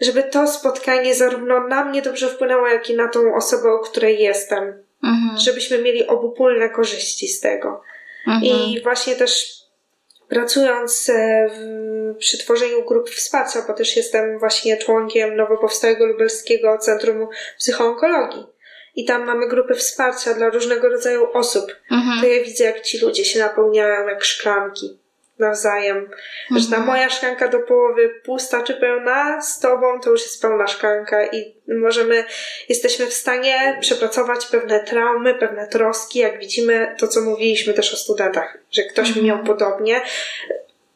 żeby 0.00 0.22
to 0.22 0.46
spotkanie 0.46 1.14
zarówno 1.14 1.68
na 1.68 1.84
mnie 1.84 2.02
dobrze 2.02 2.28
wpłynęło, 2.28 2.68
jak 2.68 2.90
i 2.90 2.96
na 2.96 3.08
tą 3.08 3.34
osobę, 3.34 3.72
o 3.72 3.78
której 3.78 4.18
jestem. 4.18 4.84
Mhm. 5.04 5.38
Żebyśmy 5.38 5.78
mieli 5.78 6.06
obopólne 6.06 6.70
korzyści 6.70 7.28
z 7.28 7.40
tego. 7.40 7.82
Mhm. 8.26 8.42
I 8.44 8.80
właśnie 8.82 9.16
też 9.16 9.56
pracując 10.28 11.08
e, 11.08 11.48
w, 11.54 12.18
przy 12.18 12.38
tworzeniu 12.38 12.84
grup 12.84 13.10
wsparcia, 13.10 13.64
bo 13.66 13.74
też 13.74 13.96
jestem 13.96 14.38
właśnie 14.38 14.76
członkiem 14.76 15.36
nowo 15.36 15.56
powstałego 15.56 16.06
lubelskiego 16.06 16.78
Centrum 16.78 17.28
Psychoonkologii. 17.58 18.46
I 18.94 19.04
tam 19.04 19.24
mamy 19.24 19.48
grupy 19.48 19.74
wsparcia 19.74 20.34
dla 20.34 20.48
różnego 20.48 20.88
rodzaju 20.88 21.26
osób. 21.32 21.76
Mhm. 21.90 22.20
To 22.20 22.26
ja 22.26 22.44
widzę, 22.44 22.64
jak 22.64 22.80
ci 22.80 22.98
ludzie 22.98 23.24
się 23.24 23.38
napełniają 23.38 24.08
jak 24.08 24.24
szklanki 24.24 24.98
nawzajem. 25.38 26.10
Że 26.56 26.70
ta 26.70 26.76
Mhm. 26.76 26.86
moja 26.86 27.08
szklanka 27.10 27.48
do 27.48 27.58
połowy 27.58 28.20
pusta 28.24 28.62
czy 28.62 28.74
pełna, 28.74 29.42
z 29.42 29.60
tobą 29.60 30.00
to 30.00 30.10
już 30.10 30.22
jest 30.22 30.42
pełna 30.42 30.66
szklanka 30.66 31.26
i 31.26 31.54
możemy, 31.68 32.24
jesteśmy 32.68 33.06
w 33.06 33.14
stanie 33.14 33.78
przepracować 33.80 34.46
pewne 34.46 34.80
traumy, 34.84 35.34
pewne 35.34 35.66
troski, 35.68 36.18
jak 36.18 36.38
widzimy 36.38 36.94
to, 36.98 37.08
co 37.08 37.20
mówiliśmy 37.20 37.74
też 37.74 37.94
o 37.94 37.96
studentach, 37.96 38.58
że 38.72 38.82
ktoś 38.82 39.08
Mhm. 39.08 39.26
miał 39.26 39.44
podobnie, 39.44 40.00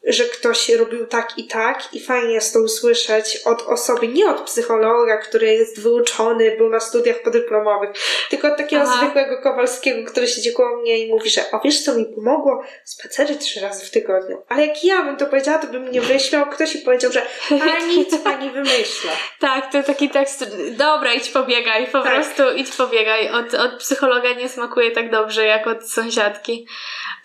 że 0.03 0.23
ktoś 0.23 0.69
robił 0.69 1.07
tak 1.07 1.37
i 1.37 1.47
tak 1.47 1.93
i 1.93 1.99
fajnie 1.99 2.33
jest 2.33 2.53
to 2.53 2.59
usłyszeć 2.59 3.41
od 3.45 3.61
osoby, 3.61 4.07
nie 4.07 4.29
od 4.29 4.41
psychologa, 4.41 5.17
który 5.17 5.53
jest 5.53 5.81
wyuczony, 5.81 6.57
był 6.57 6.69
na 6.69 6.79
studiach 6.79 7.21
podyplomowych, 7.21 7.89
tylko 8.29 8.47
od 8.47 8.57
takiego 8.57 8.83
Aha. 8.85 8.97
zwykłego 8.97 9.41
Kowalskiego, 9.41 10.11
który 10.11 10.27
siedzi 10.27 10.53
koło 10.53 10.77
mnie 10.81 10.97
i 10.97 11.11
mówi, 11.11 11.29
że 11.29 11.51
o 11.51 11.59
wiesz 11.59 11.83
co 11.83 11.95
mi 11.95 12.05
pomogło? 12.05 12.63
Spacery 12.85 13.35
trzy 13.35 13.59
razy 13.59 13.85
w 13.85 13.91
tygodniu. 13.91 14.41
Ale 14.49 14.67
jak 14.67 14.83
ja 14.83 15.01
bym 15.01 15.17
to 15.17 15.25
powiedziała, 15.25 15.57
to 15.57 15.67
bym 15.67 15.83
mnie 15.83 16.01
wyśmiał 16.01 16.45
ktoś 16.45 16.75
i 16.75 16.79
powiedział, 16.79 17.11
że 17.11 17.21
pani 17.49 18.05
co 18.05 18.17
pani 18.29 18.49
wymyśla. 18.49 19.11
Tak, 19.39 19.71
to 19.71 19.83
taki 19.83 20.09
tekst. 20.09 20.45
Dobra, 20.71 21.13
idź 21.13 21.29
pobiegaj, 21.29 21.87
po 21.87 22.01
Tak. 22.01 22.13
prostu 22.13 22.43
idź 22.55 22.71
pobiegaj. 22.71 23.29
Od, 23.29 23.53
od 23.53 23.79
psychologa 23.79 24.33
nie 24.33 24.49
smakuje 24.49 24.91
tak 24.91 25.11
dobrze 25.11 25.45
jak 25.45 25.67
od 25.67 25.89
sąsiadki. 25.89 26.67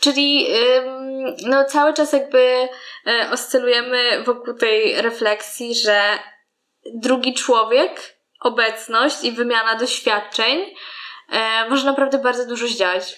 Czyli 0.01 0.47
ym, 0.77 1.35
no 1.47 1.65
cały 1.65 1.95
czas 1.95 2.13
jakby 2.13 2.66
e, 3.07 3.31
oscylujemy 3.33 4.23
wokół 4.25 4.55
tej 4.55 5.03
refleksji, 5.03 5.75
że 5.75 6.01
drugi 6.95 7.35
człowiek, 7.35 8.17
obecność 8.41 9.25
i 9.25 9.33
wymiana 9.33 9.75
doświadczeń 9.79 10.75
e, 11.33 11.69
może 11.71 11.87
naprawdę 11.87 12.19
bardzo 12.19 12.47
dużo 12.47 12.67
zdziałać 12.67 13.13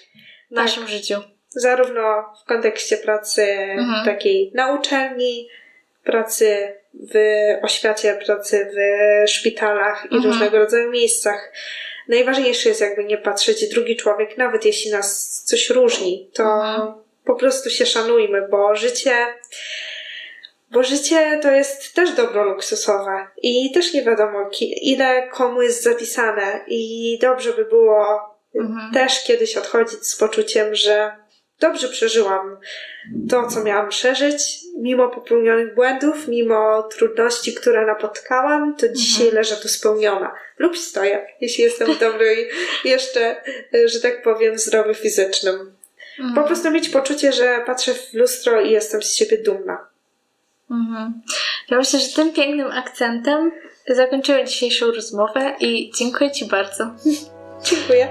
w 0.51 0.55
Tak. 0.55 0.65
naszym 0.65 0.89
życiu. 0.89 1.15
Zarówno 1.49 2.25
w 2.45 2.49
kontekście 2.49 2.97
pracy 2.97 3.43
Mhm. 3.71 4.05
takiej 4.05 4.53
na 4.55 4.73
uczelni, 4.73 5.49
pracy 6.05 6.75
w 6.95 7.15
oświacie, 7.63 8.19
pracy 8.27 8.71
w 8.75 9.31
szpitalach 9.31 10.03
i 10.11 10.15
Mhm. 10.15 10.25
różnego 10.33 10.59
rodzaju 10.59 10.91
miejscach. 10.91 11.53
Najważniejsze 12.09 12.69
jest 12.69 12.81
jakby 12.81 13.05
nie 13.05 13.19
patrzeć 13.19 13.69
drugi 13.69 13.97
człowiek, 13.97 14.39
nawet 14.39 14.65
jeśli 14.65 14.91
nas 14.91 15.29
coś 15.45 15.71
różni, 15.71 16.31
to 16.35 16.43
Mhm. 16.43 16.95
Po 17.29 17.35
prostu 17.35 17.71
się 17.71 17.87
szanujmy, 17.87 18.49
bo 18.51 18.77
życie 18.77 19.27
bo 20.71 20.83
życie 20.83 21.39
to 21.43 21.51
jest 21.51 21.95
też 21.95 22.13
dobro 22.13 22.45
luksusowe 22.45 23.27
i 23.43 23.73
też 23.75 23.95
nie 23.95 24.03
wiadomo 24.03 24.51
ile 24.83 25.29
komu 25.29 25.63
jest 25.63 25.83
zapisane 25.83 26.65
i 26.67 27.19
dobrze 27.23 27.53
by 27.53 27.65
było 27.65 28.29
Mhm. 28.55 28.93
też 28.93 29.25
kiedyś 29.25 29.57
odchodzić 29.57 30.07
z 30.07 30.17
poczuciem, 30.17 30.75
że 30.75 31.11
dobrze 31.61 31.89
przeżyłam 31.89 32.59
to, 33.31 33.47
co 33.47 33.65
miałam 33.65 33.89
przeżyć, 33.89 34.43
mimo 34.79 35.09
popełnionych 35.09 35.75
błędów, 35.75 36.29
mimo 36.29 36.83
trudności, 36.83 37.55
które 37.55 37.87
napotkałam, 37.87 38.77
to 38.77 38.89
dzisiaj 38.89 39.31
leżę 39.31 39.57
tu 39.57 39.69
spełniona. 39.69 40.35
Lub 40.59 40.79
stoję, 40.79 41.27
jeśli 41.41 41.65
jestem 41.65 41.95
w 41.95 41.99
dobrej, 41.99 42.49
jeszcze, 42.85 43.43
że 43.85 44.01
tak 44.01 44.23
powiem, 44.23 44.59
zdrowy 44.59 44.95
fizycznym. 44.95 45.78
Po 46.35 46.43
prostu 46.43 46.71
mieć 46.71 46.89
poczucie, 46.89 47.33
że 47.33 47.63
patrzę 47.67 47.95
w 47.95 48.15
lustro 48.15 48.61
i 48.61 48.71
jestem 48.71 49.03
z 49.03 49.15
siebie 49.15 49.43
dumna. 49.43 49.79
Mhm. 50.71 51.23
Ja 51.71 51.77
myślę, 51.77 52.01
że 52.01 52.09
tym 52.09 52.33
pięknym 52.33 52.71
akcentem 52.71 53.53
zakończymy 53.89 54.45
dzisiejszą 54.45 54.87
rozmowę 54.87 55.57
i 55.61 55.91
dziękuję 55.99 56.31
Ci 56.31 56.45
bardzo. 56.45 56.91
Dziękuję. 57.63 58.09